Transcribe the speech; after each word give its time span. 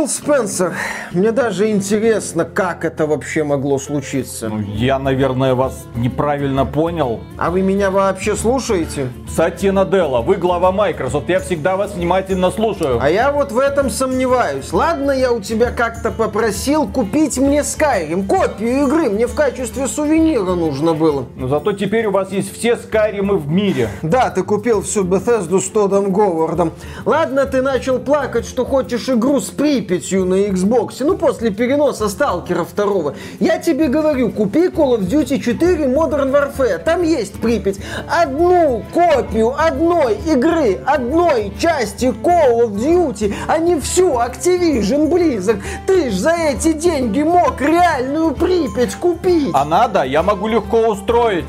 Фил 0.00 0.08
Спенсер, 0.08 0.72
мне 1.12 1.30
даже 1.30 1.70
интересно, 1.70 2.46
как 2.46 2.86
это 2.86 3.06
вообще 3.06 3.44
могло 3.44 3.78
случиться. 3.78 4.48
Ну, 4.48 4.60
я, 4.60 4.98
наверное, 4.98 5.54
вас 5.54 5.84
неправильно 5.94 6.64
понял. 6.64 7.20
А 7.36 7.50
вы 7.50 7.60
меня 7.60 7.90
вообще 7.90 8.34
слушаете? 8.34 9.08
Сатья 9.28 9.72
Наделла, 9.72 10.22
вы 10.22 10.36
глава 10.36 10.72
Microsoft, 10.72 11.28
я 11.28 11.38
всегда 11.40 11.76
вас 11.76 11.92
внимательно 11.92 12.50
слушаю. 12.50 12.98
А 12.98 13.10
я 13.10 13.30
вот 13.30 13.52
в 13.52 13.58
этом 13.58 13.90
сомневаюсь. 13.90 14.72
Ладно, 14.72 15.10
я 15.10 15.32
у 15.32 15.40
тебя 15.40 15.70
как-то 15.70 16.10
попросил 16.10 16.88
купить 16.88 17.36
мне 17.36 17.60
Skyrim, 17.60 18.26
копию 18.26 18.86
игры, 18.86 19.10
мне 19.10 19.26
в 19.26 19.34
качестве 19.34 19.86
сувенира 19.86 20.54
нужно 20.54 20.94
было. 20.94 21.26
Но 21.36 21.46
зато 21.46 21.72
теперь 21.72 22.06
у 22.06 22.10
вас 22.10 22.32
есть 22.32 22.56
все 22.56 22.76
Скайримы 22.76 23.36
в 23.36 23.48
мире. 23.50 23.90
Да, 24.00 24.30
ты 24.30 24.44
купил 24.44 24.80
всю 24.80 25.04
Bethesda 25.04 25.60
с 25.60 25.68
Тодом 25.68 26.10
Говардом. 26.10 26.72
Ладно, 27.04 27.44
ты 27.44 27.60
начал 27.60 27.98
плакать, 27.98 28.46
что 28.46 28.64
хочешь 28.64 29.06
игру 29.10 29.40
с 29.40 29.50
Припятью 29.90 30.24
на 30.24 30.34
Xbox, 30.34 30.98
ну 31.00 31.16
после 31.16 31.50
переноса 31.50 32.08
Сталкера 32.08 32.62
второго. 32.62 33.16
Я 33.40 33.58
тебе 33.58 33.88
говорю, 33.88 34.30
купи 34.30 34.68
Call 34.68 34.96
of 34.96 35.00
Duty 35.00 35.40
4 35.40 35.86
Modern 35.86 36.30
Warfare, 36.30 36.78
там 36.78 37.02
есть 37.02 37.40
Припять. 37.40 37.80
Одну 38.08 38.84
копию 38.94 39.52
одной 39.58 40.16
игры, 40.28 40.78
одной 40.86 41.52
части 41.58 42.04
Call 42.04 42.68
of 42.68 42.74
Duty, 42.76 43.34
а 43.48 43.58
не 43.58 43.80
всю 43.80 44.10
Activision 44.12 45.10
Blizzard. 45.10 45.60
Ты 45.88 46.10
ж 46.10 46.14
за 46.14 46.34
эти 46.36 46.72
деньги 46.72 47.22
мог 47.22 47.60
реальную 47.60 48.30
Припять 48.36 48.94
купить. 48.94 49.50
А 49.52 49.64
надо, 49.64 50.04
я 50.04 50.22
могу 50.22 50.46
легко 50.46 50.86
устроить. 50.86 51.46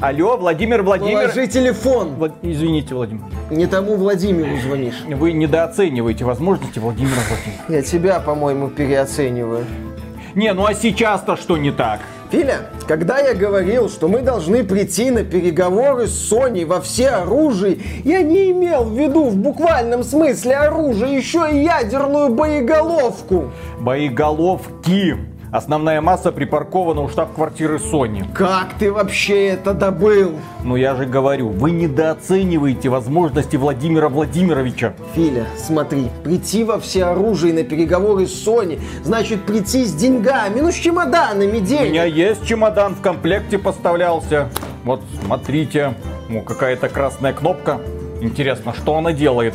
Алло, 0.00 0.36
Владимир 0.36 0.82
Владимир. 0.82 1.20
Положи 1.30 1.46
телефон. 1.46 2.14
Влад- 2.18 2.34
Извините, 2.42 2.94
Владимир. 2.94 3.22
Не 3.50 3.66
тому 3.66 3.96
Владимиру 3.96 4.56
звонишь. 4.58 5.02
Вы 5.08 5.32
недооцениваете 5.32 6.24
возможности 6.24 6.78
Владимира 6.78 7.14
Владимировича. 7.28 7.64
Я 7.68 7.82
тебя, 7.82 8.20
по-моему, 8.20 8.68
переоцениваю. 8.68 9.64
Не, 10.34 10.52
ну 10.52 10.66
а 10.66 10.74
сейчас-то 10.74 11.36
что 11.36 11.56
не 11.56 11.70
так? 11.70 12.00
Филя, 12.30 12.62
когда 12.88 13.20
я 13.20 13.34
говорил, 13.34 13.88
что 13.88 14.08
мы 14.08 14.20
должны 14.20 14.64
прийти 14.64 15.10
на 15.12 15.22
переговоры 15.22 16.08
с 16.08 16.30
Sony 16.32 16.66
во 16.66 16.80
все 16.80 17.08
оружие, 17.10 17.78
я 18.04 18.20
не 18.22 18.50
имел 18.50 18.84
в 18.84 18.98
виду 18.98 19.26
в 19.30 19.36
буквальном 19.36 20.02
смысле 20.02 20.56
оружие, 20.56 21.16
еще 21.16 21.48
и 21.50 21.62
ядерную 21.62 22.30
боеголовку. 22.30 23.52
Боеголовки. 23.80 25.16
Основная 25.52 26.00
масса 26.00 26.32
припаркована 26.32 27.02
у 27.02 27.08
штаб-квартиры 27.08 27.76
Sony. 27.76 28.24
Как 28.34 28.74
ты 28.78 28.92
вообще 28.92 29.46
это 29.48 29.74
добыл? 29.74 30.32
Ну 30.64 30.76
я 30.76 30.94
же 30.96 31.06
говорю, 31.06 31.48
вы 31.48 31.70
недооцениваете 31.70 32.88
возможности 32.88 33.56
Владимира 33.56 34.08
Владимировича. 34.08 34.94
Филя, 35.14 35.46
смотри, 35.56 36.08
прийти 36.24 36.64
во 36.64 36.80
все 36.80 37.04
оружие 37.04 37.54
на 37.54 37.62
переговоры 37.62 38.26
с 38.26 38.46
Sony, 38.46 38.80
значит 39.04 39.44
прийти 39.44 39.84
с 39.84 39.94
деньгами, 39.94 40.60
ну 40.60 40.72
с 40.72 40.74
чемоданами 40.74 41.58
У 41.58 41.60
денег. 41.60 41.90
меня 41.90 42.04
есть 42.04 42.44
чемодан 42.46 42.94
в 42.94 43.00
комплекте 43.00 43.58
поставлялся. 43.58 44.48
Вот, 44.84 45.00
смотрите. 45.24 45.94
Ну, 46.28 46.42
какая-то 46.42 46.88
красная 46.88 47.32
кнопка. 47.32 47.80
Интересно, 48.20 48.74
что 48.74 48.96
она 48.96 49.12
делает? 49.12 49.54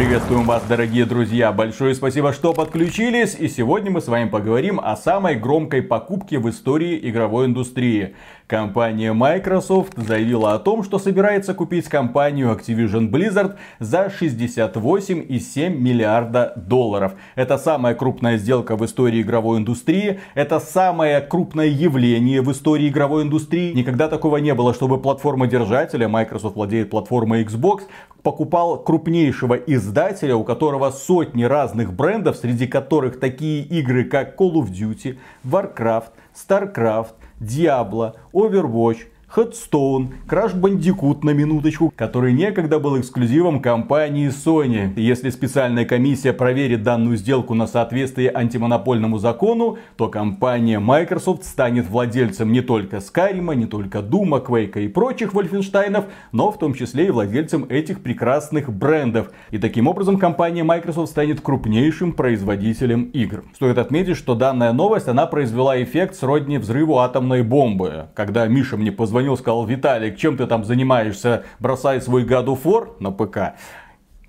Приветствуем 0.00 0.44
вас, 0.44 0.62
дорогие 0.62 1.04
друзья. 1.04 1.52
Большое 1.52 1.94
спасибо, 1.94 2.32
что 2.32 2.54
подключились. 2.54 3.36
И 3.38 3.48
сегодня 3.48 3.90
мы 3.90 4.00
с 4.00 4.08
вами 4.08 4.30
поговорим 4.30 4.80
о 4.82 4.96
самой 4.96 5.36
громкой 5.36 5.82
покупке 5.82 6.38
в 6.38 6.48
истории 6.48 6.98
игровой 7.02 7.44
индустрии. 7.44 8.14
Компания 8.50 9.12
Microsoft 9.12 9.92
заявила 9.96 10.54
о 10.54 10.58
том, 10.58 10.82
что 10.82 10.98
собирается 10.98 11.54
купить 11.54 11.88
компанию 11.88 12.48
Activision 12.50 13.08
Blizzard 13.08 13.54
за 13.78 14.06
68,7 14.06 15.68
миллиарда 15.68 16.54
долларов. 16.56 17.12
Это 17.36 17.58
самая 17.58 17.94
крупная 17.94 18.38
сделка 18.38 18.74
в 18.74 18.84
истории 18.84 19.22
игровой 19.22 19.58
индустрии. 19.58 20.18
Это 20.34 20.58
самое 20.58 21.20
крупное 21.20 21.68
явление 21.68 22.42
в 22.42 22.50
истории 22.50 22.88
игровой 22.88 23.22
индустрии. 23.22 23.72
Никогда 23.72 24.08
такого 24.08 24.38
не 24.38 24.52
было, 24.52 24.74
чтобы 24.74 25.00
платформа 25.00 25.46
держателя, 25.46 26.08
Microsoft 26.08 26.56
владеет 26.56 26.90
платформой 26.90 27.44
Xbox, 27.44 27.82
покупал 28.24 28.82
крупнейшего 28.82 29.54
издателя, 29.54 30.34
у 30.34 30.42
которого 30.42 30.90
сотни 30.90 31.44
разных 31.44 31.92
брендов, 31.92 32.36
среди 32.36 32.66
которых 32.66 33.20
такие 33.20 33.62
игры, 33.62 34.02
как 34.02 34.34
Call 34.34 34.54
of 34.54 34.72
Duty, 34.72 35.18
Warcraft, 35.44 36.10
Starcraft, 36.34 37.12
Diablo, 37.40 38.12
Overwatch, 38.32 39.06
Headstone, 39.32 40.08
Crash 40.28 40.58
Bandicoot 40.58 41.18
на 41.22 41.30
минуточку, 41.30 41.92
который 41.94 42.32
некогда 42.32 42.80
был 42.80 42.98
эксклюзивом 42.98 43.62
компании 43.62 44.28
Sony. 44.28 44.92
Если 44.96 45.30
специальная 45.30 45.84
комиссия 45.84 46.32
проверит 46.32 46.82
данную 46.82 47.16
сделку 47.16 47.54
на 47.54 47.68
соответствие 47.68 48.32
антимонопольному 48.34 49.18
закону, 49.18 49.78
то 49.96 50.08
компания 50.08 50.80
Microsoft 50.80 51.44
станет 51.44 51.88
владельцем 51.88 52.50
не 52.50 52.60
только 52.60 52.96
Skyrim, 52.96 53.54
не 53.54 53.66
только 53.66 53.98
Doom, 53.98 54.44
Quake 54.44 54.84
и 54.84 54.88
прочих 54.88 55.32
Вольфенштайнов, 55.32 56.06
но 56.32 56.50
в 56.50 56.58
том 56.58 56.74
числе 56.74 57.06
и 57.06 57.10
владельцем 57.10 57.66
этих 57.68 58.02
прекрасных 58.02 58.72
брендов. 58.72 59.30
И 59.52 59.58
таким 59.58 59.86
образом 59.86 60.18
компания 60.18 60.64
Microsoft 60.64 61.12
станет 61.12 61.40
крупнейшим 61.40 62.14
производителем 62.14 63.04
игр. 63.04 63.44
Стоит 63.54 63.78
отметить, 63.78 64.16
что 64.16 64.34
данная 64.34 64.72
новость, 64.72 65.06
она 65.06 65.26
произвела 65.26 65.80
эффект 65.80 66.16
сродни 66.16 66.58
взрыву 66.58 66.98
атомной 66.98 67.44
бомбы. 67.44 68.08
Когда 68.16 68.44
Миша 68.48 68.76
мне 68.76 68.90
позвонил, 68.90 69.19
сказал, 69.36 69.64
Виталик, 69.66 70.16
чем 70.16 70.36
ты 70.36 70.46
там 70.46 70.64
занимаешься, 70.64 71.44
бросай 71.58 72.00
свой 72.00 72.24
God 72.24 72.46
of 72.46 72.62
War 72.64 72.94
на 73.00 73.10
ПК. 73.10 73.56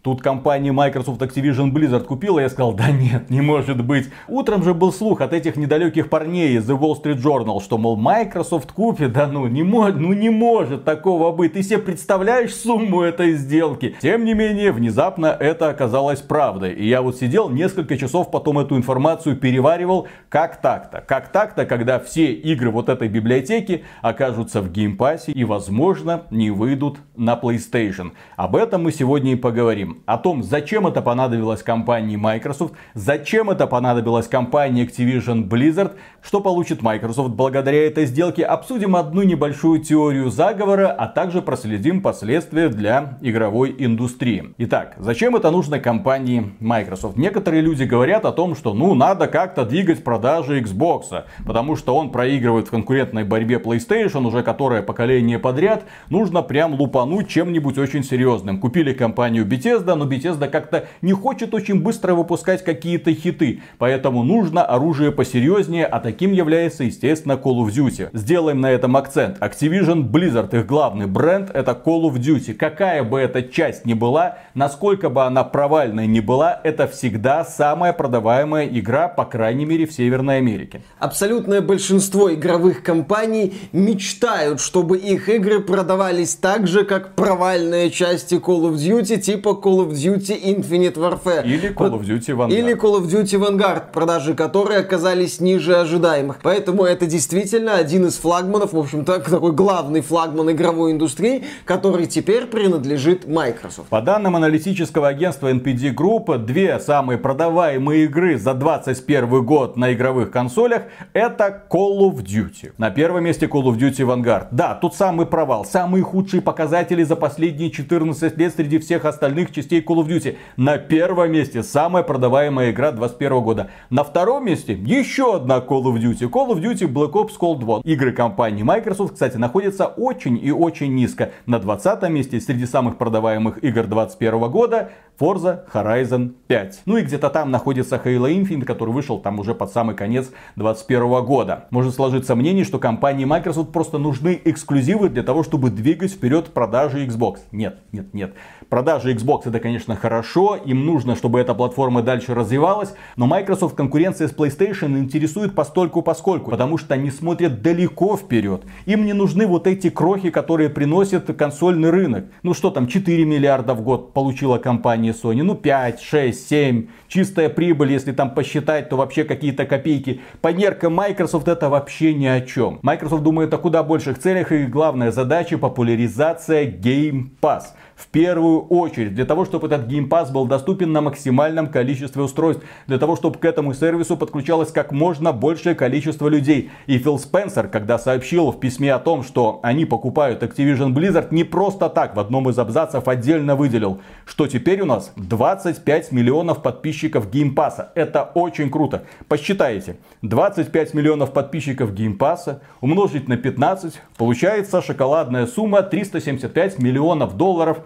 Тут 0.03 0.23
компания 0.23 0.71
Microsoft 0.71 1.21
Activision 1.21 1.71
Blizzard 1.71 2.05
купила, 2.05 2.39
я 2.39 2.49
сказал, 2.49 2.73
да 2.73 2.89
нет, 2.89 3.29
не 3.29 3.41
может 3.41 3.85
быть. 3.85 4.09
Утром 4.27 4.63
же 4.63 4.73
был 4.73 4.91
слух 4.91 5.21
от 5.21 5.31
этих 5.31 5.57
недалеких 5.57 6.09
парней 6.09 6.57
из 6.57 6.67
The 6.67 6.75
Wall 6.75 6.95
Street 6.99 7.21
Journal, 7.21 7.61
что, 7.61 7.77
мол, 7.77 7.97
Microsoft 7.97 8.71
купит, 8.71 9.13
да 9.13 9.27
ну 9.27 9.45
не, 9.45 9.61
может, 9.61 9.97
ну 9.97 10.13
не 10.13 10.31
может 10.31 10.85
такого 10.85 11.31
быть. 11.31 11.53
Ты 11.53 11.61
себе 11.61 11.77
представляешь 11.77 12.55
сумму 12.55 13.03
этой 13.03 13.33
сделки? 13.33 13.95
Тем 14.01 14.25
не 14.25 14.33
менее, 14.33 14.71
внезапно 14.71 15.27
это 15.27 15.69
оказалось 15.69 16.21
правдой. 16.21 16.73
И 16.73 16.87
я 16.87 17.03
вот 17.03 17.17
сидел 17.17 17.49
несколько 17.49 17.95
часов 17.95 18.31
потом 18.31 18.57
эту 18.57 18.75
информацию 18.77 19.35
переваривал, 19.35 20.07
как 20.29 20.61
так-то. 20.61 21.01
Как 21.01 21.31
так-то, 21.31 21.67
когда 21.67 21.99
все 21.99 22.33
игры 22.33 22.71
вот 22.71 22.89
этой 22.89 23.07
библиотеки 23.07 23.83
окажутся 24.01 24.61
в 24.61 24.71
Game 24.71 24.98
Pass 24.98 25.25
е 25.25 25.31
и, 25.31 25.43
возможно, 25.43 26.23
не 26.31 26.49
выйдут 26.49 26.97
на 27.15 27.35
PlayStation. 27.35 28.13
Об 28.35 28.55
этом 28.55 28.81
мы 28.81 28.91
сегодня 28.91 29.33
и 29.33 29.35
поговорим 29.35 29.90
о 30.05 30.17
том, 30.17 30.43
зачем 30.43 30.85
это 30.87 31.01
понадобилось 31.01 31.63
компании 31.63 32.15
Microsoft, 32.15 32.73
зачем 32.93 33.49
это 33.49 33.67
понадобилось 33.67 34.27
компании 34.27 34.85
Activision 34.87 35.47
Blizzard, 35.47 35.93
что 36.21 36.41
получит 36.41 36.81
Microsoft 36.81 37.31
благодаря 37.31 37.87
этой 37.87 38.05
сделке, 38.05 38.43
обсудим 38.43 38.95
одну 38.95 39.23
небольшую 39.23 39.81
теорию 39.81 40.29
заговора, 40.29 40.91
а 40.91 41.07
также 41.07 41.41
проследим 41.41 42.01
последствия 42.01 42.69
для 42.69 43.17
игровой 43.21 43.75
индустрии. 43.77 44.53
Итак, 44.57 44.95
зачем 44.97 45.35
это 45.35 45.49
нужно 45.51 45.79
компании 45.79 46.53
Microsoft? 46.59 47.17
Некоторые 47.17 47.61
люди 47.61 47.83
говорят 47.83 48.25
о 48.25 48.31
том, 48.31 48.55
что 48.55 48.73
ну 48.73 48.93
надо 48.93 49.27
как-то 49.27 49.65
двигать 49.65 50.03
продажи 50.03 50.61
Xbox, 50.61 51.23
потому 51.45 51.75
что 51.75 51.95
он 51.95 52.11
проигрывает 52.11 52.67
в 52.67 52.71
конкурентной 52.71 53.23
борьбе 53.23 53.55
PlayStation 53.57 54.27
уже 54.27 54.43
которое 54.43 54.81
поколение 54.81 55.39
подряд, 55.39 55.83
нужно 56.09 56.41
прям 56.41 56.73
лупануть 56.73 57.27
чем-нибудь 57.27 57.77
очень 57.77 58.03
серьезным. 58.03 58.59
Купили 58.59 58.93
компанию 58.93 59.45
Bethesda, 59.45 59.80
но 59.85 60.05
Bethesda 60.05 60.47
как-то 60.47 60.85
не 61.01 61.13
хочет 61.13 61.53
очень 61.53 61.81
быстро 61.81 62.13
выпускать 62.13 62.63
какие-то 62.63 63.13
хиты, 63.13 63.61
поэтому 63.77 64.23
нужно 64.23 64.63
оружие 64.63 65.11
посерьезнее, 65.11 65.85
а 65.85 65.99
таким 65.99 66.31
является, 66.31 66.83
естественно, 66.83 67.33
Call 67.33 67.65
of 67.65 67.69
Duty. 67.69 68.09
Сделаем 68.13 68.61
на 68.61 68.71
этом 68.71 68.95
акцент. 68.95 69.39
Activision 69.39 70.09
Blizzard, 70.09 70.57
их 70.57 70.65
главный 70.65 71.07
бренд, 71.07 71.49
это 71.53 71.71
Call 71.71 72.03
of 72.03 72.15
Duty. 72.15 72.53
Какая 72.53 73.03
бы 73.03 73.19
эта 73.19 73.43
часть 73.43 73.85
ни 73.85 73.93
была, 73.93 74.37
насколько 74.53 75.09
бы 75.09 75.23
она 75.23 75.43
провальной 75.43 76.07
ни 76.07 76.19
была, 76.19 76.59
это 76.63 76.87
всегда 76.87 77.43
самая 77.43 77.93
продаваемая 77.93 78.67
игра, 78.67 79.07
по 79.07 79.25
крайней 79.25 79.65
мере, 79.65 79.85
в 79.85 79.93
Северной 79.93 80.37
Америке. 80.37 80.81
Абсолютное 80.99 81.61
большинство 81.61 82.33
игровых 82.33 82.83
компаний 82.83 83.53
мечтают, 83.71 84.59
чтобы 84.59 84.97
их 84.97 85.29
игры 85.29 85.59
продавались 85.59 86.35
так 86.35 86.67
же, 86.67 86.83
как 86.83 87.15
провальные 87.15 87.89
части 87.89 88.35
Call 88.35 88.71
of 88.71 88.75
Duty, 88.75 89.17
типа 89.17 89.49
Call 89.49 89.70
Call 89.71 89.87
of 89.87 89.93
Duty 89.93 90.37
Infinite 90.43 90.97
Warfare. 90.97 91.45
Или 91.45 91.69
Call 91.73 91.93
of 91.93 92.01
Duty 92.03 92.35
Vanguard. 92.35 92.53
Или 92.53 92.75
Call 92.75 92.99
of 92.99 93.05
Duty 93.07 93.39
Vanguard, 93.39 93.91
продажи 93.93 94.33
которой 94.33 94.79
оказались 94.79 95.39
ниже 95.39 95.77
ожидаемых. 95.77 96.39
Поэтому 96.43 96.83
это 96.83 97.05
действительно 97.05 97.75
один 97.75 98.05
из 98.05 98.17
флагманов, 98.17 98.73
в 98.73 98.77
общем-то, 98.77 99.19
такой 99.29 99.53
главный 99.53 100.01
флагман 100.01 100.51
игровой 100.51 100.91
индустрии, 100.91 101.45
который 101.63 102.05
теперь 102.05 102.47
принадлежит 102.47 103.27
Microsoft. 103.27 103.87
По 103.87 104.01
данным 104.01 104.35
аналитического 104.35 105.07
агентства 105.07 105.49
NPD 105.49 105.95
Group, 105.95 106.37
две 106.39 106.77
самые 106.79 107.17
продаваемые 107.17 108.05
игры 108.05 108.37
за 108.37 108.53
2021 108.53 109.45
год 109.45 109.77
на 109.77 109.93
игровых 109.93 110.31
консолях 110.31 110.83
это 111.13 111.63
Call 111.69 111.99
of 111.99 112.23
Duty. 112.23 112.73
На 112.77 112.89
первом 112.89 113.23
месте 113.23 113.45
Call 113.45 113.63
of 113.63 113.77
Duty 113.77 114.05
Vanguard. 114.05 114.47
Да, 114.51 114.75
тут 114.75 114.95
самый 114.95 115.25
провал, 115.25 115.63
самые 115.63 116.03
худшие 116.03 116.41
показатели 116.41 117.03
за 117.03 117.15
последние 117.15 117.71
14 117.71 118.37
лет 118.37 118.53
среди 118.53 118.79
всех 118.79 119.05
остальных 119.05 119.51
частей 119.61 119.81
Call 119.81 120.03
of 120.03 120.07
Duty. 120.07 120.37
На 120.57 120.77
первом 120.77 121.31
месте 121.31 121.63
самая 121.63 122.03
продаваемая 122.03 122.71
игра 122.71 122.91
2021 122.91 123.43
года. 123.43 123.69
На 123.89 124.03
втором 124.03 124.45
месте 124.45 124.73
еще 124.73 125.35
одна 125.35 125.57
Call 125.59 125.83
of 125.83 125.95
Duty. 125.97 126.29
Call 126.29 126.49
of 126.49 126.61
Duty 126.61 126.91
Black 126.91 127.11
Ops 127.11 127.33
Cold 127.39 127.59
War. 127.59 127.81
Игры 127.83 128.11
компании 128.11 128.63
Microsoft, 128.63 129.13
кстати, 129.13 129.37
находятся 129.37 129.85
очень 129.85 130.39
и 130.43 130.51
очень 130.51 130.95
низко. 130.95 131.31
На 131.45 131.59
20 131.59 132.09
месте 132.09 132.39
среди 132.39 132.65
самых 132.65 132.97
продаваемых 132.97 133.63
игр 133.63 133.83
2021 133.83 134.51
года 134.51 134.91
Forza 135.21 135.65
Horizon 135.71 136.33
5. 136.47 136.81
Ну 136.87 136.97
и 136.97 137.03
где-то 137.03 137.29
там 137.29 137.51
находится 137.51 138.01
Halo 138.03 138.27
Infinite, 138.27 138.65
который 138.65 138.89
вышел 138.89 139.19
там 139.19 139.39
уже 139.39 139.53
под 139.53 139.71
самый 139.71 139.95
конец 139.95 140.31
2021 140.55 141.23
года. 141.23 141.67
Может 141.69 141.93
сложиться 141.93 142.33
мнение, 142.33 142.65
что 142.65 142.79
компании 142.79 143.25
Microsoft 143.25 143.71
просто 143.71 143.99
нужны 143.99 144.41
эксклюзивы 144.43 145.09
для 145.09 145.21
того, 145.21 145.43
чтобы 145.43 145.69
двигать 145.69 146.11
вперед 146.11 146.47
продажи 146.47 147.05
Xbox. 147.05 147.41
Нет, 147.51 147.81
нет, 147.91 148.11
нет. 148.15 148.33
Продажи 148.67 149.13
Xbox 149.13 149.41
это, 149.45 149.59
конечно, 149.59 149.95
хорошо, 149.95 150.55
им 150.55 150.87
нужно, 150.87 151.15
чтобы 151.15 151.39
эта 151.39 151.53
платформа 151.53 152.01
дальше 152.01 152.33
развивалась, 152.33 152.95
но 153.15 153.27
Microsoft 153.27 153.75
конкуренция 153.75 154.27
с 154.27 154.33
PlayStation 154.33 154.97
интересует 154.97 155.53
постольку 155.53 156.01
поскольку, 156.01 156.49
потому 156.49 156.79
что 156.79 156.95
они 156.95 157.11
смотрят 157.11 157.61
далеко 157.61 158.17
вперед. 158.17 158.63
Им 158.87 159.05
не 159.05 159.13
нужны 159.13 159.45
вот 159.45 159.67
эти 159.67 159.91
крохи, 159.91 160.31
которые 160.31 160.69
приносят 160.69 161.27
консольный 161.37 161.91
рынок. 161.91 162.25
Ну 162.41 162.55
что 162.55 162.71
там, 162.71 162.87
4 162.87 163.23
миллиарда 163.23 163.75
в 163.75 163.83
год 163.83 164.13
получила 164.13 164.57
компания 164.57 165.10
Sony, 165.11 165.43
ну 165.43 165.55
5, 165.55 166.01
6, 166.01 166.49
7. 166.49 166.87
Чистая 167.07 167.49
прибыль, 167.49 167.91
если 167.91 168.11
там 168.11 168.33
посчитать, 168.33 168.89
то 168.89 168.97
вообще 168.97 169.23
какие-то 169.23 169.65
копейки. 169.65 170.21
По 170.41 170.53
меркам 170.53 170.93
Microsoft 170.93 171.47
это 171.47 171.69
вообще 171.69 172.13
ни 172.13 172.25
о 172.25 172.41
чем. 172.41 172.79
Microsoft 172.81 173.23
думает 173.23 173.53
о 173.53 173.57
куда 173.57 173.83
больших 173.83 174.19
целях 174.19 174.51
и 174.51 174.65
главная 174.65 175.11
задача 175.11 175.57
популяризация 175.57 176.65
Game 176.65 177.29
Pass 177.41 177.63
в 178.01 178.07
первую 178.07 178.61
очередь 178.61 179.13
для 179.13 179.25
того, 179.25 179.45
чтобы 179.45 179.67
этот 179.67 179.87
Game 179.87 180.09
Pass 180.09 180.31
был 180.31 180.47
доступен 180.47 180.91
на 180.91 181.01
максимальном 181.01 181.67
количестве 181.67 182.23
устройств, 182.23 182.63
для 182.87 182.97
того, 182.97 183.15
чтобы 183.15 183.37
к 183.37 183.45
этому 183.45 183.75
сервису 183.75 184.17
подключалось 184.17 184.71
как 184.71 184.91
можно 184.91 185.31
большее 185.31 185.75
количество 185.75 186.27
людей. 186.27 186.71
И 186.87 186.97
Фил 186.97 187.19
Спенсер, 187.19 187.67
когда 187.67 187.99
сообщил 187.99 188.51
в 188.51 188.59
письме 188.59 188.91
о 188.95 188.99
том, 188.99 189.23
что 189.23 189.59
они 189.61 189.85
покупают 189.85 190.41
Activision 190.41 190.93
Blizzard, 190.93 191.27
не 191.29 191.43
просто 191.43 191.89
так 191.89 192.15
в 192.15 192.19
одном 192.19 192.49
из 192.49 192.57
абзацев 192.57 193.07
отдельно 193.07 193.55
выделил, 193.55 194.01
что 194.25 194.47
теперь 194.47 194.81
у 194.81 194.85
нас 194.85 195.13
25 195.17 196.11
миллионов 196.11 196.63
подписчиков 196.63 197.29
Game 197.29 197.53
Pass. 197.53 197.85
Это 197.93 198.23
очень 198.33 198.71
круто. 198.71 199.03
Посчитайте, 199.27 199.97
25 200.23 200.95
миллионов 200.95 201.33
подписчиков 201.33 201.93
Game 201.93 202.17
Pass 202.17 202.59
умножить 202.79 203.27
на 203.27 203.37
15, 203.37 204.01
получается 204.17 204.81
шоколадная 204.81 205.45
сумма 205.45 205.83
375 205.83 206.79
миллионов 206.79 207.37
долларов 207.37 207.81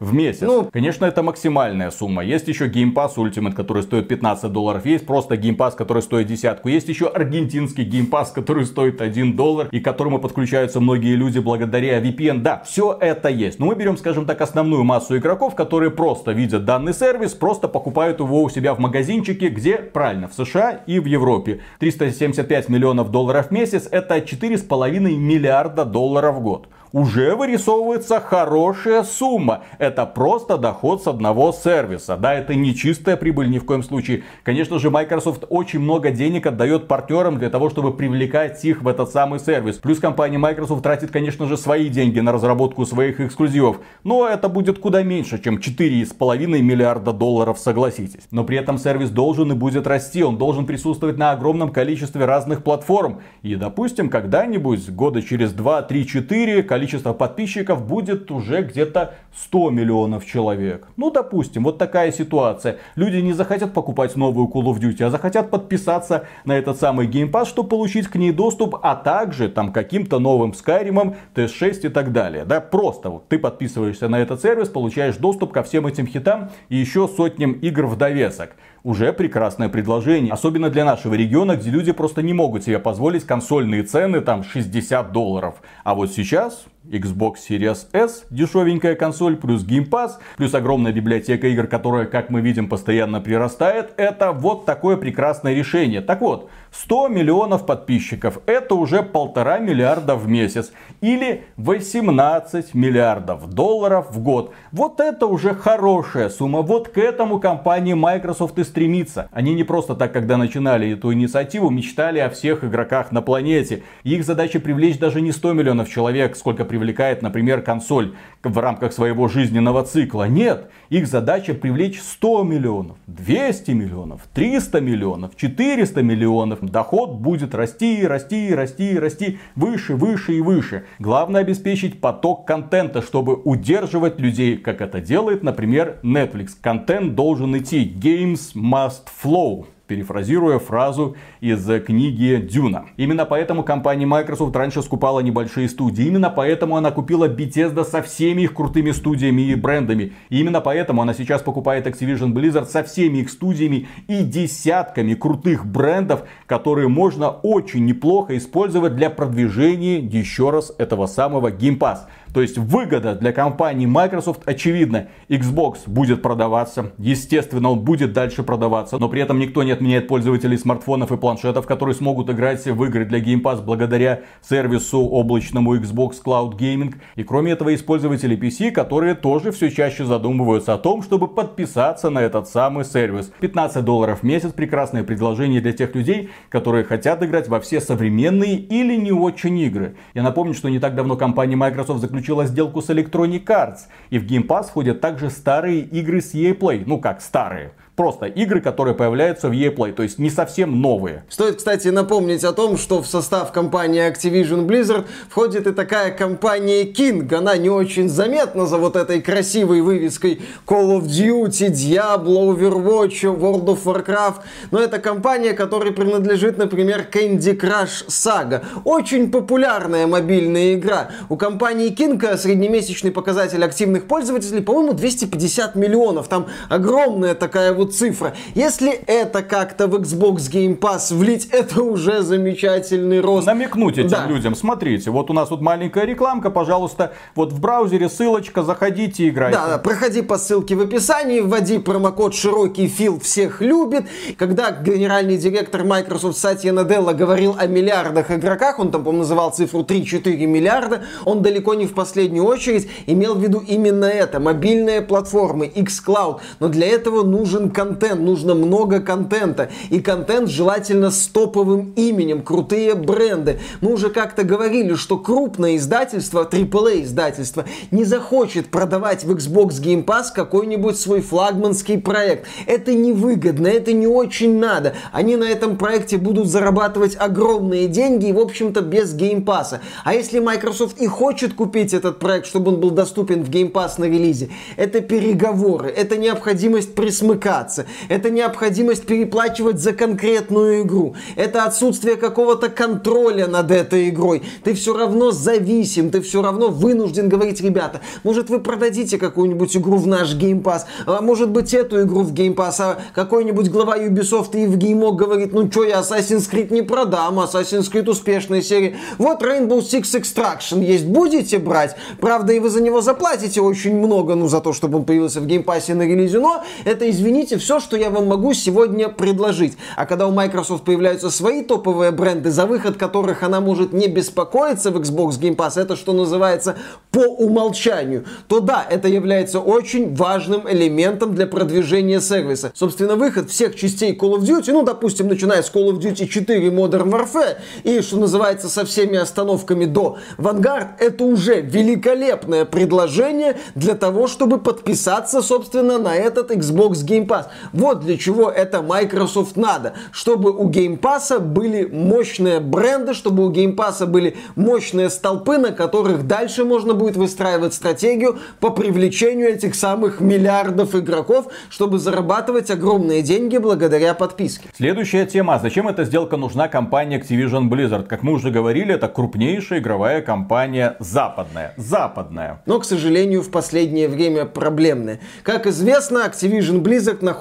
в 0.00 0.12
месяц. 0.14 0.42
Ну, 0.42 0.68
конечно, 0.72 1.04
это 1.04 1.22
максимальная 1.22 1.90
сумма. 1.90 2.24
Есть 2.24 2.48
еще 2.48 2.66
Game 2.68 2.92
Pass 2.92 3.16
Ultimate, 3.16 3.54
который 3.54 3.82
стоит 3.82 4.08
15 4.08 4.52
долларов. 4.52 4.84
Есть 4.86 5.06
просто 5.06 5.34
Game 5.34 5.56
Pass, 5.56 5.74
который 5.76 6.02
стоит 6.02 6.26
десятку. 6.26 6.68
Есть 6.68 6.88
еще 6.88 7.06
аргентинский 7.06 7.84
Game 7.84 8.10
Pass, 8.10 8.26
который 8.34 8.66
стоит 8.66 9.00
1 9.00 9.36
доллар 9.36 9.68
и 9.70 9.80
к 9.80 9.84
которому 9.84 10.18
подключаются 10.18 10.80
многие 10.80 11.14
люди 11.14 11.38
благодаря 11.38 12.00
VPN. 12.00 12.40
Да, 12.40 12.62
все 12.64 12.96
это 13.00 13.28
есть. 13.28 13.58
Но 13.58 13.66
мы 13.66 13.74
берем, 13.74 13.96
скажем 13.96 14.26
так, 14.26 14.40
основную 14.40 14.84
массу 14.84 15.16
игроков, 15.16 15.54
которые 15.54 15.90
просто 15.90 16.32
видят 16.32 16.64
данный 16.64 16.94
сервис, 16.94 17.34
просто 17.34 17.68
покупают 17.68 18.20
его 18.20 18.42
у 18.42 18.50
себя 18.50 18.74
в 18.74 18.78
магазинчике, 18.78 19.48
где, 19.48 19.76
правильно, 19.76 20.28
в 20.28 20.34
США 20.34 20.80
и 20.86 20.98
в 20.98 21.06
Европе. 21.06 21.60
375 21.78 22.68
миллионов 22.68 23.10
долларов 23.10 23.48
в 23.48 23.50
месяц 23.50 23.88
это 23.90 24.18
4,5 24.18 25.00
миллиарда 25.00 25.84
долларов 25.84 26.36
в 26.36 26.40
год 26.40 26.68
уже 26.96 27.34
вырисовывается 27.36 28.20
хорошая 28.20 29.02
сумма. 29.02 29.64
Это 29.86 30.04
просто 30.04 30.58
доход 30.58 31.04
с 31.04 31.06
одного 31.06 31.52
сервиса. 31.52 32.16
Да, 32.16 32.34
это 32.34 32.56
не 32.56 32.74
чистая 32.74 33.16
прибыль 33.16 33.48
ни 33.48 33.60
в 33.60 33.64
коем 33.64 33.84
случае. 33.84 34.24
Конечно 34.42 34.80
же, 34.80 34.90
Microsoft 34.90 35.44
очень 35.48 35.78
много 35.78 36.10
денег 36.10 36.48
отдает 36.48 36.88
партнерам 36.88 37.38
для 37.38 37.50
того, 37.50 37.70
чтобы 37.70 37.96
привлекать 37.96 38.64
их 38.64 38.82
в 38.82 38.88
этот 38.88 39.12
самый 39.12 39.38
сервис. 39.38 39.76
Плюс 39.76 40.00
компания 40.00 40.38
Microsoft 40.38 40.82
тратит, 40.82 41.12
конечно 41.12 41.46
же, 41.46 41.56
свои 41.56 41.88
деньги 41.88 42.18
на 42.18 42.32
разработку 42.32 42.84
своих 42.84 43.20
эксклюзивов. 43.20 43.78
Но 44.02 44.26
это 44.26 44.48
будет 44.48 44.80
куда 44.80 45.04
меньше, 45.04 45.40
чем 45.40 45.58
4,5 45.58 46.46
миллиарда 46.46 47.12
долларов, 47.12 47.56
согласитесь. 47.60 48.26
Но 48.32 48.42
при 48.42 48.58
этом 48.58 48.78
сервис 48.78 49.10
должен 49.10 49.52
и 49.52 49.54
будет 49.54 49.86
расти. 49.86 50.24
Он 50.24 50.36
должен 50.36 50.66
присутствовать 50.66 51.16
на 51.16 51.30
огромном 51.30 51.70
количестве 51.70 52.24
разных 52.24 52.64
платформ. 52.64 53.20
И, 53.42 53.54
допустим, 53.54 54.10
когда-нибудь, 54.10 54.90
года 54.90 55.22
через 55.22 55.52
2, 55.52 55.82
3, 55.82 56.06
4, 56.08 56.62
количество 56.64 57.12
подписчиков 57.12 57.86
будет 57.86 58.32
уже 58.32 58.62
где-то 58.62 59.14
100 59.42 59.70
миллионов 59.76 60.26
человек. 60.26 60.88
Ну, 60.96 61.10
допустим, 61.10 61.64
вот 61.64 61.78
такая 61.78 62.10
ситуация. 62.10 62.78
Люди 62.96 63.18
не 63.18 63.32
захотят 63.32 63.72
покупать 63.72 64.16
новую 64.16 64.48
Call 64.48 64.64
of 64.64 64.80
Duty, 64.80 65.04
а 65.04 65.10
захотят 65.10 65.50
подписаться 65.50 66.24
на 66.44 66.56
этот 66.58 66.80
самый 66.80 67.06
Game 67.06 67.30
Pass, 67.30 67.46
чтобы 67.46 67.68
получить 67.68 68.08
к 68.08 68.16
ней 68.16 68.32
доступ, 68.32 68.76
а 68.82 68.96
также 68.96 69.48
там 69.48 69.72
каким-то 69.72 70.18
новым 70.18 70.52
Skyrim, 70.52 71.14
TS6 71.34 71.86
и 71.86 71.88
так 71.88 72.12
далее. 72.12 72.44
Да, 72.44 72.60
просто 72.60 73.10
вот 73.10 73.28
ты 73.28 73.38
подписываешься 73.38 74.08
на 74.08 74.20
этот 74.20 74.40
сервис, 74.40 74.68
получаешь 74.68 75.16
доступ 75.16 75.52
ко 75.52 75.62
всем 75.62 75.86
этим 75.86 76.06
хитам 76.06 76.50
и 76.68 76.76
еще 76.76 77.06
сотням 77.08 77.52
игр 77.52 77.86
в 77.86 77.96
довесок 77.96 78.56
уже 78.86 79.12
прекрасное 79.12 79.68
предложение. 79.68 80.32
Особенно 80.32 80.70
для 80.70 80.84
нашего 80.84 81.14
региона, 81.14 81.56
где 81.56 81.70
люди 81.70 81.90
просто 81.90 82.22
не 82.22 82.32
могут 82.32 82.62
себе 82.62 82.78
позволить 82.78 83.24
консольные 83.24 83.82
цены 83.82 84.20
там 84.20 84.44
60 84.44 85.10
долларов. 85.10 85.56
А 85.82 85.96
вот 85.96 86.12
сейчас 86.12 86.66
Xbox 86.84 87.34
Series 87.50 87.88
S, 87.92 88.26
дешевенькая 88.30 88.94
консоль, 88.94 89.36
плюс 89.36 89.66
Game 89.66 89.88
Pass, 89.90 90.12
плюс 90.36 90.54
огромная 90.54 90.92
библиотека 90.92 91.48
игр, 91.48 91.66
которая, 91.66 92.06
как 92.06 92.30
мы 92.30 92.40
видим, 92.40 92.68
постоянно 92.68 93.20
прирастает. 93.20 93.92
Это 93.96 94.30
вот 94.30 94.66
такое 94.66 94.96
прекрасное 94.96 95.54
решение. 95.54 96.00
Так 96.00 96.20
вот, 96.20 96.48
100 96.82 97.08
миллионов 97.08 97.64
подписчиков. 97.64 98.40
Это 98.46 98.74
уже 98.74 99.02
полтора 99.02 99.58
миллиарда 99.58 100.14
в 100.14 100.28
месяц. 100.28 100.72
Или 101.00 101.44
18 101.56 102.74
миллиардов 102.74 103.48
долларов 103.48 104.10
в 104.10 104.22
год. 104.22 104.52
Вот 104.72 105.00
это 105.00 105.26
уже 105.26 105.54
хорошая 105.54 106.28
сумма. 106.28 106.62
Вот 106.62 106.88
к 106.88 106.98
этому 106.98 107.40
компания 107.40 107.94
Microsoft 107.94 108.58
и 108.58 108.64
стремится. 108.64 109.28
Они 109.32 109.54
не 109.54 109.64
просто 109.64 109.94
так, 109.94 110.12
когда 110.12 110.36
начинали 110.36 110.92
эту 110.92 111.12
инициативу, 111.12 111.70
мечтали 111.70 112.18
о 112.18 112.28
всех 112.28 112.62
игроках 112.62 113.10
на 113.10 113.22
планете. 113.22 113.82
Их 114.04 114.24
задача 114.24 114.60
привлечь 114.60 114.98
даже 114.98 115.20
не 115.20 115.32
100 115.32 115.52
миллионов 115.54 115.88
человек, 115.88 116.36
сколько 116.36 116.64
привлекает, 116.64 117.22
например, 117.22 117.62
консоль 117.62 118.14
в 118.42 118.58
рамках 118.58 118.92
своего 118.92 119.28
жизненного 119.28 119.82
цикла. 119.82 120.28
Нет, 120.28 120.70
их 120.88 121.06
задача 121.06 121.54
привлечь 121.54 122.00
100 122.00 122.44
миллионов, 122.44 122.96
200 123.06 123.70
миллионов, 123.72 124.22
300 124.34 124.80
миллионов, 124.80 125.36
400 125.36 126.02
миллионов. 126.02 126.58
Доход 126.70 127.12
будет 127.12 127.54
расти, 127.54 128.06
расти, 128.06 128.54
расти, 128.54 128.98
расти, 128.98 129.38
выше, 129.54 129.94
выше 129.96 130.34
и 130.34 130.40
выше. 130.40 130.84
Главное 130.98 131.40
обеспечить 131.42 132.00
поток 132.00 132.46
контента, 132.46 133.02
чтобы 133.02 133.34
удерживать 133.34 134.20
людей, 134.20 134.56
как 134.56 134.80
это 134.80 135.00
делает, 135.00 135.42
например, 135.42 135.98
Netflix. 136.02 136.50
Контент 136.60 137.14
должен 137.14 137.56
идти. 137.56 137.84
Games 137.84 138.54
must 138.54 139.06
flow 139.22 139.66
перефразируя 139.86 140.58
фразу 140.58 141.16
из 141.40 141.64
книги 141.84 142.36
Дюна. 142.36 142.86
Именно 142.96 143.24
поэтому 143.24 143.62
компания 143.62 144.06
Microsoft 144.06 144.54
раньше 144.56 144.82
скупала 144.82 145.20
небольшие 145.20 145.68
студии. 145.68 146.06
Именно 146.06 146.30
поэтому 146.30 146.76
она 146.76 146.90
купила 146.90 147.28
Bethesda 147.28 147.84
со 147.84 148.02
всеми 148.02 148.42
их 148.42 148.54
крутыми 148.54 148.90
студиями 148.90 149.42
и 149.42 149.54
брендами. 149.54 150.12
И 150.28 150.40
именно 150.40 150.60
поэтому 150.60 151.02
она 151.02 151.14
сейчас 151.14 151.42
покупает 151.42 151.86
Activision 151.86 152.32
Blizzard 152.32 152.66
со 152.66 152.82
всеми 152.82 153.18
их 153.18 153.30
студиями 153.30 153.88
и 154.08 154.22
десятками 154.22 155.14
крутых 155.14 155.66
брендов, 155.66 156.24
которые 156.46 156.88
можно 156.88 157.30
очень 157.30 157.84
неплохо 157.84 158.36
использовать 158.36 158.96
для 158.96 159.10
продвижения 159.10 159.98
еще 159.98 160.50
раз 160.50 160.72
этого 160.78 161.06
самого 161.06 161.50
Game 161.50 161.78
Pass. 161.78 162.00
То 162.36 162.42
есть 162.42 162.58
выгода 162.58 163.14
для 163.14 163.32
компании 163.32 163.86
Microsoft 163.86 164.46
очевидна. 164.46 165.08
Xbox 165.30 165.78
будет 165.86 166.20
продаваться, 166.20 166.92
естественно, 166.98 167.70
он 167.70 167.80
будет 167.80 168.12
дальше 168.12 168.42
продаваться, 168.42 168.98
но 168.98 169.08
при 169.08 169.22
этом 169.22 169.38
никто 169.38 169.62
не 169.62 169.70
отменяет 169.70 170.06
пользователей 170.06 170.58
смартфонов 170.58 171.12
и 171.12 171.16
планшетов, 171.16 171.66
которые 171.66 171.94
смогут 171.94 172.28
играть 172.28 172.62
в 172.66 172.84
игры 172.84 173.06
для 173.06 173.20
Game 173.20 173.40
Pass 173.40 173.64
благодаря 173.64 174.20
сервису 174.46 175.00
облачному 175.00 175.76
Xbox 175.76 176.16
Cloud 176.22 176.58
Gaming. 176.58 176.96
И 177.14 177.22
кроме 177.22 177.52
этого, 177.52 177.70
есть 177.70 177.86
пользователи 177.86 178.36
PC, 178.36 178.70
которые 178.70 179.14
тоже 179.14 179.50
все 179.50 179.70
чаще 179.70 180.04
задумываются 180.04 180.74
о 180.74 180.78
том, 180.78 181.02
чтобы 181.02 181.28
подписаться 181.28 182.10
на 182.10 182.18
этот 182.18 182.50
самый 182.50 182.84
сервис. 182.84 183.32
15 183.40 183.82
долларов 183.82 184.20
в 184.20 184.24
месяц 184.24 184.52
прекрасное 184.52 185.04
предложение 185.04 185.62
для 185.62 185.72
тех 185.72 185.94
людей, 185.94 186.28
которые 186.50 186.84
хотят 186.84 187.22
играть 187.22 187.48
во 187.48 187.60
все 187.60 187.80
современные 187.80 188.56
или 188.56 188.94
не 188.96 189.12
очень 189.12 189.58
игры. 189.58 189.96
Я 190.12 190.22
напомню, 190.22 190.52
что 190.52 190.68
не 190.68 190.78
так 190.78 190.94
давно 190.94 191.16
компания 191.16 191.56
Microsoft 191.56 192.02
заключила 192.02 192.25
сделку 192.46 192.82
с 192.82 192.90
Electronic 192.90 193.44
Arts. 193.44 193.80
И 194.10 194.18
в 194.18 194.26
Game 194.26 194.46
Pass 194.46 194.64
входят 194.64 195.00
также 195.00 195.30
старые 195.30 195.80
игры 195.80 196.20
с 196.20 196.34
EA 196.34 196.56
Play. 196.56 196.84
Ну 196.86 197.00
как 197.00 197.20
старые? 197.20 197.72
Просто 197.96 198.26
игры, 198.26 198.60
которые 198.60 198.94
появляются 198.94 199.48
в 199.48 199.52
EA 199.52 199.74
Play, 199.74 199.92
то 199.92 200.02
есть 200.02 200.18
не 200.18 200.28
совсем 200.28 200.82
новые. 200.82 201.24
Стоит, 201.30 201.56
кстати, 201.56 201.88
напомнить 201.88 202.44
о 202.44 202.52
том, 202.52 202.76
что 202.76 203.00
в 203.00 203.06
состав 203.06 203.52
компании 203.52 204.06
Activision 204.06 204.66
Blizzard 204.66 205.06
входит 205.30 205.66
и 205.66 205.72
такая 205.72 206.10
компания 206.10 206.84
King. 206.84 207.34
Она 207.34 207.56
не 207.56 207.70
очень 207.70 208.10
заметна 208.10 208.66
за 208.66 208.76
вот 208.76 208.96
этой 208.96 209.22
красивой 209.22 209.80
вывеской 209.80 210.42
Call 210.66 210.98
of 210.98 211.04
Duty, 211.04 211.70
Diablo, 211.70 212.54
Overwatch, 212.54 213.22
World 213.22 213.64
of 213.64 213.84
Warcraft. 213.84 214.42
Но 214.70 214.78
это 214.78 214.98
компания, 214.98 215.54
которой 215.54 215.92
принадлежит, 215.92 216.58
например, 216.58 217.08
Candy 217.10 217.58
Crush 217.58 218.08
Saga. 218.08 218.62
Очень 218.84 219.30
популярная 219.30 220.06
мобильная 220.06 220.74
игра. 220.74 221.08
У 221.30 221.38
компании 221.38 221.88
King 221.96 222.36
среднемесячный 222.36 223.10
показатель 223.10 223.64
активных 223.64 224.06
пользователей, 224.06 224.60
по-моему, 224.60 224.92
250 224.92 225.76
миллионов. 225.76 226.28
Там 226.28 226.48
огромная 226.68 227.34
такая 227.34 227.72
вот 227.72 227.85
цифра. 227.86 228.34
Если 228.54 228.92
это 229.06 229.42
как-то 229.42 229.86
в 229.86 229.94
Xbox 229.94 230.50
Game 230.50 230.78
Pass 230.78 231.14
влить, 231.14 231.48
это 231.52 231.82
уже 231.82 232.22
замечательный 232.22 233.20
рост. 233.20 233.46
Намекнуть 233.46 233.98
этим 233.98 234.10
да. 234.10 234.26
людям. 234.26 234.54
Смотрите, 234.54 235.10
вот 235.10 235.30
у 235.30 235.32
нас 235.32 235.48
тут 235.48 235.60
маленькая 235.60 236.04
рекламка, 236.04 236.50
пожалуйста, 236.50 237.12
вот 237.34 237.52
в 237.52 237.60
браузере 237.60 238.08
ссылочка, 238.08 238.62
заходите, 238.62 239.28
играйте. 239.28 239.58
Да, 239.58 239.68
да, 239.68 239.78
проходи 239.78 240.22
по 240.22 240.38
ссылке 240.38 240.74
в 240.74 240.80
описании, 240.80 241.40
вводи 241.40 241.78
промокод 241.78 242.34
широкий 242.34 242.88
фил 242.88 243.20
всех 243.20 243.60
любит. 243.60 244.04
Когда 244.36 244.70
генеральный 244.70 245.36
директор 245.36 245.84
Microsoft 245.84 246.38
Сатья 246.38 246.72
Наделла 246.72 247.12
говорил 247.12 247.56
о 247.58 247.66
миллиардах 247.66 248.30
игроках, 248.30 248.78
он 248.78 248.90
там, 248.90 249.02
по-моему, 249.04 249.22
называл 249.22 249.50
цифру 249.52 249.80
3-4 249.80 250.46
миллиарда, 250.46 251.04
он 251.24 251.42
далеко 251.42 251.74
не 251.74 251.86
в 251.86 251.94
последнюю 251.94 252.44
очередь 252.44 252.88
имел 253.06 253.34
в 253.34 253.42
виду 253.42 253.62
именно 253.66 254.04
это, 254.04 254.40
мобильные 254.40 255.02
платформы, 255.02 255.66
xCloud. 255.66 256.40
Но 256.60 256.68
для 256.68 256.86
этого 256.86 257.22
нужен 257.22 257.70
контент, 257.76 258.22
нужно 258.22 258.54
много 258.54 259.00
контента. 259.00 259.68
И 259.90 260.00
контент 260.00 260.48
желательно 260.48 261.10
с 261.10 261.26
топовым 261.26 261.92
именем, 261.94 262.40
крутые 262.40 262.94
бренды. 262.94 263.60
Мы 263.82 263.92
уже 263.92 264.08
как-то 264.08 264.44
говорили, 264.44 264.94
что 264.94 265.18
крупное 265.18 265.76
издательство, 265.76 266.48
AAA 266.50 267.02
издательство, 267.02 267.66
не 267.90 268.04
захочет 268.04 268.68
продавать 268.68 269.24
в 269.24 269.30
Xbox 269.30 269.72
Game 269.82 270.06
Pass 270.06 270.28
какой-нибудь 270.34 270.98
свой 270.98 271.20
флагманский 271.20 271.98
проект. 271.98 272.46
Это 272.66 272.94
невыгодно, 272.94 273.66
это 273.66 273.92
не 273.92 274.06
очень 274.06 274.58
надо. 274.58 274.94
Они 275.12 275.36
на 275.36 275.44
этом 275.44 275.76
проекте 275.76 276.16
будут 276.16 276.48
зарабатывать 276.48 277.14
огромные 277.18 277.88
деньги 277.88 278.28
и, 278.28 278.32
в 278.32 278.38
общем-то, 278.38 278.80
без 278.80 279.14
Game 279.14 279.44
Pass. 279.44 279.80
А 280.02 280.14
если 280.14 280.38
Microsoft 280.38 280.98
и 280.98 281.06
хочет 281.06 281.52
купить 281.52 281.92
этот 281.92 282.20
проект, 282.20 282.46
чтобы 282.46 282.72
он 282.72 282.80
был 282.80 282.90
доступен 282.90 283.44
в 283.44 283.50
Game 283.50 283.70
Pass 283.70 283.98
на 283.98 284.04
релизе, 284.04 284.48
это 284.78 285.02
переговоры, 285.02 285.90
это 285.90 286.16
необходимость 286.16 286.94
присмыкаться 286.94 287.65
развиваться. 287.66 287.86
Это 288.08 288.30
необходимость 288.30 289.06
переплачивать 289.06 289.78
за 289.78 289.92
конкретную 289.92 290.82
игру. 290.82 291.14
Это 291.36 291.64
отсутствие 291.64 292.16
какого-то 292.16 292.68
контроля 292.68 293.46
над 293.46 293.70
этой 293.70 294.08
игрой. 294.08 294.42
Ты 294.64 294.74
все 294.74 294.96
равно 294.96 295.30
зависим, 295.30 296.10
ты 296.10 296.20
все 296.20 296.42
равно 296.42 296.68
вынужден 296.68 297.28
говорить, 297.28 297.60
ребята, 297.60 298.00
может 298.24 298.50
вы 298.50 298.60
продадите 298.60 299.18
какую-нибудь 299.18 299.76
игру 299.76 299.96
в 299.96 300.06
наш 300.06 300.34
Game 300.34 300.62
Pass, 300.62 300.82
а 301.06 301.20
может 301.20 301.50
быть 301.50 301.74
эту 301.74 302.02
игру 302.02 302.22
в 302.22 302.32
Game 302.32 302.54
Pass, 302.54 302.76
а 302.78 302.98
какой-нибудь 303.14 303.68
глава 303.70 303.98
Ubisoft 303.98 304.56
и 304.56 304.66
в 304.66 304.76
Game 304.76 304.96
говорит, 305.14 305.52
ну 305.52 305.70
что, 305.70 305.84
я 305.84 306.00
Assassin's 306.00 306.50
Creed 306.50 306.72
не 306.72 306.82
продам, 306.82 307.38
Assassin's 307.40 307.90
Creed 307.92 308.08
успешная 308.08 308.62
серия. 308.62 308.96
Вот 309.18 309.42
Rainbow 309.42 309.80
Six 309.80 310.20
Extraction 310.20 310.82
есть, 310.82 311.06
будете 311.06 311.58
брать? 311.58 311.96
Правда, 312.20 312.52
и 312.52 312.58
вы 312.58 312.70
за 312.70 312.82
него 312.82 313.00
заплатите 313.00 313.60
очень 313.60 313.96
много, 313.96 314.34
ну, 314.34 314.48
за 314.48 314.60
то, 314.60 314.72
чтобы 314.72 314.98
он 314.98 315.04
появился 315.04 315.40
в 315.40 315.46
Pass 315.46 315.92
на 315.94 316.02
релизе, 316.02 316.38
но 316.38 316.62
это, 316.84 317.08
извините, 317.10 317.55
смотрите, 317.56 317.58
все, 317.58 317.80
что 317.80 317.96
я 317.96 318.10
вам 318.10 318.26
могу 318.26 318.54
сегодня 318.54 319.08
предложить. 319.08 319.76
А 319.96 320.06
когда 320.06 320.26
у 320.26 320.32
Microsoft 320.32 320.84
появляются 320.84 321.30
свои 321.30 321.62
топовые 321.62 322.10
бренды, 322.10 322.50
за 322.50 322.66
выход 322.66 322.96
которых 322.96 323.42
она 323.42 323.60
может 323.60 323.92
не 323.92 324.08
беспокоиться 324.08 324.90
в 324.90 324.96
Xbox 324.96 325.40
Game 325.40 325.56
Pass, 325.56 325.80
это 325.80 325.96
что 325.96 326.12
называется 326.12 326.76
по 327.10 327.20
умолчанию, 327.20 328.24
то 328.48 328.60
да, 328.60 328.84
это 328.88 329.08
является 329.08 329.60
очень 329.60 330.14
важным 330.14 330.68
элементом 330.68 331.34
для 331.34 331.46
продвижения 331.46 332.20
сервиса. 332.20 332.72
Собственно, 332.74 333.16
выход 333.16 333.50
всех 333.50 333.76
частей 333.76 334.16
Call 334.16 334.36
of 334.36 334.40
Duty, 334.40 334.72
ну, 334.72 334.82
допустим, 334.82 335.28
начиная 335.28 335.62
с 335.62 335.72
Call 335.72 335.90
of 335.90 335.98
Duty 335.98 336.26
4 336.26 336.68
Modern 336.68 337.10
Warfare 337.10 337.56
и, 337.84 338.00
что 338.02 338.18
называется, 338.18 338.68
со 338.68 338.84
всеми 338.84 339.16
остановками 339.16 339.86
до 339.86 340.18
Vanguard, 340.38 340.88
это 340.98 341.24
уже 341.24 341.60
великолепное 341.60 342.64
предложение 342.64 343.56
для 343.74 343.94
того, 343.94 344.26
чтобы 344.26 344.58
подписаться, 344.58 345.42
собственно, 345.42 345.98
на 345.98 346.14
этот 346.14 346.50
Xbox 346.50 347.04
Game 347.04 347.26
Pass. 347.26 347.45
Вот 347.72 348.00
для 348.00 348.16
чего 348.16 348.50
это 348.50 348.82
Microsoft 348.82 349.56
надо. 349.56 349.94
Чтобы 350.12 350.50
у 350.50 350.68
Game 350.68 350.98
Pass 350.98 351.38
были 351.38 351.84
мощные 351.86 352.60
бренды, 352.60 353.14
чтобы 353.14 353.46
у 353.46 353.52
Game 353.52 353.74
Pass 353.74 354.04
были 354.06 354.36
мощные 354.54 355.10
столпы, 355.10 355.58
на 355.58 355.72
которых 355.72 356.26
дальше 356.26 356.64
можно 356.64 356.94
будет 356.94 357.16
выстраивать 357.16 357.74
стратегию 357.74 358.38
по 358.60 358.70
привлечению 358.70 359.48
этих 359.48 359.74
самых 359.74 360.20
миллиардов 360.20 360.94
игроков, 360.94 361.48
чтобы 361.70 361.98
зарабатывать 361.98 362.70
огромные 362.70 363.22
деньги 363.22 363.58
благодаря 363.58 364.14
подписке. 364.14 364.68
Следующая 364.76 365.26
тема. 365.26 365.58
Зачем 365.62 365.88
эта 365.88 366.04
сделка 366.04 366.36
нужна 366.36 366.68
компании 366.68 367.20
Activision 367.20 367.68
Blizzard? 367.68 368.04
Как 368.04 368.22
мы 368.22 368.32
уже 368.32 368.50
говорили, 368.50 368.94
это 368.94 369.08
крупнейшая 369.08 369.80
игровая 369.80 370.22
компания 370.22 370.96
западная. 370.98 371.74
Западная. 371.76 372.62
Но, 372.66 372.80
к 372.80 372.84
сожалению, 372.84 373.42
в 373.42 373.50
последнее 373.50 374.08
время 374.08 374.44
проблемная. 374.44 375.20
Как 375.42 375.66
известно, 375.66 376.26
Activision 376.26 376.82
Blizzard 376.82 377.24
находится, 377.24 377.35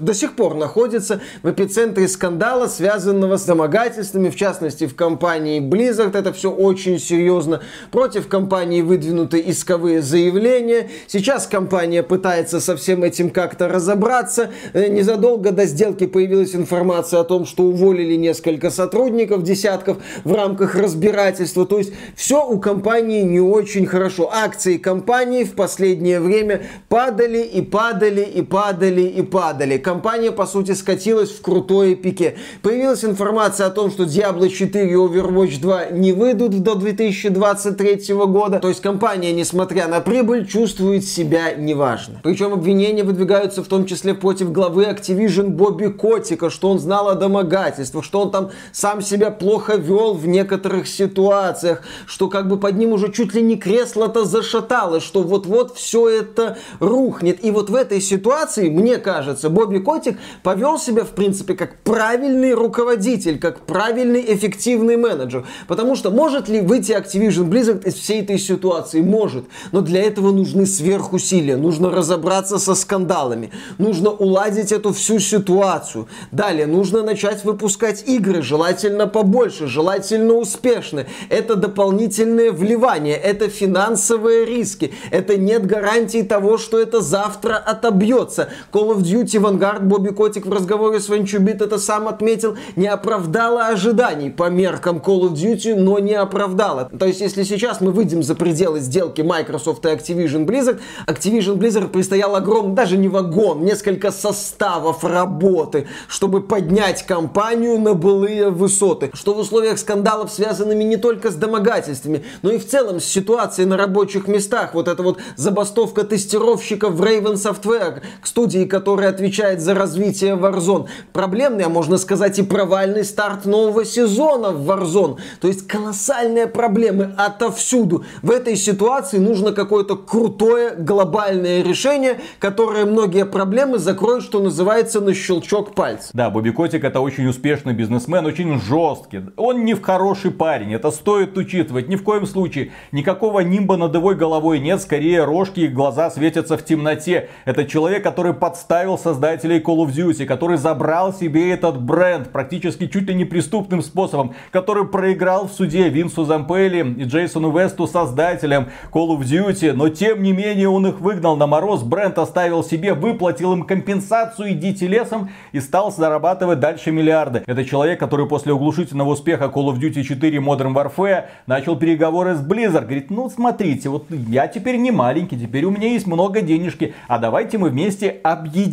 до 0.00 0.14
сих 0.14 0.36
пор 0.36 0.54
находится 0.54 1.20
в 1.42 1.50
эпицентре 1.50 2.08
скандала, 2.08 2.66
связанного 2.66 3.36
с 3.36 3.44
домогательствами, 3.44 4.30
в 4.30 4.36
частности, 4.36 4.86
в 4.86 4.94
компании 4.94 5.60
Blizzard. 5.60 6.16
Это 6.16 6.32
все 6.32 6.50
очень 6.50 6.98
серьезно. 6.98 7.60
Против 7.90 8.28
компании 8.28 8.82
выдвинуты 8.82 9.42
исковые 9.46 10.02
заявления. 10.02 10.88
Сейчас 11.06 11.46
компания 11.46 12.02
пытается 12.02 12.60
со 12.60 12.76
всем 12.76 13.04
этим 13.04 13.30
как-то 13.30 13.68
разобраться. 13.68 14.50
Э, 14.72 14.88
незадолго 14.88 15.52
до 15.52 15.66
сделки 15.66 16.06
появилась 16.06 16.54
информация 16.54 17.20
о 17.20 17.24
том, 17.24 17.46
что 17.46 17.64
уволили 17.64 18.16
несколько 18.16 18.70
сотрудников, 18.70 19.42
десятков 19.42 19.98
в 20.24 20.32
рамках 20.34 20.74
разбирательства. 20.74 21.66
То 21.66 21.78
есть 21.78 21.92
все 22.16 22.46
у 22.46 22.58
компании 22.58 23.22
не 23.22 23.40
очень 23.40 23.86
хорошо. 23.86 24.30
Акции 24.32 24.76
компании 24.76 25.44
в 25.44 25.54
последнее 25.54 26.20
время 26.20 26.62
падали 26.88 27.42
и 27.42 27.62
падали 27.62 28.22
и 28.22 28.42
падали 28.42 29.02
и 29.02 29.21
падали. 29.22 29.78
Компания, 29.78 30.32
по 30.32 30.46
сути, 30.46 30.72
скатилась 30.72 31.30
в 31.30 31.40
крутое 31.42 31.94
пике. 31.94 32.36
Появилась 32.62 33.04
информация 33.04 33.66
о 33.66 33.70
том, 33.70 33.90
что 33.90 34.04
Diablo 34.04 34.48
4 34.48 34.90
и 34.90 34.94
Overwatch 34.94 35.60
2 35.60 35.86
не 35.90 36.12
выйдут 36.12 36.62
до 36.62 36.74
2023 36.74 38.14
года. 38.14 38.58
То 38.58 38.68
есть 38.68 38.80
компания, 38.80 39.32
несмотря 39.32 39.88
на 39.88 40.00
прибыль, 40.00 40.46
чувствует 40.46 41.04
себя 41.04 41.54
неважно. 41.54 42.20
Причем 42.22 42.52
обвинения 42.52 43.04
выдвигаются 43.04 43.62
в 43.62 43.66
том 43.66 43.86
числе 43.86 44.14
против 44.14 44.52
главы 44.52 44.84
Activision 44.84 45.48
Бобби 45.48 45.86
Котика, 45.86 46.50
что 46.50 46.70
он 46.70 46.78
знал 46.78 47.08
о 47.08 47.14
домогательствах, 47.14 48.04
что 48.04 48.22
он 48.22 48.30
там 48.30 48.50
сам 48.72 49.02
себя 49.02 49.30
плохо 49.30 49.76
вел 49.76 50.14
в 50.14 50.26
некоторых 50.26 50.86
ситуациях, 50.88 51.82
что 52.06 52.28
как 52.28 52.48
бы 52.48 52.58
под 52.58 52.76
ним 52.76 52.92
уже 52.92 53.12
чуть 53.12 53.34
ли 53.34 53.42
не 53.42 53.56
кресло-то 53.56 54.24
зашаталось, 54.24 55.02
что 55.02 55.22
вот-вот 55.22 55.76
все 55.76 56.08
это 56.08 56.58
рухнет. 56.80 57.44
И 57.44 57.50
вот 57.50 57.70
в 57.70 57.74
этой 57.74 58.00
ситуации, 58.00 58.68
мне 58.68 58.96
кажется, 58.96 59.11
кажется, 59.12 59.50
Бобби 59.50 59.78
Котик 59.78 60.18
повел 60.42 60.78
себя, 60.78 61.04
в 61.04 61.10
принципе, 61.10 61.54
как 61.54 61.76
правильный 61.82 62.54
руководитель, 62.54 63.38
как 63.38 63.60
правильный 63.66 64.24
эффективный 64.34 64.96
менеджер. 64.96 65.44
Потому 65.68 65.96
что 65.96 66.10
может 66.10 66.48
ли 66.48 66.62
выйти 66.62 66.92
Activision 66.92 67.50
Blizzard 67.50 67.86
из 67.86 67.94
всей 67.94 68.22
этой 68.22 68.38
ситуации? 68.38 69.02
Может. 69.02 69.44
Но 69.70 69.82
для 69.82 70.02
этого 70.02 70.32
нужны 70.32 70.64
сверхусилия. 70.64 71.58
Нужно 71.58 71.90
разобраться 71.90 72.58
со 72.58 72.74
скандалами. 72.74 73.50
Нужно 73.76 74.08
уладить 74.08 74.72
эту 74.72 74.94
всю 74.94 75.18
ситуацию. 75.18 76.08
Далее 76.30 76.66
нужно 76.66 77.02
начать 77.02 77.44
выпускать 77.44 78.04
игры, 78.08 78.40
желательно 78.40 79.06
побольше, 79.06 79.66
желательно 79.66 80.34
успешные. 80.34 81.06
Это 81.28 81.54
дополнительное 81.54 82.50
вливание, 82.50 83.16
это 83.16 83.50
финансовые 83.50 84.46
риски, 84.46 84.94
это 85.10 85.36
нет 85.36 85.66
гарантии 85.66 86.22
того, 86.22 86.56
что 86.56 86.80
это 86.80 87.02
завтра 87.02 87.56
отобьется. 87.56 88.48
Call 88.72 88.96
of 88.96 89.01
Duty 89.02 89.40
Vanguard, 89.40 89.80
Бобби 89.80 90.10
Котик 90.10 90.46
в 90.46 90.52
разговоре 90.52 91.00
с 91.00 91.08
Венчубит 91.08 91.60
это 91.60 91.78
сам 91.78 92.08
отметил, 92.08 92.56
не 92.76 92.86
оправдала 92.86 93.66
ожиданий 93.66 94.30
по 94.30 94.48
меркам 94.48 94.98
Call 94.98 95.28
of 95.28 95.32
Duty, 95.32 95.74
но 95.74 95.98
не 95.98 96.14
оправдала. 96.14 96.90
То 96.98 97.06
есть, 97.06 97.20
если 97.20 97.42
сейчас 97.42 97.80
мы 97.80 97.92
выйдем 97.92 98.22
за 98.22 98.34
пределы 98.34 98.80
сделки 98.80 99.20
Microsoft 99.20 99.84
и 99.84 99.88
Activision 99.88 100.46
Blizzard, 100.46 100.80
Activision 101.06 101.56
Blizzard 101.56 101.88
предстоял 101.88 102.34
огромный, 102.36 102.74
даже 102.74 102.96
не 102.96 103.08
вагон, 103.08 103.64
несколько 103.64 104.10
составов 104.10 105.04
работы, 105.04 105.86
чтобы 106.08 106.42
поднять 106.42 107.04
компанию 107.04 107.78
на 107.78 107.94
былые 107.94 108.50
высоты. 108.50 109.10
Что 109.14 109.34
в 109.34 109.38
условиях 109.38 109.78
скандалов, 109.78 110.30
связанными 110.32 110.84
не 110.84 110.96
только 110.96 111.30
с 111.30 111.34
домогательствами, 111.34 112.24
но 112.42 112.52
и 112.52 112.58
в 112.58 112.66
целом 112.66 113.00
с 113.00 113.04
ситуацией 113.04 113.66
на 113.66 113.76
рабочих 113.76 114.28
местах. 114.28 114.74
Вот 114.74 114.88
эта 114.88 115.02
вот 115.02 115.18
забастовка 115.36 116.04
тестировщиков 116.04 116.92
в 116.94 117.02
Raven 117.02 117.34
Software, 117.34 118.02
к 118.20 118.26
студии, 118.26 118.64
которая 118.64 118.91
отвечает 119.00 119.60
за 119.60 119.74
развитие 119.74 120.34
Warzone. 120.34 120.88
Проблемный, 121.12 121.64
а 121.64 121.68
можно 121.68 121.96
сказать 121.96 122.38
и 122.38 122.42
провальный 122.42 123.04
старт 123.04 123.46
нового 123.46 123.84
сезона 123.84 124.50
в 124.50 124.68
Warzone. 124.70 125.18
То 125.40 125.48
есть 125.48 125.66
колоссальные 125.66 126.46
проблемы 126.46 127.14
отовсюду. 127.16 128.04
В 128.22 128.30
этой 128.30 128.56
ситуации 128.56 129.18
нужно 129.18 129.52
какое-то 129.52 129.96
крутое 129.96 130.74
глобальное 130.76 131.62
решение, 131.62 132.20
которое 132.38 132.84
многие 132.84 133.24
проблемы 133.24 133.78
закроет, 133.78 134.22
что 134.22 134.40
называется, 134.40 135.00
на 135.00 135.14
щелчок 135.14 135.74
пальца. 135.74 136.10
Да, 136.12 136.30
Бобби 136.30 136.50
Котик 136.50 136.84
это 136.84 137.00
очень 137.00 137.26
успешный 137.26 137.72
бизнесмен, 137.72 138.26
очень 138.26 138.60
жесткий. 138.60 139.22
Он 139.36 139.64
не 139.64 139.74
в 139.74 139.82
хороший 139.82 140.30
парень, 140.30 140.74
это 140.74 140.90
стоит 140.90 141.36
учитывать. 141.36 141.88
Ни 141.88 141.96
в 141.96 142.02
коем 142.02 142.26
случае 142.26 142.72
никакого 142.92 143.40
нимба 143.40 143.76
над 143.76 143.94
его 143.94 144.14
головой 144.14 144.58
нет, 144.58 144.82
скорее 144.82 145.24
рожки 145.24 145.60
и 145.60 145.68
глаза 145.68 146.10
светятся 146.10 146.56
в 146.56 146.64
темноте. 146.64 147.28
Это 147.44 147.64
человек, 147.64 148.02
который 148.02 148.34
подставил 148.34 148.81
создателей 148.98 149.60
Call 149.60 149.86
of 149.86 149.92
Duty, 149.92 150.26
который 150.26 150.56
забрал 150.56 151.12
себе 151.12 151.50
этот 151.52 151.80
бренд 151.80 152.30
практически 152.30 152.86
чуть 152.86 153.08
ли 153.08 153.14
не 153.14 153.24
преступным 153.24 153.82
способом, 153.82 154.34
который 154.50 154.86
проиграл 154.86 155.46
в 155.46 155.52
суде 155.52 155.88
Винсу 155.88 156.24
Зампелли 156.24 156.94
и 156.98 157.04
Джейсону 157.04 157.56
Весту, 157.56 157.86
создателям 157.86 158.68
Call 158.92 159.16
of 159.16 159.20
Duty, 159.20 159.72
но 159.72 159.88
тем 159.88 160.22
не 160.22 160.32
менее 160.32 160.68
он 160.68 160.86
их 160.86 161.00
выгнал 161.00 161.36
на 161.36 161.46
мороз, 161.46 161.82
бренд 161.82 162.18
оставил 162.18 162.64
себе, 162.64 162.94
выплатил 162.94 163.52
им 163.52 163.62
компенсацию, 163.62 164.52
идите 164.52 164.86
лесом 164.88 165.30
и 165.52 165.60
стал 165.60 165.92
зарабатывать 165.92 166.60
дальше 166.60 166.90
миллиарды. 166.90 167.44
Это 167.46 167.64
человек, 167.64 168.00
который 168.00 168.26
после 168.26 168.52
оглушительного 168.52 169.10
успеха 169.10 169.44
Call 169.44 169.72
of 169.72 169.78
Duty 169.78 170.02
4 170.02 170.38
Modern 170.38 170.74
Warfare 170.74 171.26
начал 171.46 171.76
переговоры 171.76 172.34
с 172.34 172.40
Blizzard. 172.40 172.82
Говорит, 172.82 173.10
ну 173.10 173.30
смотрите, 173.30 173.88
вот 173.88 174.06
я 174.10 174.48
теперь 174.48 174.76
не 174.76 174.90
маленький, 174.90 175.38
теперь 175.38 175.64
у 175.64 175.70
меня 175.70 175.88
есть 175.88 176.06
много 176.06 176.40
денежки, 176.40 176.94
а 177.06 177.18
давайте 177.18 177.58
мы 177.58 177.68
вместе 177.68 178.08
объединимся. 178.22 178.71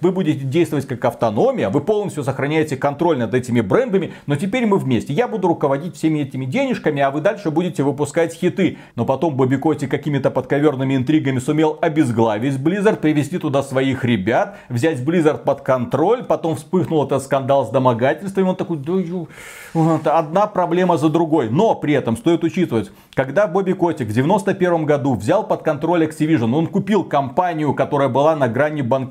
Вы 0.00 0.12
будете 0.12 0.44
действовать 0.44 0.86
как 0.86 1.04
автономия, 1.04 1.70
вы 1.70 1.80
полностью 1.80 2.24
сохраняете 2.24 2.76
контроль 2.76 3.18
над 3.18 3.34
этими 3.34 3.60
брендами, 3.60 4.12
но 4.26 4.36
теперь 4.36 4.66
мы 4.66 4.78
вместе. 4.78 5.12
Я 5.12 5.28
буду 5.28 5.48
руководить 5.48 5.96
всеми 5.96 6.20
этими 6.20 6.44
денежками, 6.44 7.02
а 7.02 7.10
вы 7.10 7.20
дальше 7.20 7.50
будете 7.50 7.82
выпускать 7.82 8.34
хиты. 8.34 8.78
Но 8.94 9.04
потом 9.04 9.34
Бобби 9.34 9.56
Коти 9.56 9.86
какими-то 9.86 10.30
подковерными 10.30 10.96
интригами 10.96 11.38
сумел 11.38 11.78
обезглавить 11.80 12.54
Blizzard, 12.54 12.96
привести 12.96 13.38
туда 13.38 13.62
своих 13.62 14.04
ребят, 14.04 14.56
взять 14.68 15.00
Blizzard 15.00 15.44
под 15.44 15.62
контроль, 15.62 16.24
потом 16.24 16.56
вспыхнул 16.56 17.04
этот 17.04 17.22
скандал 17.22 17.66
с 17.66 17.70
домогательствами, 17.70 18.48
он 18.48 18.56
такой, 18.56 18.78
да 18.78 18.92
ю, 18.94 19.28
вот, 19.74 20.06
одна 20.06 20.46
проблема 20.46 20.96
за 20.96 21.08
другой. 21.08 21.50
Но 21.50 21.74
при 21.74 21.94
этом 21.94 22.16
стоит 22.16 22.44
учитывать, 22.44 22.90
когда 23.14 23.46
Бобби 23.46 23.72
Котик 23.72 24.08
в 24.08 24.12
91 24.12 24.84
году 24.84 25.14
взял 25.14 25.46
под 25.46 25.62
контроль 25.62 26.04
Activision, 26.04 26.54
он 26.54 26.66
купил 26.66 27.04
компанию, 27.04 27.74
которая 27.74 28.08
была 28.08 28.36
на 28.36 28.48
грани 28.48 28.82
банкротства. 28.82 29.07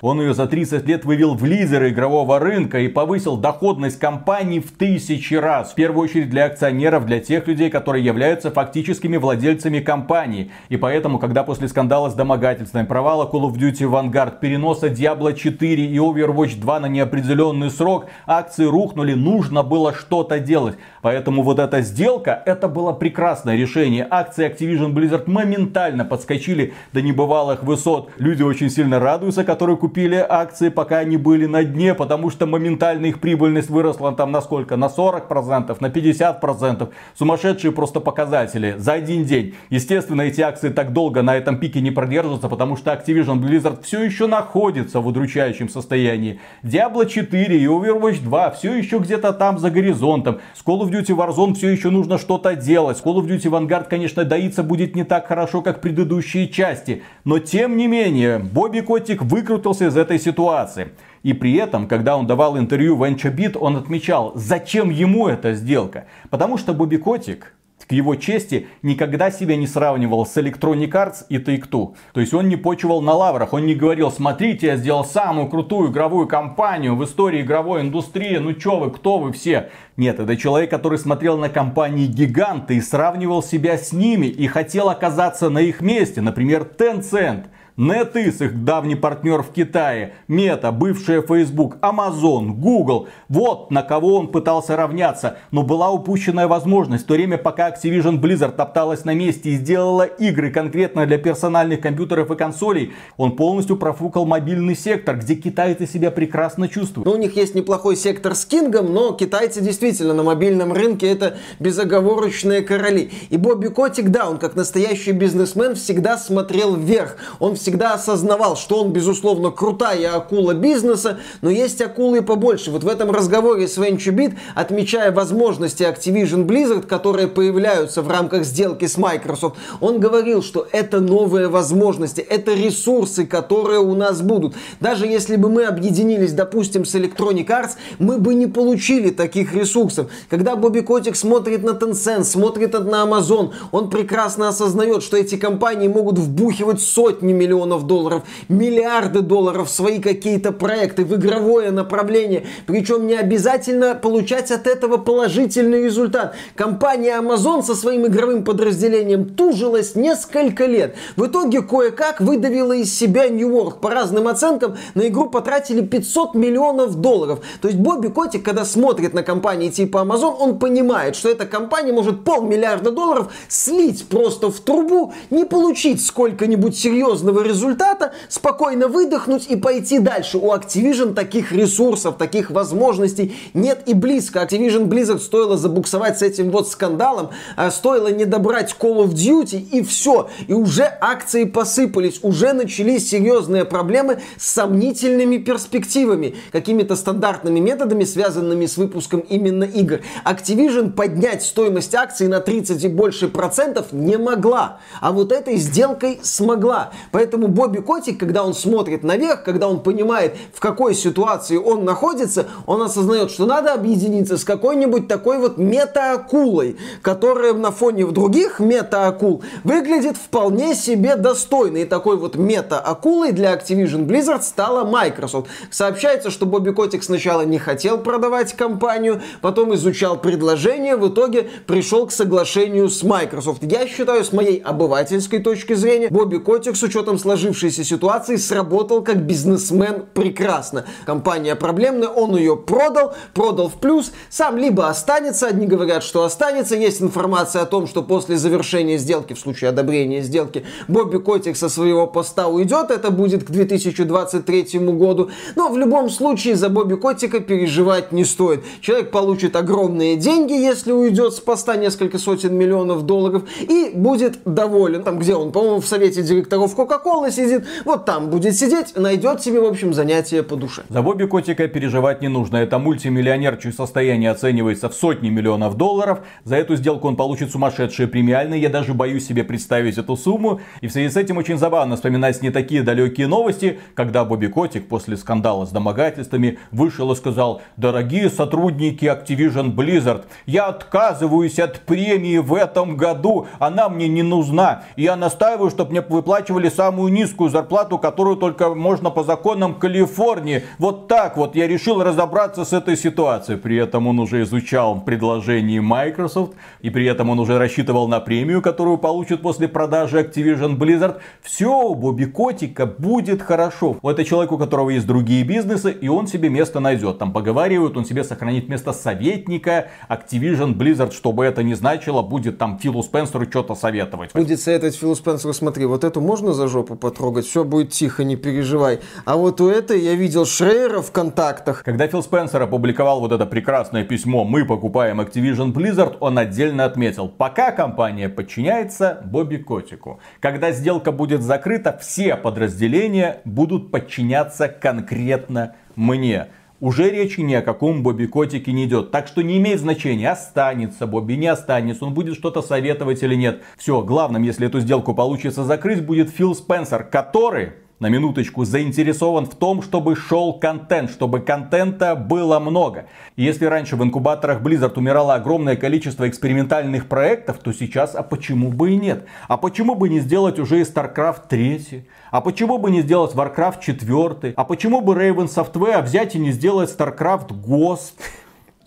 Он 0.00 0.20
ее 0.20 0.34
за 0.34 0.46
30 0.46 0.86
лет 0.86 1.04
вывел 1.04 1.34
в 1.34 1.44
лидеры 1.44 1.90
игрового 1.90 2.38
рынка 2.38 2.80
и 2.80 2.88
повысил 2.88 3.36
доходность 3.36 3.98
компании 3.98 4.60
в 4.60 4.70
тысячи 4.72 5.34
раз. 5.34 5.72
В 5.72 5.74
первую 5.74 6.04
очередь 6.04 6.30
для 6.30 6.46
акционеров, 6.46 7.06
для 7.06 7.20
тех 7.20 7.46
людей, 7.46 7.70
которые 7.70 8.04
являются 8.04 8.50
фактическими 8.50 9.16
владельцами 9.16 9.80
компании. 9.80 10.50
И 10.68 10.76
поэтому, 10.76 11.18
когда 11.18 11.42
после 11.42 11.68
скандала 11.68 12.10
с 12.10 12.14
домогательствами, 12.14 12.84
провала 12.84 13.28
Call 13.30 13.50
of 13.50 13.54
Duty 13.54 13.90
Vanguard, 13.90 14.40
переноса 14.40 14.88
Diablo 14.88 15.34
4 15.34 15.86
и 15.86 15.96
Overwatch 15.96 16.60
2 16.60 16.80
на 16.80 16.86
неопределенный 16.86 17.70
срок, 17.70 18.06
акции 18.26 18.64
рухнули, 18.64 19.14
нужно 19.14 19.62
было 19.62 19.94
что-то 19.94 20.38
делать. 20.38 20.76
Поэтому 21.00 21.42
вот 21.42 21.58
эта 21.58 21.80
сделка, 21.80 22.42
это 22.44 22.68
было 22.68 22.92
прекрасное 22.92 23.56
решение. 23.56 24.06
Акции 24.08 24.46
Activision 24.46 24.92
Blizzard 24.92 25.24
моментально 25.26 26.04
подскочили 26.04 26.74
до 26.92 27.00
небывалых 27.00 27.62
высот. 27.62 28.10
Люди 28.18 28.42
очень 28.42 28.68
сильно 28.68 28.98
радуются, 29.00 29.31
которые 29.40 29.76
купили 29.76 30.24
акции, 30.28 30.68
пока 30.68 30.98
они 30.98 31.16
были 31.16 31.46
на 31.46 31.64
дне, 31.64 31.94
потому 31.94 32.30
что 32.30 32.46
моментально 32.46 33.06
их 33.06 33.20
прибыльность 33.20 33.70
выросла 33.70 34.12
там 34.12 34.30
на 34.30 34.42
сколько? 34.42 34.76
На 34.76 34.86
40%, 34.86 35.76
на 35.80 35.86
50%. 35.86 36.88
Сумасшедшие 37.14 37.72
просто 37.72 38.00
показатели 38.00 38.74
за 38.76 38.92
один 38.92 39.24
день. 39.24 39.54
Естественно, 39.70 40.22
эти 40.22 40.42
акции 40.42 40.68
так 40.68 40.92
долго 40.92 41.22
на 41.22 41.36
этом 41.36 41.58
пике 41.58 41.80
не 41.80 41.90
продержатся, 41.90 42.48
потому 42.48 42.76
что 42.76 42.92
Activision 42.92 43.40
Blizzard 43.40 43.82
все 43.82 44.02
еще 44.02 44.26
находится 44.26 45.00
в 45.00 45.06
удручающем 45.06 45.68
состоянии. 45.68 46.38
Diablo 46.62 47.08
4 47.08 47.58
и 47.58 47.64
Overwatch 47.64 48.22
2 48.22 48.50
все 48.50 48.74
еще 48.74 48.98
где-то 48.98 49.32
там 49.32 49.58
за 49.58 49.70
горизонтом. 49.70 50.40
С 50.54 50.62
Call 50.64 50.82
of 50.82 50.90
Duty 50.90 51.16
Warzone 51.16 51.54
все 51.54 51.70
еще 51.70 51.90
нужно 51.90 52.18
что-то 52.18 52.54
делать. 52.54 53.02
Call 53.02 53.16
of 53.16 53.26
Duty 53.26 53.50
Vanguard, 53.50 53.88
конечно, 53.88 54.24
доиться 54.24 54.62
будет 54.62 54.94
не 54.94 55.04
так 55.04 55.26
хорошо, 55.26 55.62
как 55.62 55.80
предыдущие 55.80 56.48
части. 56.48 57.02
Но 57.24 57.38
тем 57.38 57.76
не 57.76 57.86
менее, 57.86 58.38
Бобби 58.38 58.80
Котик 59.12 59.30
выкрутился 59.30 59.86
из 59.86 59.96
этой 59.96 60.18
ситуации. 60.18 60.92
И 61.22 61.34
при 61.34 61.54
этом, 61.54 61.86
когда 61.86 62.16
он 62.16 62.26
давал 62.26 62.58
интервью 62.58 62.96
VentureBeat, 62.96 63.58
он 63.58 63.76
отмечал, 63.76 64.32
зачем 64.34 64.90
ему 64.90 65.28
эта 65.28 65.54
сделка. 65.54 66.06
Потому 66.30 66.56
что 66.56 66.72
Бобби 66.72 66.96
Котик 66.96 67.54
к 67.84 67.92
его 67.92 68.14
чести, 68.14 68.68
никогда 68.82 69.30
себя 69.30 69.56
не 69.56 69.66
сравнивал 69.66 70.24
с 70.24 70.36
Electronic 70.36 70.90
Arts 70.92 71.26
и 71.28 71.38
Take-Two. 71.38 71.94
То 72.14 72.20
есть 72.20 72.32
он 72.32 72.48
не 72.48 72.56
почивал 72.56 73.02
на 73.02 73.12
лаврах, 73.12 73.52
он 73.52 73.66
не 73.66 73.74
говорил, 73.74 74.10
смотрите, 74.10 74.68
я 74.68 74.76
сделал 74.76 75.04
самую 75.04 75.48
крутую 75.48 75.90
игровую 75.90 76.28
компанию 76.28 76.94
в 76.96 77.04
истории 77.04 77.42
игровой 77.42 77.82
индустрии, 77.82 78.36
ну 78.36 78.54
чё 78.54 78.78
вы, 78.78 78.92
кто 78.92 79.18
вы 79.18 79.32
все? 79.32 79.70
Нет, 79.96 80.20
это 80.20 80.36
человек, 80.36 80.70
который 80.70 80.96
смотрел 80.96 81.36
на 81.36 81.48
компании 81.48 82.06
гиганты 82.06 82.76
и 82.76 82.80
сравнивал 82.80 83.42
себя 83.42 83.76
с 83.76 83.92
ними 83.92 84.26
и 84.26 84.46
хотел 84.46 84.88
оказаться 84.88 85.50
на 85.50 85.58
их 85.58 85.80
месте, 85.80 86.20
например, 86.22 86.66
Tencent. 86.78 87.46
NetEase, 87.76 88.44
их 88.44 88.64
давний 88.64 88.96
партнер 88.96 89.42
в 89.42 89.50
Китае, 89.50 90.14
Meta, 90.28 90.72
бывшая 90.72 91.22
Facebook, 91.22 91.78
Amazon, 91.80 92.52
Google. 92.52 93.08
Вот 93.28 93.70
на 93.70 93.82
кого 93.82 94.16
он 94.16 94.28
пытался 94.28 94.76
равняться. 94.76 95.38
Но 95.50 95.62
была 95.62 95.90
упущенная 95.90 96.48
возможность. 96.48 97.04
В 97.04 97.06
то 97.06 97.14
время, 97.14 97.38
пока 97.38 97.70
Activision 97.70 98.20
Blizzard 98.20 98.56
топталась 98.56 99.04
на 99.04 99.14
месте 99.14 99.50
и 99.50 99.56
сделала 99.56 100.02
игры 100.02 100.50
конкретно 100.50 101.06
для 101.06 101.18
персональных 101.18 101.80
компьютеров 101.80 102.30
и 102.30 102.36
консолей, 102.36 102.92
он 103.16 103.36
полностью 103.36 103.76
профукал 103.76 104.26
мобильный 104.26 104.76
сектор, 104.76 105.16
где 105.16 105.34
китайцы 105.34 105.86
себя 105.86 106.10
прекрасно 106.10 106.68
чувствуют. 106.68 107.06
Ну, 107.06 107.12
у 107.12 107.16
них 107.16 107.36
есть 107.36 107.54
неплохой 107.54 107.96
сектор 107.96 108.34
с 108.34 108.44
Кингом, 108.44 108.92
но 108.92 109.12
китайцы 109.12 109.60
действительно 109.60 110.12
на 110.14 110.22
мобильном 110.22 110.72
рынке 110.72 111.08
это 111.08 111.38
безоговорочные 111.58 112.60
короли. 112.62 113.10
И 113.30 113.36
Бобби 113.36 113.68
Котик, 113.68 114.10
да, 114.10 114.28
он 114.28 114.38
как 114.38 114.56
настоящий 114.56 115.12
бизнесмен 115.12 115.74
всегда 115.74 116.18
смотрел 116.18 116.76
вверх. 116.76 117.16
Он 117.38 117.54
всегда 117.62 117.94
осознавал, 117.94 118.56
что 118.56 118.82
он, 118.82 118.92
безусловно, 118.92 119.50
крутая 119.50 120.14
акула 120.14 120.52
бизнеса, 120.52 121.18
но 121.40 121.50
есть 121.50 121.80
акулы 121.80 122.20
побольше. 122.22 122.70
Вот 122.70 122.84
в 122.84 122.88
этом 122.88 123.10
разговоре 123.10 123.68
с 123.68 123.78
VentureBeat, 123.78 124.34
отмечая 124.54 125.12
возможности 125.12 125.84
Activision 125.84 126.44
Blizzard, 126.44 126.86
которые 126.86 127.28
появляются 127.28 128.02
в 128.02 128.10
рамках 128.10 128.44
сделки 128.44 128.86
с 128.86 128.98
Microsoft, 128.98 129.56
он 129.80 130.00
говорил, 130.00 130.42
что 130.42 130.66
это 130.72 131.00
новые 131.00 131.48
возможности, 131.48 132.20
это 132.20 132.52
ресурсы, 132.52 133.26
которые 133.26 133.78
у 133.78 133.94
нас 133.94 134.20
будут. 134.20 134.54
Даже 134.80 135.06
если 135.06 135.36
бы 135.36 135.48
мы 135.48 135.64
объединились, 135.64 136.32
допустим, 136.32 136.84
с 136.84 136.94
Electronic 136.94 137.46
Arts, 137.46 137.72
мы 137.98 138.18
бы 138.18 138.34
не 138.34 138.48
получили 138.48 139.10
таких 139.10 139.54
ресурсов. 139.54 140.08
Когда 140.28 140.56
Бобби 140.56 140.80
Котик 140.80 141.14
смотрит 141.14 141.62
на 141.62 141.70
Tencent, 141.70 142.24
смотрит 142.24 142.72
на 142.72 143.04
Amazon, 143.04 143.52
он 143.70 143.88
прекрасно 143.88 144.48
осознает, 144.48 145.02
что 145.02 145.16
эти 145.16 145.36
компании 145.36 145.88
могут 145.88 146.18
вбухивать 146.18 146.80
сотни 146.80 147.32
миллионов 147.32 147.51
миллионов 147.52 147.86
долларов, 147.86 148.22
миллиарды 148.48 149.20
долларов 149.20 149.68
в 149.68 149.70
свои 149.70 150.00
какие-то 150.00 150.52
проекты, 150.52 151.04
в 151.04 151.14
игровое 151.14 151.70
направление. 151.70 152.46
Причем 152.66 153.06
не 153.06 153.14
обязательно 153.14 153.94
получать 153.94 154.50
от 154.50 154.66
этого 154.66 154.96
положительный 154.96 155.84
результат. 155.84 156.34
Компания 156.56 157.18
Amazon 157.20 157.62
со 157.62 157.74
своим 157.74 158.06
игровым 158.06 158.44
подразделением 158.44 159.26
тужилась 159.26 159.94
несколько 159.94 160.64
лет. 160.64 160.96
В 161.16 161.26
итоге 161.26 161.62
кое-как 161.62 162.20
выдавила 162.20 162.72
из 162.72 162.96
себя 162.96 163.28
Нью-Йорк. 163.28 163.80
По 163.80 163.90
разным 163.90 164.28
оценкам 164.28 164.76
на 164.94 165.08
игру 165.08 165.28
потратили 165.28 165.82
500 165.82 166.34
миллионов 166.34 166.94
долларов. 166.96 167.40
То 167.60 167.68
есть 167.68 167.78
Бобби 167.78 168.08
Котик, 168.08 168.42
когда 168.42 168.64
смотрит 168.64 169.12
на 169.12 169.22
компании 169.22 169.68
типа 169.68 169.98
Amazon, 169.98 170.34
он 170.38 170.58
понимает, 170.58 171.16
что 171.16 171.28
эта 171.28 171.44
компания 171.44 171.92
может 171.92 172.24
полмиллиарда 172.24 172.90
долларов 172.90 173.32
слить 173.48 174.06
просто 174.08 174.50
в 174.50 174.58
трубу, 174.60 175.12
не 175.30 175.44
получить 175.44 176.04
сколько-нибудь 176.04 176.76
серьезного 176.76 177.41
результата, 177.42 178.12
спокойно 178.28 178.88
выдохнуть 178.88 179.46
и 179.48 179.56
пойти 179.56 179.98
дальше. 179.98 180.38
У 180.38 180.52
Activision 180.52 181.14
таких 181.14 181.52
ресурсов, 181.52 182.16
таких 182.16 182.50
возможностей 182.50 183.36
нет 183.54 183.82
и 183.86 183.94
близко. 183.94 184.40
Activision 184.40 184.86
Blizzard 184.86 185.20
стоило 185.20 185.56
забуксовать 185.56 186.18
с 186.18 186.22
этим 186.22 186.50
вот 186.50 186.68
скандалом, 186.68 187.30
а 187.56 187.70
стоило 187.70 188.08
не 188.08 188.24
добрать 188.24 188.74
Call 188.78 189.04
of 189.04 189.14
Duty 189.14 189.60
и 189.60 189.82
все. 189.82 190.28
И 190.46 190.52
уже 190.52 190.84
акции 191.00 191.44
посыпались, 191.44 192.20
уже 192.22 192.52
начались 192.52 193.08
серьезные 193.10 193.64
проблемы 193.64 194.20
с 194.38 194.46
сомнительными 194.52 195.38
перспективами, 195.38 196.36
какими-то 196.52 196.96
стандартными 196.96 197.60
методами, 197.60 198.04
связанными 198.04 198.66
с 198.66 198.76
выпуском 198.76 199.20
именно 199.20 199.64
игр. 199.64 200.00
Activision 200.24 200.92
поднять 200.92 201.42
стоимость 201.42 201.94
акций 201.94 202.28
на 202.28 202.40
30 202.40 202.84
и 202.84 202.88
больше 202.88 203.28
процентов 203.28 203.92
не 203.92 204.16
могла, 204.16 204.78
а 205.00 205.12
вот 205.12 205.32
этой 205.32 205.56
сделкой 205.56 206.20
смогла. 206.22 206.92
Поэтому 207.10 207.31
Бобби 207.38 207.78
Котик, 207.78 208.18
когда 208.18 208.44
он 208.44 208.54
смотрит 208.54 209.02
наверх, 209.02 209.44
когда 209.44 209.68
он 209.68 209.82
понимает, 209.82 210.36
в 210.52 210.60
какой 210.60 210.94
ситуации 210.94 211.56
он 211.56 211.84
находится, 211.84 212.46
он 212.66 212.82
осознает, 212.82 213.30
что 213.30 213.46
надо 213.46 213.74
объединиться 213.74 214.38
с 214.38 214.44
какой-нибудь 214.44 215.08
такой 215.08 215.38
вот 215.38 215.58
мета-акулой, 215.58 216.76
которая 217.02 217.52
на 217.54 217.70
фоне 217.70 218.06
других 218.06 218.60
мета-акул 218.60 219.42
выглядит 219.64 220.16
вполне 220.16 220.74
себе 220.74 221.16
достойной. 221.16 221.82
И 221.82 221.84
такой 221.84 222.16
вот 222.16 222.36
мета-акулой 222.36 223.32
для 223.32 223.54
Activision 223.54 224.06
Blizzard 224.06 224.42
стала 224.42 224.84
Microsoft. 224.84 225.48
Сообщается, 225.70 226.30
что 226.30 226.46
Бобби 226.46 226.70
Котик 226.70 227.02
сначала 227.02 227.42
не 227.42 227.58
хотел 227.58 227.98
продавать 227.98 228.52
компанию, 228.54 229.22
потом 229.40 229.74
изучал 229.74 230.18
предложение, 230.18 230.96
в 230.96 231.08
итоге 231.08 231.48
пришел 231.66 232.06
к 232.06 232.12
соглашению 232.12 232.88
с 232.88 233.02
Microsoft. 233.02 233.62
Я 233.62 233.86
считаю, 233.86 234.24
с 234.24 234.32
моей 234.32 234.58
обывательской 234.58 235.40
точки 235.40 235.74
зрения, 235.74 236.08
Бобби 236.08 236.36
Котик 236.38 236.76
с 236.76 236.82
учетом 236.82 237.18
сложившейся 237.22 237.84
ситуации 237.84 238.36
сработал 238.36 239.02
как 239.02 239.24
бизнесмен 239.24 240.04
прекрасно. 240.12 240.84
Компания 241.06 241.54
проблемная, 241.54 242.08
он 242.08 242.36
ее 242.36 242.56
продал, 242.56 243.14
продал 243.34 243.68
в 243.68 243.74
плюс, 243.74 244.12
сам 244.28 244.58
либо 244.58 244.88
останется, 244.88 245.46
одни 245.46 245.66
говорят, 245.66 246.02
что 246.02 246.24
останется, 246.24 246.76
есть 246.76 247.00
информация 247.00 247.62
о 247.62 247.66
том, 247.66 247.86
что 247.86 248.02
после 248.02 248.36
завершения 248.36 248.98
сделки, 248.98 249.32
в 249.32 249.38
случае 249.38 249.70
одобрения 249.70 250.22
сделки, 250.22 250.64
Бобби 250.88 251.18
Котик 251.18 251.56
со 251.56 251.68
своего 251.68 252.06
поста 252.06 252.48
уйдет, 252.48 252.90
это 252.90 253.10
будет 253.10 253.44
к 253.44 253.50
2023 253.50 254.78
году, 254.80 255.30
но 255.56 255.68
в 255.70 255.78
любом 255.78 256.10
случае 256.10 256.56
за 256.56 256.68
Бобби 256.68 256.96
Котика 256.96 257.40
переживать 257.40 258.12
не 258.12 258.24
стоит. 258.24 258.64
Человек 258.80 259.10
получит 259.10 259.56
огромные 259.56 260.16
деньги, 260.16 260.52
если 260.52 260.92
уйдет 260.92 261.34
с 261.34 261.40
поста 261.40 261.76
несколько 261.76 262.18
сотен 262.18 262.54
миллионов 262.54 263.02
долларов, 263.02 263.44
и 263.60 263.92
будет 263.94 264.38
доволен. 264.44 265.02
Там, 265.04 265.18
где 265.18 265.34
он, 265.34 265.52
по-моему, 265.52 265.80
в 265.80 265.86
совете 265.86 266.22
директоров 266.22 266.74
Кока-Колы 267.12 267.30
сидит, 267.30 267.66
вот 267.84 268.04
там 268.04 268.30
будет 268.30 268.56
сидеть, 268.56 268.96
найдет 268.96 269.42
себе, 269.42 269.60
в 269.60 269.64
общем, 269.64 269.92
занятие 269.92 270.42
по 270.42 270.56
душе. 270.56 270.82
За 270.88 271.02
Бобби 271.02 271.24
Котика 271.24 271.68
переживать 271.68 272.22
не 272.22 272.28
нужно. 272.28 272.56
Это 272.56 272.78
мультимиллионер, 272.78 273.56
чье 273.56 273.72
состояние 273.72 274.30
оценивается 274.30 274.88
в 274.88 274.94
сотни 274.94 275.28
миллионов 275.28 275.76
долларов. 275.76 276.20
За 276.44 276.56
эту 276.56 276.76
сделку 276.76 277.08
он 277.08 277.16
получит 277.16 277.50
сумасшедшие 277.50 278.08
премиальные. 278.08 278.60
Я 278.60 278.70
даже 278.70 278.94
боюсь 278.94 279.26
себе 279.26 279.44
представить 279.44 279.98
эту 279.98 280.16
сумму. 280.16 280.60
И 280.80 280.86
в 280.88 280.92
связи 280.92 281.10
с 281.10 281.16
этим 281.16 281.36
очень 281.36 281.58
забавно 281.58 281.96
вспоминать 281.96 282.40
не 282.42 282.50
такие 282.50 282.82
далекие 282.82 283.26
новости, 283.26 283.78
когда 283.94 284.24
Бобби 284.24 284.46
Котик 284.46 284.88
после 284.88 285.16
скандала 285.16 285.66
с 285.66 285.70
домогательствами 285.70 286.58
вышел 286.70 287.12
и 287.12 287.16
сказал, 287.16 287.60
дорогие 287.76 288.30
сотрудники 288.30 289.04
Activision 289.04 289.74
Blizzard, 289.74 290.24
я 290.46 290.66
отказываюсь 290.66 291.58
от 291.58 291.80
премии 291.80 292.38
в 292.38 292.54
этом 292.54 292.96
году, 292.96 293.46
она 293.58 293.88
мне 293.88 294.08
не 294.08 294.22
нужна. 294.22 294.84
И 294.96 295.02
я 295.02 295.16
настаиваю, 295.16 295.70
чтобы 295.70 295.90
мне 295.90 296.00
выплачивали 296.00 296.68
самую 296.68 297.01
низкую 297.08 297.50
зарплату, 297.50 297.98
которую 297.98 298.36
только 298.36 298.74
можно 298.74 299.10
по 299.10 299.22
законам 299.24 299.74
Калифорнии. 299.74 300.64
Вот 300.78 301.08
так 301.08 301.36
вот 301.36 301.56
я 301.56 301.66
решил 301.66 302.02
разобраться 302.02 302.64
с 302.64 302.72
этой 302.72 302.96
ситуацией. 302.96 303.58
При 303.58 303.76
этом 303.76 304.06
он 304.06 304.18
уже 304.18 304.42
изучал 304.42 305.00
предложение 305.00 305.80
Microsoft, 305.80 306.52
и 306.80 306.90
при 306.90 307.06
этом 307.06 307.30
он 307.30 307.38
уже 307.38 307.58
рассчитывал 307.58 308.08
на 308.08 308.20
премию, 308.20 308.62
которую 308.62 308.98
получит 308.98 309.42
после 309.42 309.68
продажи 309.68 310.20
Activision 310.20 310.76
Blizzard. 310.76 311.18
Все 311.42 311.70
у 311.70 311.94
Бобби 311.94 312.24
Котика 312.24 312.86
будет 312.86 313.42
хорошо. 313.42 313.96
У 314.02 314.08
этого 314.08 314.26
человека, 314.26 314.54
у 314.54 314.58
которого 314.58 314.90
есть 314.90 315.06
другие 315.06 315.44
бизнесы, 315.44 315.92
и 315.92 316.08
он 316.08 316.26
себе 316.26 316.48
место 316.48 316.80
найдет. 316.80 317.18
Там 317.18 317.32
поговаривают, 317.32 317.96
он 317.96 318.04
себе 318.04 318.24
сохранит 318.24 318.68
место 318.68 318.92
советника 318.92 319.88
Activision 320.08 320.74
Blizzard, 320.74 321.12
чтобы 321.12 321.44
это 321.44 321.62
не 321.62 321.74
значило, 321.74 322.22
будет 322.22 322.58
там 322.58 322.78
Филу 322.78 323.02
Спенсеру 323.02 323.44
что-то 323.44 323.74
советовать. 323.74 324.32
Будет 324.32 324.60
советовать 324.60 324.96
Филу 324.96 325.14
Спенсеру, 325.14 325.52
смотри, 325.52 325.86
вот 325.86 326.04
эту 326.04 326.20
можно 326.20 326.52
за 326.52 326.68
жопу 326.68 326.91
потрогать, 326.96 327.46
все 327.46 327.64
будет 327.64 327.90
тихо, 327.90 328.24
не 328.24 328.36
переживай. 328.36 329.00
А 329.24 329.36
вот 329.36 329.60
у 329.60 329.68
этой 329.68 330.00
я 330.00 330.14
видел 330.14 330.46
Шрейера 330.46 331.02
в 331.02 331.12
контактах. 331.12 331.82
Когда 331.84 332.06
Фил 332.06 332.22
Спенсер 332.22 332.62
опубликовал 332.62 333.20
вот 333.20 333.32
это 333.32 333.46
прекрасное 333.46 334.04
письмо 334.04 334.44
«Мы 334.44 334.64
покупаем 334.64 335.20
Activision 335.20 335.72
Blizzard», 335.72 336.16
он 336.20 336.38
отдельно 336.38 336.84
отметил, 336.84 337.28
пока 337.28 337.72
компания 337.72 338.28
подчиняется 338.28 339.22
Бобби 339.24 339.56
Котику. 339.56 340.20
Когда 340.40 340.72
сделка 340.72 341.12
будет 341.12 341.42
закрыта, 341.42 341.98
все 342.00 342.36
подразделения 342.36 343.40
будут 343.44 343.90
подчиняться 343.90 344.68
конкретно 344.68 345.74
мне 345.96 346.48
уже 346.82 347.10
речи 347.10 347.40
ни 347.40 347.54
о 347.54 347.62
каком 347.62 348.02
Бобби 348.02 348.26
Котике 348.26 348.72
не 348.72 348.86
идет. 348.86 349.12
Так 349.12 349.28
что 349.28 349.40
не 349.40 349.58
имеет 349.58 349.78
значения, 349.78 350.28
останется 350.28 351.06
Бобби, 351.06 351.34
не 351.34 351.46
останется, 351.46 352.04
он 352.04 352.12
будет 352.12 352.34
что-то 352.34 352.60
советовать 352.60 353.22
или 353.22 353.36
нет. 353.36 353.62
Все, 353.78 354.02
главным, 354.02 354.42
если 354.42 354.66
эту 354.66 354.80
сделку 354.80 355.14
получится 355.14 355.62
закрыть, 355.62 356.04
будет 356.04 356.28
Фил 356.30 356.56
Спенсер, 356.56 357.04
который 357.04 357.74
на 358.02 358.08
минуточку, 358.08 358.64
заинтересован 358.64 359.46
в 359.46 359.54
том, 359.54 359.80
чтобы 359.80 360.16
шел 360.16 360.54
контент, 360.54 361.08
чтобы 361.08 361.38
контента 361.38 362.16
было 362.16 362.58
много. 362.58 363.06
Если 363.36 363.64
раньше 363.64 363.94
в 363.94 364.02
инкубаторах 364.02 364.60
Blizzard 364.60 364.98
умирало 364.98 365.34
огромное 365.34 365.76
количество 365.76 366.28
экспериментальных 366.28 367.06
проектов, 367.06 367.58
то 367.60 367.72
сейчас, 367.72 368.16
а 368.16 368.24
почему 368.24 368.72
бы 368.72 368.90
и 368.90 368.96
нет? 368.96 369.24
А 369.46 369.56
почему 369.56 369.94
бы 369.94 370.08
не 370.08 370.18
сделать 370.18 370.58
уже 370.58 370.80
и 370.80 370.82
StarCraft 370.82 371.42
3? 371.48 372.04
А 372.32 372.40
почему 372.40 372.78
бы 372.78 372.90
не 372.90 373.02
сделать 373.02 373.36
Warcraft 373.36 373.80
4? 373.80 374.54
А 374.56 374.64
почему 374.64 375.00
бы 375.00 375.14
Raven 375.14 375.46
Software 375.46 376.02
взять 376.02 376.34
и 376.34 376.40
не 376.40 376.50
сделать 376.50 376.90
StarCraft 376.90 377.50
Ghost? 377.50 378.14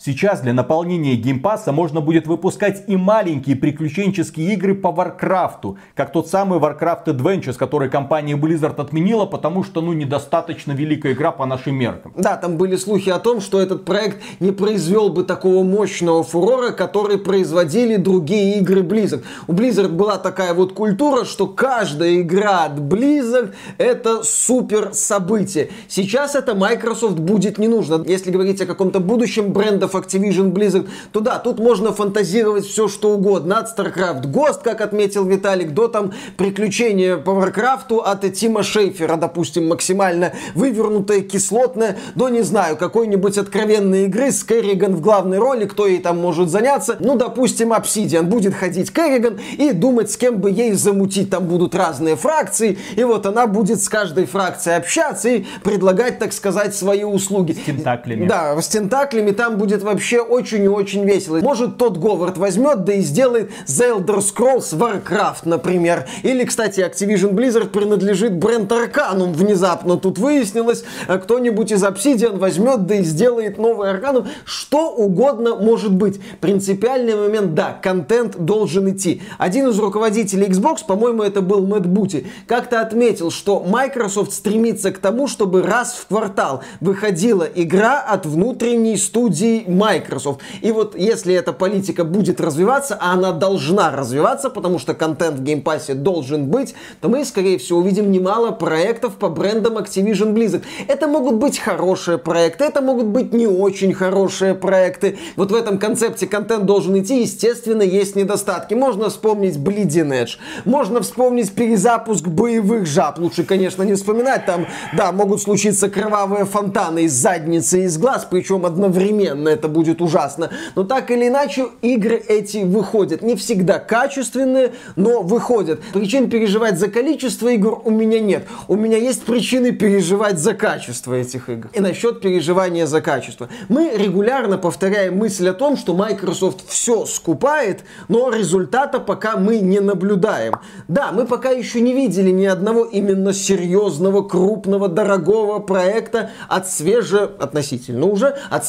Сейчас 0.06 0.42
для 0.42 0.54
наполнения 0.54 1.16
Game 1.16 1.41
Pass 1.41 1.66
а 1.66 1.72
можно 1.72 2.00
будет 2.00 2.28
выпускать 2.28 2.84
и 2.86 2.96
маленькие 2.96 3.56
приключенческие 3.56 4.54
игры 4.54 4.76
по 4.76 4.92
Warcraft 4.92 5.62
у, 5.62 5.80
как 5.96 6.12
тот 6.12 6.30
самый 6.30 6.60
Warcraft 6.60 7.06
Adventures, 7.06 7.58
который 7.58 7.90
компания 7.90 8.36
Blizzard 8.36 8.80
отменила, 8.80 9.26
потому 9.26 9.64
что 9.64 9.82
ну 9.82 9.94
недостаточно 9.94 10.74
великая 10.74 11.14
игра 11.14 11.32
по 11.32 11.48
нашим 11.48 11.74
меркам. 11.74 12.14
Да, 12.16 12.38
там 12.38 12.58
были 12.58 12.76
слухи 12.76 13.10
о 13.10 13.18
том, 13.18 13.42
что 13.42 13.60
этот 13.60 13.84
проект 13.84 14.22
не 14.40 14.52
произвел 14.52 15.10
бы 15.10 15.24
такого 15.24 15.64
мощного 15.64 16.22
фурора, 16.22 16.70
который 16.70 17.18
производили 17.18 17.96
другие 17.96 18.60
игры 18.60 18.82
Blizzard. 18.82 19.24
У 19.48 19.54
Blizzard 19.54 19.90
была 19.90 20.20
такая 20.20 20.54
вот 20.54 20.74
культура, 20.74 21.26
что 21.26 21.48
каждая 21.48 22.22
игра 22.22 22.66
от 22.66 22.74
Blizzard 22.74 23.56
это 23.80 24.22
супер 24.22 24.94
событие. 24.94 25.72
Сейчас 25.88 26.36
это 26.36 26.54
Microsoft 26.54 27.18
будет 27.18 27.58
не 27.58 27.68
нужно. 27.68 28.04
Если 28.06 28.30
говорить 28.30 28.62
о 28.62 28.68
каком-то 28.68 29.00
будущем 29.00 29.52
брендов 29.52 29.95
Activision 29.96 30.52
Blizzard, 30.52 30.88
то 31.12 31.20
да, 31.20 31.40
тут 31.40 31.60
можно 31.60 31.94
фантазировать 31.94 32.66
все 32.66 32.88
что 32.88 33.12
угодно. 33.12 33.60
От 33.60 33.78
StarCraft 33.78 34.24
Ghost, 34.32 34.60
как 34.64 34.82
отметил 34.82 35.26
Виталик, 35.26 35.74
до 35.74 35.88
там 35.88 36.14
приключения 36.38 37.18
по 37.18 37.32
Warcraft 37.32 38.02
от 38.04 38.34
Тима 38.34 38.64
Шейфера, 38.64 39.16
допустим, 39.16 39.68
максимально 39.68 40.34
вывернутая, 40.54 41.22
кислотная, 41.22 41.98
до, 42.16 42.30
не 42.30 42.42
знаю, 42.42 42.78
какой-нибудь 42.78 43.38
откровенной 43.38 44.06
игры 44.06 44.32
с 44.32 44.44
Керриган 44.44 44.96
в 44.96 45.02
главной 45.02 45.38
роли, 45.38 45.66
кто 45.66 45.88
ей 45.88 46.00
там 46.00 46.20
может 46.20 46.50
заняться. 46.50 46.98
Ну, 47.00 47.18
допустим, 47.18 47.74
Obsidian 47.74 48.24
будет 48.24 48.54
ходить 48.56 48.92
Керриган 48.94 49.40
и 49.58 49.72
думать, 49.72 50.12
с 50.12 50.18
кем 50.18 50.38
бы 50.38 50.52
ей 50.52 50.74
замутить. 50.74 51.30
Там 51.30 51.46
будут 51.46 51.76
разные 51.76 52.16
фракции, 52.16 52.78
и 52.96 53.04
вот 53.04 53.26
она 53.26 53.48
будет 53.48 53.82
с 53.82 53.90
каждой 53.90 54.26
фракцией 54.26 54.78
общаться 54.78 55.30
и 55.30 55.46
предлагать, 55.64 56.20
так 56.20 56.34
сказать, 56.34 56.76
свои 56.76 57.04
услуги. 57.04 57.54
С 57.54 57.66
тентаклями. 57.66 58.28
Да, 58.28 58.62
с 58.62 58.68
тентаклями 58.68 59.32
там 59.32 59.58
будет 59.58 59.84
вообще 59.86 60.20
очень 60.20 60.64
и 60.64 60.68
очень 60.68 61.06
весело. 61.06 61.40
Может, 61.40 61.78
Тодд 61.78 61.98
Говард 61.98 62.38
возьмет, 62.38 62.84
да 62.84 62.94
и 62.94 63.02
сделает 63.02 63.52
The 63.68 63.98
Elder 63.98 64.18
Scrolls 64.18 64.74
Warcraft, 64.74 65.42
например. 65.46 66.06
Или, 66.24 66.44
кстати, 66.44 66.82
Activision 66.82 67.32
Blizzard 67.32 67.70
принадлежит 67.70 68.38
бренд 68.38 68.72
Arcanum. 68.72 69.32
Внезапно 69.34 69.98
тут 69.98 70.18
выяснилось, 70.18 70.84
а 71.08 71.18
кто-нибудь 71.18 71.72
из 71.72 71.84
Obsidian 71.84 72.38
возьмет, 72.38 72.86
да 72.86 72.96
и 72.96 73.04
сделает 73.04 73.58
новый 73.58 73.90
Arcanum. 73.92 74.28
Что 74.44 74.90
угодно 74.90 75.56
может 75.56 75.94
быть. 75.94 76.20
Принципиальный 76.42 77.16
момент, 77.16 77.54
да, 77.54 77.80
контент 77.82 78.38
должен 78.38 78.90
идти. 78.90 79.22
Один 79.38 79.70
из 79.70 79.80
руководителей 79.80 80.48
Xbox, 80.48 80.80
по-моему, 80.86 81.24
это 81.24 81.42
был 81.42 81.66
Мэтт 81.66 81.86
Бути, 81.86 82.28
как-то 82.48 82.82
отметил, 82.82 83.32
что 83.32 83.64
Microsoft 83.64 84.34
стремится 84.34 84.92
к 84.92 84.98
тому, 84.98 85.28
чтобы 85.28 85.62
раз 85.62 85.94
в 85.94 86.08
квартал 86.08 86.64
выходила 86.82 87.44
игра 87.44 88.00
от 88.02 88.26
внутренней 88.26 88.98
студии 88.98 89.64
Microsoft. 89.76 90.42
И 90.62 90.72
вот 90.72 90.96
если 90.98 91.34
эта 91.34 91.54
политика 91.54 92.04
будет 92.04 92.42
развиваться, 92.42 92.98
а 93.00 93.14
она 93.14 93.32
должна 93.32 93.92
развиваться, 93.92 94.50
потому 94.50 94.80
что 94.80 94.94
контент 94.94 95.40
в 95.40 95.44
Game 95.44 95.66
Pass 95.66 95.88
е 95.88 95.94
должен 95.94 96.48
быть, 96.48 96.76
то 97.02 97.10
мы, 97.10 97.26
скорее 97.26 97.58
всего, 97.58 97.80
увидим 97.80 98.12
немало 98.12 98.52
проектов 98.52 99.16
по 99.16 99.30
брендам 99.30 99.78
Activision 99.78 100.34
Blizzard. 100.34 100.64
Это 100.88 101.08
могут 101.08 101.36
быть 101.36 101.60
хорошие 101.60 102.18
проекты, 102.18 102.64
это 102.64 102.82
могут 102.82 103.08
быть 103.08 103.34
не 103.34 103.48
очень 103.48 103.94
хорошие 103.94 104.56
проекты. 104.56 105.18
Вот 105.36 105.52
в 105.52 105.56
этом 105.56 105.78
концепте 105.78 106.28
контент 106.28 106.66
должен 106.66 106.98
идти, 107.00 107.22
естественно, 107.22 107.82
есть 107.82 108.16
недостатки. 108.16 108.74
Можно 108.74 109.10
вспомнить 109.10 109.58
Bleeding 109.58 110.12
Edge, 110.12 110.38
можно 110.66 111.02
вспомнить 111.02 111.54
перезапуск 111.54 112.28
боевых 112.28 112.86
жаб. 112.86 113.20
Лучше, 113.20 113.44
конечно, 113.44 113.84
не 113.84 113.94
вспоминать, 113.94 114.46
там, 114.46 114.68
да, 114.96 115.12
могут 115.12 115.42
случиться 115.42 115.90
кровавые 115.90 116.46
фонтаны 116.46 117.04
из 117.04 117.14
задницы 117.14 117.82
и 117.82 117.84
из 117.84 117.98
глаз, 117.98 118.28
причем 118.30 118.66
одновременно 118.66 119.50
это 119.56 119.68
будет 119.68 120.02
ужасно. 120.02 120.52
Но 120.76 120.84
так 120.84 121.10
или 121.12 121.28
иначе, 121.28 121.66
игры 121.82 122.16
эти 122.16 122.64
выходят. 122.64 123.22
Не 123.22 123.36
всегда 123.36 123.80
качественные, 123.80 124.74
но 124.96 125.22
выходят. 125.22 125.82
Причин 125.94 126.30
переживать 126.30 126.78
за 126.78 126.88
количество 126.90 127.48
игр 127.50 127.82
у 127.84 127.90
меня 127.90 128.20
нет. 128.20 128.48
У 128.68 128.76
меня 128.76 128.98
есть 128.98 129.24
причины 129.24 129.72
переживать 129.72 130.38
за 130.38 130.54
качество 130.54 131.14
этих 131.14 131.50
игр. 131.50 131.70
И 131.74 131.80
насчет 131.80 132.22
переживания 132.22 132.86
за 132.86 133.02
качество. 133.02 133.50
Мы 133.70 133.92
регулярно 133.96 134.58
повторяем 134.58 135.18
мысль 135.18 135.50
о 135.50 135.54
том, 135.54 135.78
что 135.78 135.96
Microsoft 135.96 136.68
все 136.68 137.06
скупает, 137.06 137.84
но 138.08 138.30
результата 138.30 139.00
пока 139.00 139.38
мы 139.38 139.60
не 139.60 139.80
наблюдаем. 139.80 140.56
Да, 140.88 141.12
мы 141.12 141.26
пока 141.26 141.50
еще 141.50 141.82
не 141.82 141.94
видели 141.94 142.30
ни 142.30 142.46
одного 142.46 142.84
именно 142.84 143.34
серьезного, 143.34 144.22
крупного, 144.22 144.88
дорогого 144.88 145.60
проекта 145.60 146.32
от 146.48 146.70
свеже, 146.70 147.32
относительно 147.40 148.06
уже, 148.06 148.36
от 148.50 148.66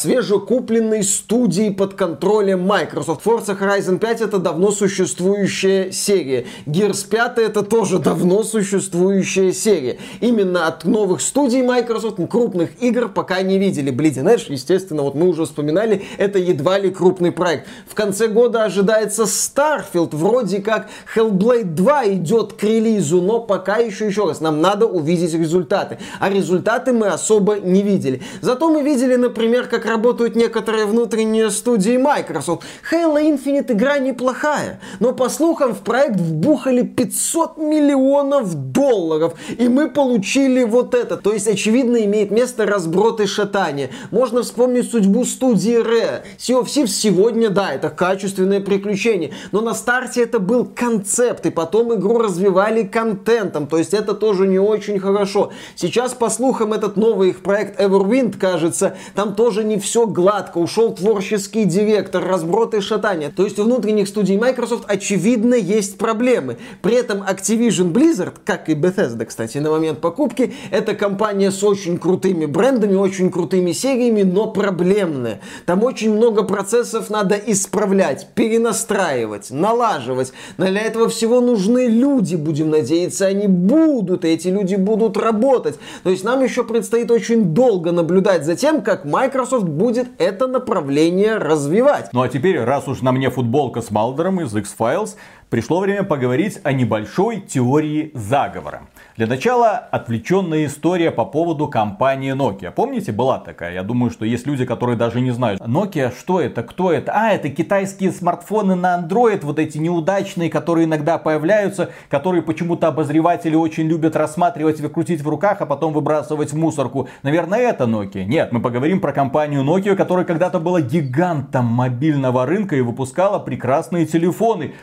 свежекупленной 0.77 1.03
студии 1.03 1.71
под 1.71 1.95
контролем 1.95 2.61
Microsoft. 2.67 3.25
Forza 3.25 3.59
Horizon 3.59 3.99
5 3.99 4.21
это 4.21 4.39
давно 4.39 4.71
существующая 4.71 5.91
серия. 5.91 6.47
Gears 6.67 7.09
5 7.09 7.39
это 7.39 7.63
тоже 7.63 7.99
давно 7.99 8.43
существующая 8.43 9.53
серия. 9.53 9.99
Именно 10.21 10.67
от 10.67 10.85
новых 10.85 11.21
студий 11.21 11.63
Microsoft 11.63 12.17
крупных 12.31 12.71
игр 12.83 13.09
пока 13.09 13.43
не 13.43 13.59
видели. 13.59 13.93
Bleeding 13.93 14.35
Edge, 14.35 14.47
естественно, 14.49 15.03
вот 15.03 15.15
мы 15.15 15.29
уже 15.29 15.45
вспоминали, 15.45 16.05
это 16.19 16.39
едва 16.39 16.79
ли 16.79 16.91
крупный 16.91 17.33
проект. 17.33 17.67
В 17.89 17.95
конце 17.95 18.29
года 18.29 18.65
ожидается 18.65 19.23
Starfield, 19.23 20.15
вроде 20.15 20.61
как 20.61 20.89
Hellblade 21.15 21.65
2 21.65 22.09
идет 22.15 22.53
к 22.55 22.63
релизу, 22.63 23.21
но 23.21 23.41
пока 23.41 23.77
еще, 23.77 24.07
еще 24.07 24.27
раз, 24.27 24.41
нам 24.41 24.61
надо 24.61 24.87
увидеть 24.87 25.35
результаты. 25.35 25.99
А 26.21 26.29
результаты 26.29 26.93
мы 26.93 27.09
особо 27.09 27.57
не 27.57 27.83
видели. 27.83 28.23
Зато 28.41 28.69
мы 28.69 28.83
видели, 28.83 29.17
например, 29.17 29.67
как 29.67 29.87
работают 29.87 30.37
некоторые 30.37 30.66
внутренние 30.67 31.51
студии 31.51 31.97
Microsoft. 31.97 32.65
Halo 32.91 33.23
Infinite 33.23 33.73
игра 33.73 33.99
неплохая, 33.99 34.81
но 35.01 35.13
по 35.13 35.29
слухам 35.29 35.75
в 35.75 35.81
проект 35.81 36.17
вбухали 36.17 36.83
500 36.83 37.57
миллионов 37.59 38.55
долларов, 38.55 39.35
и 39.57 39.69
мы 39.69 39.91
получили 39.91 40.65
вот 40.65 40.95
это. 40.95 41.17
То 41.17 41.33
есть, 41.33 41.49
очевидно, 41.49 42.05
имеет 42.05 42.31
место 42.31 42.67
разброд 42.67 43.21
и 43.21 43.27
шатание. 43.27 43.91
Можно 44.11 44.43
вспомнить 44.43 44.91
судьбу 44.91 45.25
студии 45.25 45.79
Rare. 45.81 46.23
Sea 46.39 46.61
of 46.61 46.67
Thieves 46.67 46.89
сегодня, 46.89 47.51
да, 47.51 47.73
это 47.73 47.91
качественное 47.91 48.61
приключение, 48.61 49.33
но 49.53 49.61
на 49.61 49.75
старте 49.75 50.23
это 50.23 50.39
был 50.39 50.65
концепт, 50.65 51.47
и 51.47 51.51
потом 51.51 51.95
игру 51.95 52.19
развивали 52.19 52.83
контентом, 52.83 53.67
то 53.67 53.79
есть 53.79 53.95
это 53.95 54.15
тоже 54.15 54.47
не 54.47 54.59
очень 54.59 54.99
хорошо. 54.99 55.53
Сейчас, 55.75 56.15
по 56.15 56.31
слухам, 56.31 56.73
этот 56.73 56.97
новый 56.97 57.31
их 57.31 57.43
проект 57.43 57.81
Everwind, 57.81 58.39
кажется, 58.39 58.97
там 59.15 59.35
тоже 59.35 59.65
не 59.65 59.79
все 59.79 60.07
гладко, 60.07 60.56
ушел 60.57 60.95
творческий 60.95 61.65
директор, 61.65 62.25
разброд 62.25 62.75
и 62.75 62.81
шатание. 62.81 63.31
То 63.31 63.45
есть 63.45 63.59
у 63.59 63.65
внутренних 63.65 64.09
студий 64.09 64.37
Microsoft 64.37 64.85
очевидно 64.87 65.55
есть 65.55 65.99
проблемы. 65.99 66.59
При 66.83 66.95
этом 66.95 67.23
Activision 67.23 67.93
Blizzard, 67.93 68.35
как 68.45 68.69
и 68.69 68.75
Bethesda, 68.75 69.25
кстати, 69.25 69.59
на 69.59 69.71
момент 69.71 70.01
покупки, 70.01 70.55
это 70.71 70.95
компания 70.95 71.51
с 71.51 71.63
очень 71.63 71.99
крутыми 71.99 72.47
брендами, 72.47 72.95
очень 72.95 73.31
крутыми 73.31 73.73
сериями, 73.73 74.23
но 74.23 74.47
проблемная. 74.49 75.41
Там 75.67 75.83
очень 75.83 76.15
много 76.15 76.43
процессов 76.43 77.11
надо 77.11 77.37
исправлять, 77.37 78.29
перенастраивать, 78.35 79.51
налаживать. 79.51 80.33
Для 80.59 80.81
этого 80.81 81.09
всего 81.09 81.41
нужны 81.41 81.87
люди, 81.87 82.37
будем 82.37 82.71
надеяться, 82.71 83.27
они 83.27 83.47
будут, 83.47 84.25
и 84.25 84.29
эти 84.29 84.49
люди 84.49 84.77
будут 84.77 85.17
работать. 85.17 85.79
То 86.03 86.11
есть 86.11 86.25
нам 86.25 86.43
еще 86.43 86.65
предстоит 86.65 87.11
очень 87.11 87.55
долго 87.55 87.93
наблюдать 87.93 88.45
за 88.45 88.57
тем, 88.57 88.83
как 88.83 89.05
Microsoft 89.05 89.65
будет 89.67 90.09
это 90.19 90.46
направление 90.47 91.39
развивать. 91.39 92.11
Ну 92.13 92.23
а 92.23 92.29
теперь, 92.29 92.61
раз 92.61 92.89
уж 92.89 93.03
на 93.03 93.13
мне 93.13 93.31
футболка 93.31 93.83
с 93.83 93.91
Малдером 93.91 94.41
из 94.41 94.55
X-Files, 94.55 95.17
пришло 95.51 95.81
время 95.81 96.03
поговорить 96.03 96.59
о 96.65 96.73
небольшой 96.73 97.41
теории 97.41 98.11
заговора. 98.15 98.83
Для 99.17 99.27
начала 99.27 99.77
отвлеченная 99.77 100.67
история 100.67 101.11
по 101.11 101.25
поводу 101.25 101.69
компании 101.69 102.35
Nokia. 102.35 102.71
Помните, 102.71 103.13
была 103.13 103.39
такая? 103.39 103.73
Я 103.73 103.83
думаю, 103.83 104.11
что 104.11 104.25
есть 104.27 104.47
люди, 104.47 104.67
которые 104.67 104.97
даже 104.97 105.21
не 105.21 105.31
знают. 105.31 105.61
Nokia, 105.63 106.13
что 106.17 106.41
это, 106.41 106.63
кто 106.63 106.93
это? 106.93 107.13
А, 107.15 107.31
это 107.31 107.49
китайские 107.49 108.13
смартфоны 108.13 108.75
на 108.75 108.99
Android, 108.99 109.41
вот 109.43 109.59
эти 109.59 109.79
неудачные, 109.79 110.51
которые 110.51 110.85
иногда 110.85 111.17
появляются, 111.17 111.91
которые 112.11 112.43
почему-то 112.43 112.89
обозреватели 112.89 113.55
очень 113.55 113.87
любят 113.87 114.17
рассматривать, 114.17 114.81
выкрутить 114.81 115.23
в 115.23 115.29
руках, 115.29 115.61
а 115.61 115.67
потом 115.67 115.93
выбрасывать 115.93 116.53
в 116.53 116.57
мусорку. 116.59 117.09
Наверное, 117.23 117.61
это 117.61 117.85
Nokia. 117.85 118.25
Нет, 118.25 118.53
мы 118.53 118.61
поговорим 118.61 119.01
про 119.01 119.13
компанию 119.13 119.63
Nokia, 119.63 119.97
которая 119.97 120.25
когда-то 120.25 120.61
была 120.61 120.81
гигантом 120.81 121.65
мобильного 121.65 122.45
рынка 122.45 122.77
и 122.77 122.81
выпускала 122.83 123.39
прекрасные 123.39 124.05
телефоны. 124.05 124.75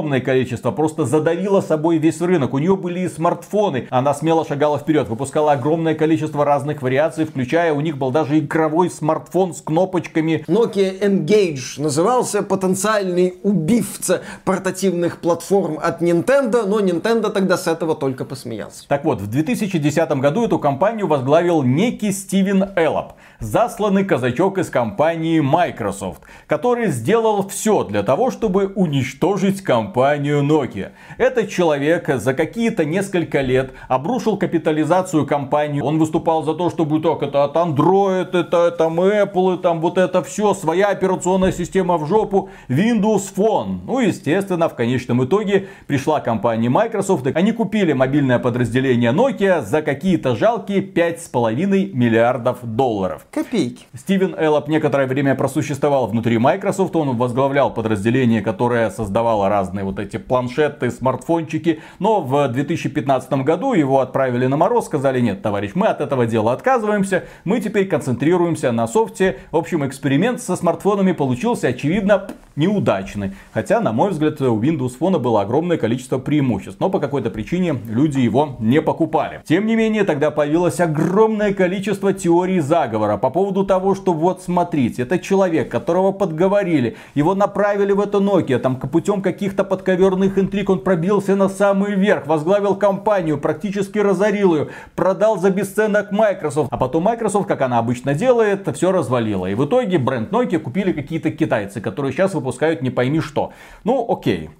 Огромное 0.00 0.22
количество, 0.22 0.70
просто 0.70 1.04
задавила 1.04 1.60
собой 1.60 1.98
весь 1.98 2.22
рынок. 2.22 2.54
У 2.54 2.58
нее 2.58 2.74
были 2.74 3.00
и 3.00 3.08
смартфоны. 3.08 3.86
Она 3.90 4.14
смело 4.14 4.46
шагала 4.46 4.78
вперед, 4.78 5.08
выпускала 5.08 5.52
огромное 5.52 5.94
количество 5.94 6.42
разных 6.42 6.80
вариаций, 6.80 7.26
включая 7.26 7.74
у 7.74 7.82
них 7.82 7.98
был 7.98 8.10
даже 8.10 8.38
игровой 8.38 8.88
смартфон 8.88 9.52
с 9.52 9.60
кнопочками. 9.60 10.42
Nokia 10.48 10.98
Engage 11.02 11.82
назывался 11.82 12.42
потенциальный 12.42 13.34
убивца 13.42 14.22
портативных 14.46 15.18
платформ 15.18 15.78
от 15.78 16.00
Nintendo, 16.00 16.64
но 16.64 16.80
Nintendo 16.80 17.28
тогда 17.30 17.58
с 17.58 17.66
этого 17.66 17.94
только 17.94 18.24
посмеялся. 18.24 18.88
Так 18.88 19.04
вот, 19.04 19.20
в 19.20 19.26
2010 19.26 20.10
году 20.12 20.46
эту 20.46 20.58
компанию 20.58 21.08
возглавил 21.08 21.62
некий 21.62 22.12
Стивен 22.12 22.70
Эллоп 22.74 23.12
засланный 23.40 24.04
казачок 24.04 24.58
из 24.58 24.68
компании 24.68 25.40
Microsoft, 25.40 26.22
который 26.46 26.88
сделал 26.88 27.48
все 27.48 27.84
для 27.84 28.02
того, 28.02 28.30
чтобы 28.30 28.66
уничтожить 28.74 29.62
компанию 29.62 30.42
Nokia. 30.42 30.90
Этот 31.18 31.48
человек 31.48 32.08
за 32.08 32.34
какие-то 32.34 32.84
несколько 32.84 33.40
лет 33.40 33.72
обрушил 33.88 34.36
капитализацию 34.36 35.26
компании. 35.26 35.80
Он 35.80 35.98
выступал 35.98 36.42
за 36.42 36.54
то, 36.54 36.70
чтобы 36.70 37.00
так, 37.00 37.22
это 37.22 37.44
от 37.44 37.56
Android, 37.56 38.36
это 38.36 38.70
там 38.70 39.00
Apple, 39.00 39.58
там 39.58 39.80
вот 39.80 39.98
это 39.98 40.22
все, 40.22 40.54
своя 40.54 40.88
операционная 40.88 41.52
система 41.52 41.96
в 41.96 42.06
жопу, 42.06 42.50
Windows 42.68 43.34
Phone. 43.34 43.80
Ну, 43.86 44.00
естественно, 44.00 44.68
в 44.68 44.74
конечном 44.74 45.24
итоге 45.24 45.68
пришла 45.86 46.20
компания 46.20 46.68
Microsoft, 46.68 47.26
и 47.26 47.32
они 47.32 47.52
купили 47.52 47.94
мобильное 47.94 48.38
подразделение 48.38 49.12
Nokia 49.12 49.62
за 49.62 49.82
какие-то 49.82 50.36
жалкие 50.36 50.82
5,5 50.82 51.92
миллиардов 51.94 52.58
долларов. 52.62 53.26
Копейки. 53.32 53.86
Стивен 53.94 54.34
Эллоп 54.36 54.66
некоторое 54.66 55.06
время 55.06 55.36
просуществовал 55.36 56.08
внутри 56.08 56.36
Microsoft. 56.38 56.96
Он 56.96 57.16
возглавлял 57.16 57.72
подразделение, 57.72 58.42
которое 58.42 58.90
создавало 58.90 59.48
разные 59.48 59.84
вот 59.84 60.00
эти 60.00 60.16
планшеты, 60.16 60.90
смартфончики. 60.90 61.80
Но 62.00 62.22
в 62.22 62.48
2015 62.48 63.32
году 63.44 63.72
его 63.72 64.00
отправили 64.00 64.46
на 64.46 64.56
мороз. 64.56 64.86
Сказали, 64.86 65.20
нет, 65.20 65.42
товарищ, 65.42 65.72
мы 65.76 65.86
от 65.86 66.00
этого 66.00 66.26
дела 66.26 66.52
отказываемся. 66.54 67.22
Мы 67.44 67.60
теперь 67.60 67.86
концентрируемся 67.86 68.72
на 68.72 68.88
софте. 68.88 69.38
В 69.52 69.56
общем, 69.56 69.86
эксперимент 69.86 70.42
со 70.42 70.56
смартфонами 70.56 71.12
получился, 71.12 71.68
очевидно, 71.68 72.30
неудачный. 72.56 73.34
Хотя, 73.52 73.80
на 73.80 73.92
мой 73.92 74.10
взгляд, 74.10 74.40
у 74.40 74.60
Windows 74.60 74.98
Phone 74.98 75.20
было 75.20 75.42
огромное 75.42 75.76
количество 75.76 76.18
преимуществ. 76.18 76.80
Но 76.80 76.90
по 76.90 76.98
какой-то 76.98 77.30
причине 77.30 77.76
люди 77.88 78.18
его 78.18 78.56
не 78.58 78.82
покупали. 78.82 79.40
Тем 79.44 79.66
не 79.66 79.76
менее, 79.76 80.02
тогда 80.02 80.32
появилось 80.32 80.80
огромное 80.80 81.54
количество 81.54 82.12
теорий 82.12 82.58
заговора 82.58 83.19
по 83.20 83.30
поводу 83.30 83.64
того, 83.64 83.94
что 83.94 84.12
вот 84.12 84.42
смотрите, 84.42 85.02
это 85.02 85.18
человек, 85.18 85.70
которого 85.70 86.12
подговорили, 86.12 86.96
его 87.14 87.34
направили 87.34 87.92
в 87.92 88.00
это 88.00 88.18
Nokia, 88.18 88.58
там 88.58 88.76
путем 88.76 89.22
каких-то 89.22 89.64
подковерных 89.64 90.38
интриг 90.38 90.70
он 90.70 90.80
пробился 90.80 91.36
на 91.36 91.48
самый 91.48 91.94
верх, 91.94 92.26
возглавил 92.26 92.74
компанию, 92.76 93.38
практически 93.38 93.98
разорил 93.98 94.54
ее, 94.54 94.68
продал 94.94 95.38
за 95.38 95.50
бесценок 95.50 96.12
Microsoft, 96.12 96.68
а 96.72 96.76
потом 96.76 97.04
Microsoft, 97.04 97.46
как 97.46 97.60
она 97.60 97.78
обычно 97.78 98.14
делает, 98.14 98.68
все 98.74 98.92
развалила. 98.92 99.46
И 99.46 99.54
в 99.54 99.64
итоге 99.64 99.98
бренд 99.98 100.32
Nokia 100.32 100.58
купили 100.58 100.92
какие-то 100.92 101.30
китайцы, 101.30 101.80
которые 101.80 102.12
сейчас 102.12 102.34
выпускают 102.34 102.82
не 102.82 102.90
пойми 102.90 103.20
что. 103.20 103.52
Ну, 103.84 104.06
окей. 104.10 104.50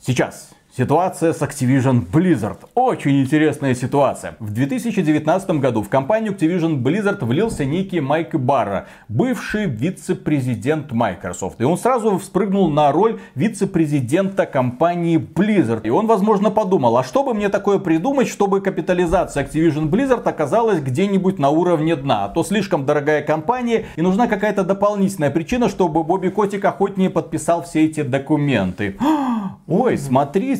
Сейчас 0.00 0.50
Ситуация 0.76 1.32
с 1.32 1.42
Activision 1.42 2.06
Blizzard. 2.08 2.58
Очень 2.76 3.22
интересная 3.22 3.74
ситуация. 3.74 4.36
В 4.38 4.52
2019 4.52 5.50
году 5.58 5.82
в 5.82 5.88
компанию 5.88 6.32
Activision 6.32 6.80
Blizzard 6.80 7.24
влился 7.24 7.64
некий 7.64 7.98
Майк 7.98 8.36
Барра, 8.36 8.86
бывший 9.08 9.66
вице-президент 9.66 10.92
Microsoft. 10.92 11.56
И 11.60 11.64
он 11.64 11.76
сразу 11.76 12.18
вспрыгнул 12.18 12.70
на 12.70 12.92
роль 12.92 13.18
вице-президента 13.34 14.46
компании 14.46 15.18
Blizzard. 15.18 15.80
И 15.82 15.90
он, 15.90 16.06
возможно, 16.06 16.52
подумал, 16.52 16.96
а 16.98 17.02
что 17.02 17.24
бы 17.24 17.34
мне 17.34 17.48
такое 17.48 17.80
придумать, 17.80 18.28
чтобы 18.28 18.60
капитализация 18.60 19.44
Activision 19.44 19.90
Blizzard 19.90 20.22
оказалась 20.22 20.80
где-нибудь 20.80 21.40
на 21.40 21.50
уровне 21.50 21.96
дна. 21.96 22.26
А 22.26 22.28
то 22.28 22.44
слишком 22.44 22.86
дорогая 22.86 23.22
компания 23.22 23.86
и 23.96 24.02
нужна 24.02 24.28
какая-то 24.28 24.62
дополнительная 24.62 25.32
причина, 25.32 25.68
чтобы 25.68 26.04
Бобби 26.04 26.28
Котик 26.28 26.64
охотнее 26.64 27.10
подписал 27.10 27.64
все 27.64 27.86
эти 27.86 28.02
документы. 28.02 28.96
Ой, 29.66 29.98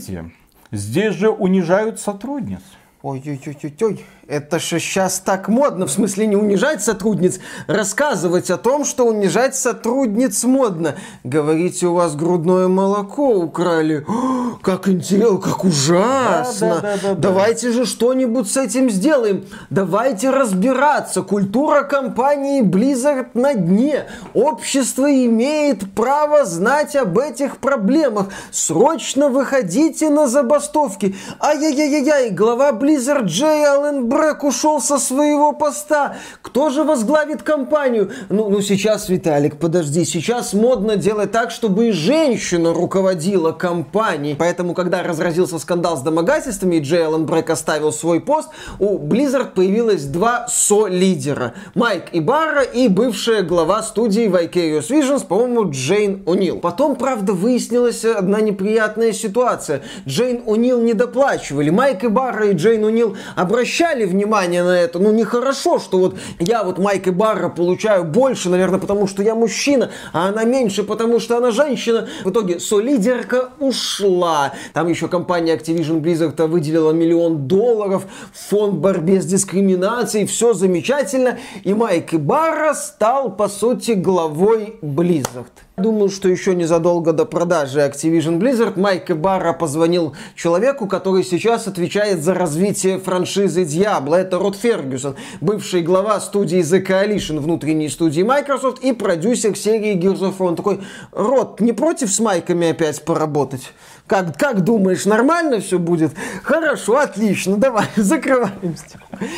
смотрите, 0.01 0.35
Здесь 0.73 1.15
же 1.15 1.31
унижают 1.31 1.99
сотрудниц. 1.99 2.63
Ой-ой-ой-ой, 3.03 4.05
это 4.31 4.61
же 4.61 4.79
сейчас 4.79 5.19
так 5.19 5.49
модно, 5.49 5.87
в 5.87 5.91
смысле 5.91 6.27
не 6.27 6.37
унижать 6.37 6.83
сотрудниц, 6.83 7.41
рассказывать 7.67 8.51
о 8.51 8.57
том, 8.57 8.85
что 8.85 9.07
унижать 9.07 9.57
сотрудниц 9.57 10.45
модно. 10.45 10.95
Говорите, 11.25 11.89
у 11.89 11.95
вас 11.95 12.15
грудное 12.15 12.69
молоко 12.69 13.35
украли. 13.35 14.05
О, 14.07 14.57
как 14.63 14.89
интересно, 14.89 15.39
как 15.39 15.65
ужасно. 15.65 16.81
Да, 16.81 16.81
да, 16.81 16.97
да, 17.03 17.09
да, 17.09 17.15
Давайте 17.15 17.73
же 17.73 17.85
что-нибудь 17.85 18.49
с 18.49 18.57
этим 18.57 18.89
сделаем. 18.89 19.45
Давайте 19.69 20.31
разбираться. 20.31 21.23
Культура 21.23 21.83
компании 21.83 22.63
Blizzard 22.63 23.31
на 23.35 23.55
дне. 23.55 24.07
Общество 24.33 25.11
имеет 25.11 25.93
право 25.93 26.45
знать 26.45 26.95
об 26.95 27.19
этих 27.19 27.57
проблемах. 27.57 28.29
Срочно 28.53 29.29
выходите 29.29 30.09
на 30.09 30.29
забастовки. 30.29 31.17
Ай-яй-яй-яй, 31.41 32.31
глава 32.31 32.71
Blizzard 32.71 33.25
Джей 33.25 33.67
Аллен 33.67 34.09
Брэк 34.21 34.45
ушел 34.45 34.83
со 34.83 34.99
своего 34.99 35.53
поста. 35.53 36.17
Кто 36.43 36.69
же 36.69 36.85
возглавит 36.85 37.43
компанию? 37.43 38.11
Ну, 38.29 38.51
ну 38.51 38.61
сейчас, 38.61 39.09
Виталик, 39.09 39.57
подожди. 39.57 40.05
Сейчас 40.05 40.53
модно 40.53 40.97
делать 40.97 41.33
так, 41.33 41.51
чтобы 41.51 41.89
и 41.89 41.91
женщина 41.91 42.75
руководила 42.75 43.53
компанией. 43.53 44.37
Поэтому, 44.39 44.75
когда 44.75 45.03
разразился 45.03 45.59
скандал 45.59 45.97
с 45.97 46.03
домогательствами, 46.03 46.77
и 46.77 46.81
Джей 46.81 47.07
Аллен 47.07 47.25
Брэк 47.25 47.49
оставил 47.49 47.95
свой 47.95 48.21
пост, 48.21 48.51
у 48.79 48.99
Blizzard 48.99 49.55
появилось 49.55 50.05
два 50.05 50.47
со-лидера. 50.49 51.55
Майк 51.75 52.11
Ибара 52.13 52.61
и 52.61 52.89
бывшая 52.89 53.41
глава 53.41 53.83
студии 53.83 54.29
Vicarious 54.29 54.91
Visions, 54.91 55.27
по-моему, 55.27 55.71
Джейн 55.71 56.25
О'Нил. 56.27 56.61
Потом, 56.61 56.97
правда, 56.97 57.33
выяснилась 57.33 58.05
одна 58.05 58.43
неприятная 58.43 59.15
ситуация. 59.15 59.81
Джейн 60.07 60.43
О'Нил 60.45 60.83
не 60.83 60.93
доплачивали. 60.93 61.71
Майк 61.71 62.05
Ибара 62.05 62.51
и 62.51 62.53
Джейн 62.53 62.85
О'Нил 62.85 63.17
обращали 63.35 64.10
внимание 64.11 64.63
на 64.63 64.79
это. 64.79 64.99
Ну, 64.99 65.13
нехорошо, 65.13 65.79
что 65.79 65.99
вот 65.99 66.19
я 66.39 66.63
вот 66.63 66.79
Майк 66.79 67.07
и 67.07 67.11
Барра 67.11 67.49
получаю 67.49 68.05
больше, 68.05 68.49
наверное, 68.51 68.79
потому 68.79 69.07
что 69.07 69.23
я 69.23 69.35
мужчина, 69.35 69.91
а 70.13 70.29
она 70.29 70.45
меньше, 70.45 70.83
потому 70.83 71.21
что 71.21 71.37
она 71.37 71.51
женщина. 71.51 72.09
В 72.25 72.31
итоге 72.31 72.61
солидерка 72.61 73.51
ушла. 73.59 74.53
Там 74.73 74.89
еще 74.89 75.09
компания 75.09 75.57
Activision 75.57 76.01
Blizzard 76.01 76.47
выделила 76.47 76.93
миллион 76.93 77.47
долларов 77.47 78.05
фонд 78.33 78.75
борьбе 78.75 79.21
с 79.21 79.27
дискриминацией. 79.27 80.27
Все 80.27 80.53
замечательно. 80.53 81.39
И 81.65 81.73
Майк 81.75 82.13
и 82.13 82.19
Барра 82.19 82.75
стал, 82.75 83.35
по 83.35 83.49
сути, 83.49 83.93
главой 83.93 84.77
Blizzard. 84.83 85.47
Думаю, 85.81 86.11
что 86.11 86.29
еще 86.29 86.55
незадолго 86.55 87.15
до 87.15 87.25
продажи 87.25 87.81
Activision 87.81 88.39
Blizzard 88.39 88.79
Майк 88.79 89.11
Барра 89.17 89.55
позвонил 89.55 90.15
человеку, 90.35 90.87
который 90.87 91.25
сейчас 91.25 91.67
отвечает 91.67 92.23
за 92.23 92.35
развитие 92.35 92.99
франшизы 92.99 93.63
Diablo. 93.63 94.15
Это 94.15 94.39
Рот 94.39 94.57
Фергюсон, 94.57 95.17
бывший 95.41 95.81
глава 95.81 96.21
студии 96.21 96.59
The 96.59 96.87
Coalition, 96.87 97.39
внутренней 97.39 97.89
студии 97.89 98.21
Microsoft 98.21 98.85
и 98.85 98.93
продюсер 98.93 99.57
серии 99.57 99.97
Gears 99.97 100.21
of 100.21 100.37
War. 100.39 100.49
Он 100.49 100.57
такой, 100.57 100.81
Рот, 101.13 101.61
не 101.61 101.73
против 101.73 102.11
с 102.11 102.21
Майками 102.21 102.71
опять 102.71 103.03
поработать? 103.03 103.73
Как, 104.11 104.37
как 104.37 104.65
думаешь, 104.65 105.05
нормально 105.05 105.61
все 105.61 105.79
будет? 105.79 106.11
Хорошо, 106.43 106.99
отлично, 106.99 107.57
давай, 107.57 107.87
закрываем 107.97 108.75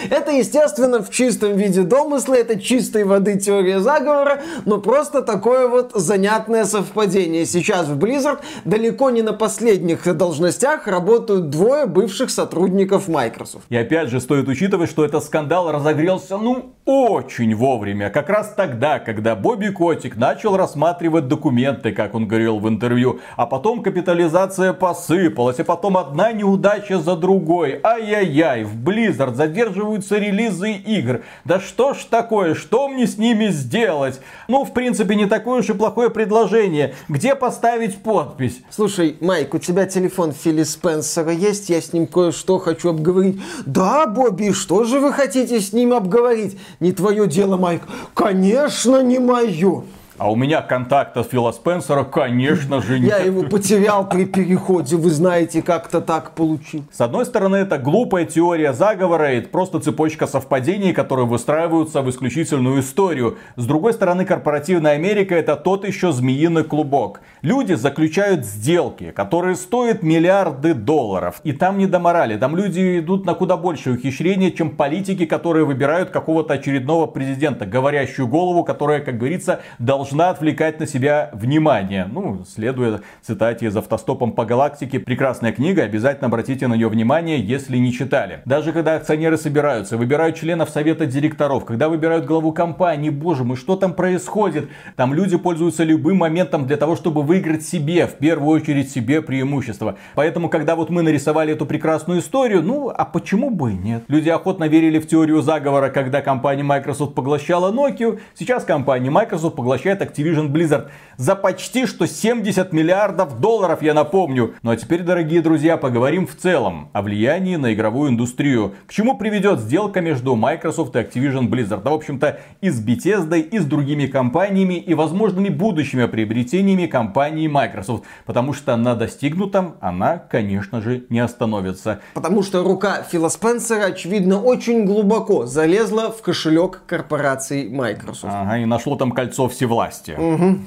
Это, 0.09 0.31
естественно, 0.31 1.03
в 1.03 1.11
чистом 1.11 1.59
виде 1.59 1.83
домысла, 1.83 2.33
это 2.33 2.59
чистой 2.59 3.05
воды 3.05 3.39
теория 3.39 3.81
заговора, 3.81 4.41
но 4.65 4.79
просто 4.79 5.21
такое 5.21 5.69
вот 5.69 5.93
занятное 5.95 6.65
совпадение. 6.65 7.45
Сейчас 7.45 7.87
в 7.87 7.99
Blizzard 7.99 8.39
далеко 8.65 9.11
не 9.11 9.21
на 9.21 9.35
последних 9.35 10.05
должностях 10.17 10.87
работают 10.87 11.51
двое 11.51 11.85
бывших 11.85 12.31
сотрудников 12.31 13.09
Microsoft. 13.09 13.67
И 13.69 13.77
опять 13.77 14.09
же, 14.09 14.23
стоит 14.23 14.49
учитывать, 14.49 14.89
что 14.89 15.05
этот 15.05 15.23
скандал 15.23 15.71
разогрелся, 15.71 16.39
ну, 16.39 16.73
очень 16.85 17.55
вовремя. 17.55 18.11
Как 18.11 18.29
раз 18.29 18.55
тогда, 18.57 18.99
когда 18.99 19.37
Бобби 19.37 19.69
Котик 19.69 20.17
начал 20.17 20.57
рассматривать 20.57 21.29
документы, 21.29 21.93
как 21.93 22.15
он 22.15 22.27
говорил 22.27 22.59
в 22.59 22.69
интервью, 22.69 23.21
а 23.37 23.47
потом 23.47 23.83
капитализация 23.83 24.73
посыпалась, 24.73 25.61
и 25.61 25.63
потом 25.63 25.97
одна 25.97 26.33
неудача 26.33 26.99
за 26.99 27.15
другой. 27.15 27.81
Ай-яй-яй, 27.85 28.65
в 28.65 28.77
Blizzard 28.77 29.35
задерживаются 29.35 30.19
релизы 30.19 30.73
игр. 30.73 31.23
Да 31.45 31.61
что 31.61 31.95
ж 31.95 31.99
такое, 32.11 32.55
что 32.55 32.89
мне 32.89 33.07
с 33.07 33.17
ними 33.17 33.47
сделать? 33.49 34.21
Ну, 34.49 34.65
в 34.65 34.73
принципе, 34.73 35.15
не 35.15 35.27
такое 35.27 35.61
уж 35.61 35.71
и 35.71 35.75
плохое 35.75 36.11
предложение. 36.11 36.95
Где 37.09 37.37
поставить 37.37 38.03
подпись? 38.03 38.61
Слушай, 38.71 39.17
Майк, 39.21 39.55
у 39.55 39.59
тебя 39.59 39.87
телефон 39.87 40.33
Филли 40.33 40.65
Спенсера 40.65 41.31
есть? 41.31 41.71
Я 41.71 41.81
с 41.81 41.93
ним 41.93 42.09
кое-что 42.09 42.59
хочу 42.59 42.91
обговорить. 42.91 43.41
Да, 43.67 44.07
Бобби, 44.07 44.51
что 44.51 44.83
же 44.83 44.99
вы 44.99 45.13
хотите 45.13 45.61
с 45.61 45.73
ним 45.73 45.93
обговорить? 45.93 46.59
Не 46.81 46.93
твое 46.93 47.27
дело, 47.27 47.57
Майк. 47.57 47.83
Конечно, 48.15 49.03
не 49.03 49.19
мое. 49.19 49.85
А 50.19 50.31
у 50.31 50.37
меня 50.37 50.61
контакта 50.61 51.23
Фила 51.23 51.53
Спенсера, 51.53 52.05
конечно 52.05 52.83
же, 52.83 53.01
нет. 53.01 53.09
Я 53.09 53.19
его 53.19 53.43
потерял 53.51 54.07
при 54.07 54.27
переходе, 54.27 54.97
вы 54.97 55.11
знаете, 55.11 55.63
как-то 55.63 56.03
так 56.03 56.33
получил. 56.33 56.85
С 56.93 57.01
одной 57.01 57.25
стороны, 57.25 57.57
это 57.57 57.79
глупая 57.79 58.27
теория 58.27 58.75
заговора, 58.75 59.25
это 59.25 59.49
просто 59.49 59.81
цепочка 59.81 60.27
совпадений, 60.27 60.93
которые 60.93 61.27
выстраиваются 61.27 62.03
в 62.03 62.11
исключительную 62.11 62.81
историю. 62.81 63.39
С 63.57 63.65
другой 63.65 63.95
стороны, 63.95 64.27
корпоративная 64.27 64.93
Америка 64.93 65.35
это 65.35 65.57
тот 65.57 65.87
еще 65.87 66.13
змеиный 66.13 66.65
клубок. 66.65 67.21
Люди 67.41 67.73
заключают 67.73 68.45
сделки, 68.45 69.13
которые 69.13 69.57
стоят 69.57 70.03
миллиарды 70.03 70.75
долларов. 70.75 71.41
И 71.43 71.53
там 71.53 71.79
не 71.79 71.87
до 71.87 71.99
морали, 71.99 72.37
там 72.37 72.55
люди 72.55 72.99
идут 72.99 73.25
на 73.25 73.35
куда 73.35 73.57
большее 73.57 73.97
ухищрение, 73.97 74.53
чем 74.53 74.71
политики, 74.77 75.25
которые 75.25 75.65
выбирают 75.65 76.11
какого-то 76.11 76.55
очередного 76.55 77.07
президента, 77.07 77.65
говорящую 77.65 78.29
голову, 78.29 78.63
которая, 78.63 79.01
как 79.01 79.17
говорится, 79.17 79.61
должна 79.79 80.02
должна 80.03 80.31
отвлекать 80.31 80.81
на 80.81 80.87
себя 80.89 81.31
внимание. 81.33 82.09
Ну, 82.13 82.45
следуя 82.45 83.03
цитате 83.23 83.67
из 83.67 83.77
«Автостопом 83.77 84.33
по 84.33 84.45
галактике», 84.45 84.99
прекрасная 84.99 85.53
книга, 85.53 85.85
обязательно 85.85 86.27
обратите 86.27 86.67
на 86.67 86.75
нее 86.75 86.89
внимание, 86.89 87.39
если 87.39 87.77
не 87.77 87.93
читали. 87.93 88.43
Даже 88.45 88.73
когда 88.73 88.97
акционеры 88.97 89.37
собираются, 89.37 89.97
выбирают 89.97 90.35
членов 90.35 90.71
совета 90.71 91.07
директоров, 91.07 91.65
когда 91.65 91.89
выбирают 91.89 92.25
главу 92.25 92.51
компании, 92.51 93.11
боже 93.11 93.45
мой, 93.45 93.57
что 93.57 93.77
там 93.77 93.95
происходит? 93.95 94.69
Там 94.97 95.15
люди 95.15 95.37
пользуются 95.37 95.85
любым 95.85 96.17
моментом 96.17 96.67
для 96.67 96.79
того, 96.79 96.97
чтобы 96.97 97.23
выиграть 97.23 97.63
себе, 97.63 98.09
в 98.09 98.15
первую 98.15 98.61
очередь 98.61 98.91
себе 98.91 99.23
преимущество. 99.23 99.99
Поэтому, 100.17 100.49
когда 100.49 100.75
вот 100.75 100.91
мы 100.91 101.03
нарисовали 101.03 101.53
эту 101.53 101.65
прекрасную 101.65 102.19
историю, 102.19 102.61
ну, 102.65 102.89
а 102.89 103.05
почему 103.05 103.51
бы 103.51 103.71
и 103.71 103.75
нет? 103.75 104.03
Люди 104.09 104.31
охотно 104.31 104.65
верили 104.65 104.99
в 104.99 105.07
теорию 105.07 105.43
заговора, 105.43 105.91
когда 105.91 106.23
компания 106.23 106.65
Microsoft 106.65 107.15
поглощала 107.15 107.71
Nokia. 107.71 108.19
Сейчас 108.35 108.65
компания 108.65 109.11
Microsoft 109.11 109.55
поглощает 109.55 109.92
Activision 110.01 110.49
Blizzard 110.51 110.89
за 111.17 111.37
почти 111.37 111.87
что 111.87 112.07
70 112.07 112.73
миллиардов 112.73 113.41
долларов, 113.41 113.83
я 113.83 113.95
напомню. 113.95 114.55
Ну 114.63 114.71
а 114.71 114.77
теперь, 114.77 115.03
дорогие 115.03 115.43
друзья, 115.43 115.77
поговорим 115.77 116.27
в 116.27 116.35
целом 116.35 116.91
о 116.93 117.03
влиянии 117.03 117.57
на 117.57 117.75
игровую 117.75 118.11
индустрию. 118.11 118.75
К 118.87 118.93
чему 118.93 119.17
приведет 119.17 119.61
сделка 119.61 120.01
между 120.01 120.35
Microsoft 120.35 120.97
и 120.97 120.99
Activision 120.99 121.49
Blizzard? 121.49 121.83
Да, 121.83 121.91
в 121.91 121.95
общем-то, 121.95 122.41
и 122.61 122.71
с 122.71 122.85
Bethesda, 122.85 123.39
и 123.39 123.59
с 123.59 123.65
другими 123.65 124.07
компаниями, 124.07 124.75
и 124.75 124.95
возможными 124.95 125.49
будущими 125.49 126.07
приобретениями 126.07 126.87
компании 126.87 127.47
Microsoft. 127.47 128.05
Потому 128.25 128.53
что 128.53 128.77
на 128.77 128.95
достигнутом 128.95 129.75
она, 129.81 130.19
конечно 130.19 130.81
же, 130.81 131.05
не 131.09 131.21
остановится. 131.21 132.01
Потому 132.15 132.43
что 132.43 132.63
рука 132.63 133.03
Фила 133.03 133.29
Спенсера, 133.29 133.87
очевидно, 133.87 134.41
очень 134.41 134.85
глубоко 134.85 135.47
залезла 135.47 136.11
в 136.11 136.23
кошелек 136.23 136.83
корпорации 136.87 137.69
Microsoft. 137.69 138.33
Ага, 138.35 138.59
и 138.59 138.65
нашло 138.65 138.97
там 138.97 139.13
кольцо 139.13 139.49
всевластия 139.49 139.82
власти. 139.83 140.13
Угу. 140.13 140.59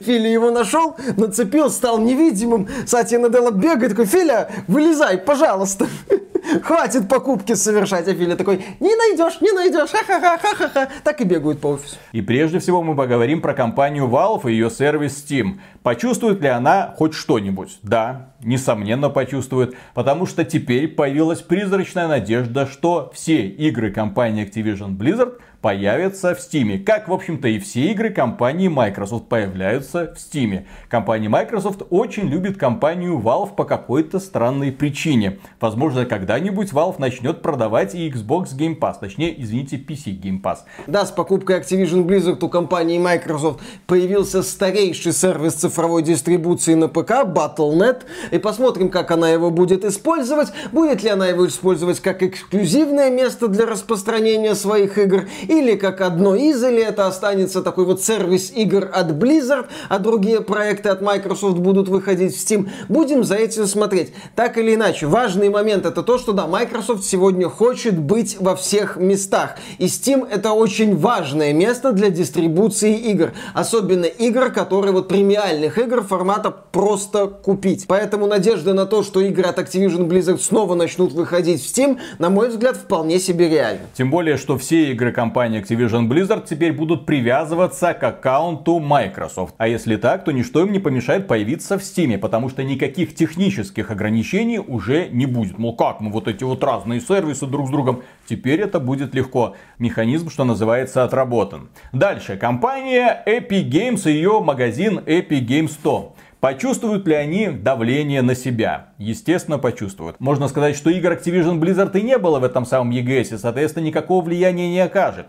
Филя 0.00 0.30
его 0.30 0.50
нашел, 0.50 0.96
нацепил, 1.16 1.70
стал 1.70 1.98
невидимым. 1.98 2.68
Сатья 2.86 3.18
Наделла 3.18 3.50
бегает, 3.50 3.90
такой, 3.90 4.06
Филя, 4.06 4.50
вылезай, 4.68 5.18
пожалуйста. 5.18 5.86
Хватит 6.62 7.08
покупки 7.08 7.54
совершать, 7.54 8.08
а 8.08 8.14
Филя 8.14 8.36
такой, 8.36 8.64
не 8.80 8.94
найдешь, 8.94 9.40
не 9.40 9.52
найдешь, 9.52 9.90
ха-ха-ха, 9.90 10.38
ха-ха-ха. 10.38 10.88
Так 11.04 11.20
и 11.20 11.24
бегают 11.24 11.60
по 11.60 11.68
офису. 11.68 11.96
И 12.12 12.22
прежде 12.22 12.58
всего 12.58 12.82
мы 12.82 12.96
поговорим 12.96 13.42
про 13.42 13.54
компанию 13.54 14.06
Valve 14.06 14.48
и 14.50 14.52
ее 14.52 14.70
сервис 14.70 15.24
Steam. 15.24 15.58
Почувствует 15.82 16.40
ли 16.40 16.48
она 16.48 16.94
хоть 16.96 17.14
что-нибудь? 17.14 17.78
Да, 17.82 18.34
несомненно 18.40 19.10
почувствует, 19.10 19.76
потому 19.94 20.26
что 20.26 20.44
теперь 20.44 20.88
появилась 20.88 21.40
призрачная 21.40 22.08
надежда, 22.08 22.66
что 22.66 23.10
все 23.14 23.46
игры 23.46 23.90
компании 23.90 24.48
Activision 24.48 24.96
Blizzard 24.96 25.38
появятся 25.60 26.34
в 26.34 26.38
Steam. 26.38 26.82
Как, 26.84 27.08
в 27.08 27.12
общем-то, 27.12 27.48
и 27.48 27.58
все 27.58 27.90
игры 27.90 28.10
компании 28.10 28.68
Microsoft 28.68 29.28
появляются 29.28 30.14
в 30.14 30.18
Steam. 30.18 30.64
Компания 30.88 31.28
Microsoft 31.28 31.82
очень 31.90 32.28
любит 32.28 32.56
компанию 32.56 33.18
Valve 33.18 33.54
по 33.54 33.64
какой-то 33.64 34.20
странной 34.20 34.70
причине. 34.70 35.38
Возможно, 35.60 36.06
когда-нибудь 36.06 36.70
Valve 36.70 36.96
начнет 36.98 37.42
продавать 37.42 37.94
и 37.94 38.08
Xbox 38.08 38.56
Game 38.56 38.78
Pass. 38.78 38.96
Точнее, 39.00 39.40
извините, 39.40 39.76
PC 39.76 40.20
Game 40.20 40.40
Pass. 40.40 40.58
Да, 40.86 41.04
с 41.04 41.10
покупкой 41.10 41.60
Activision 41.60 42.04
Blizzard 42.04 42.44
у 42.44 42.48
компании 42.48 42.98
Microsoft 42.98 43.60
появился 43.86 44.42
старейший 44.42 45.12
сервис 45.12 45.54
цифровой 45.54 46.02
дистрибуции 46.02 46.74
на 46.74 46.88
ПК 46.88 47.24
Battle.net. 47.24 48.02
И 48.30 48.38
посмотрим, 48.38 48.90
как 48.90 49.10
она 49.10 49.28
его 49.28 49.50
будет 49.50 49.84
использовать. 49.84 50.48
Будет 50.70 51.02
ли 51.02 51.10
она 51.10 51.26
его 51.26 51.46
использовать 51.48 52.00
как 52.00 52.22
эксклюзивное 52.22 53.10
место 53.10 53.48
для 53.48 53.66
распространения 53.66 54.54
своих 54.54 54.98
игр 54.98 55.24
или 55.48 55.74
как 55.74 56.00
одно 56.00 56.34
из, 56.36 56.62
или 56.62 56.82
это 56.82 57.06
останется 57.06 57.62
такой 57.62 57.84
вот 57.84 58.02
сервис 58.02 58.52
игр 58.54 58.88
от 58.92 59.10
Blizzard, 59.12 59.66
а 59.88 59.98
другие 59.98 60.40
проекты 60.42 60.90
от 60.90 61.00
Microsoft 61.00 61.58
будут 61.58 61.88
выходить 61.88 62.36
в 62.36 62.38
Steam. 62.38 62.68
Будем 62.88 63.24
за 63.24 63.34
этим 63.34 63.66
смотреть. 63.66 64.12
Так 64.36 64.58
или 64.58 64.74
иначе, 64.74 65.06
важный 65.06 65.48
момент 65.48 65.86
это 65.86 66.02
то, 66.02 66.18
что 66.18 66.32
да, 66.32 66.46
Microsoft 66.46 67.04
сегодня 67.04 67.48
хочет 67.48 67.98
быть 67.98 68.36
во 68.38 68.54
всех 68.54 68.96
местах. 68.96 69.56
И 69.78 69.86
Steam 69.86 70.28
это 70.30 70.52
очень 70.52 70.96
важное 70.96 71.52
место 71.52 71.92
для 71.92 72.10
дистрибуции 72.10 72.94
игр. 72.94 73.32
Особенно 73.54 74.04
игр, 74.04 74.50
которые 74.50 74.92
вот 74.92 75.08
премиальных 75.08 75.78
игр 75.78 76.02
формата 76.02 76.50
просто 76.50 77.26
купить. 77.26 77.86
Поэтому 77.88 78.26
надежда 78.26 78.74
на 78.74 78.84
то, 78.84 79.02
что 79.02 79.20
игры 79.20 79.44
от 79.44 79.58
Activision 79.58 80.06
Blizzard 80.06 80.38
снова 80.38 80.74
начнут 80.74 81.12
выходить 81.12 81.62
в 81.62 81.66
Steam, 81.66 81.98
на 82.18 82.28
мой 82.28 82.48
взгляд, 82.48 82.76
вполне 82.76 83.18
себе 83.18 83.48
реально. 83.48 83.80
Тем 83.96 84.10
более, 84.10 84.36
что 84.36 84.58
все 84.58 84.92
игры 84.92 85.10
компании 85.10 85.37
компании 85.38 85.62
Activision 85.62 86.08
Blizzard 86.08 86.48
теперь 86.50 86.72
будут 86.72 87.06
привязываться 87.06 87.94
к 87.94 88.02
аккаунту 88.02 88.80
Microsoft. 88.80 89.54
А 89.56 89.68
если 89.68 89.94
так, 89.94 90.24
то 90.24 90.32
ничто 90.32 90.64
им 90.64 90.72
не 90.72 90.80
помешает 90.80 91.28
появиться 91.28 91.78
в 91.78 91.82
Steam, 91.82 92.18
потому 92.18 92.48
что 92.48 92.64
никаких 92.64 93.14
технических 93.14 93.92
ограничений 93.92 94.58
уже 94.58 95.06
не 95.10 95.26
будет. 95.26 95.56
Мол, 95.56 95.76
как 95.76 96.00
мы 96.00 96.10
вот 96.10 96.26
эти 96.26 96.42
вот 96.42 96.64
разные 96.64 97.00
сервисы 97.00 97.46
друг 97.46 97.68
с 97.68 97.70
другом. 97.70 98.02
Теперь 98.28 98.60
это 98.60 98.80
будет 98.80 99.14
легко. 99.14 99.54
Механизм, 99.78 100.28
что 100.28 100.42
называется, 100.42 101.04
отработан. 101.04 101.68
Дальше. 101.92 102.36
Компания 102.36 103.22
Epic 103.24 103.70
Games 103.70 104.10
и 104.10 104.14
ее 104.14 104.40
магазин 104.40 104.98
Epic 104.98 105.46
Games 105.46 105.70
100. 105.70 106.16
Почувствуют 106.40 107.04
ли 107.08 107.14
они 107.14 107.48
давление 107.48 108.22
на 108.22 108.36
себя? 108.36 108.90
Естественно, 108.96 109.58
почувствуют. 109.58 110.20
Можно 110.20 110.46
сказать, 110.46 110.76
что 110.76 110.88
игр 110.88 111.10
Activision 111.10 111.58
Blizzard 111.58 111.98
и 111.98 112.02
не 112.02 112.16
было 112.16 112.38
в 112.38 112.44
этом 112.44 112.64
самом 112.64 112.92
EGS, 112.92 113.38
соответственно, 113.38 113.86
никакого 113.86 114.24
влияния 114.24 114.68
не 114.70 114.78
окажет. 114.78 115.26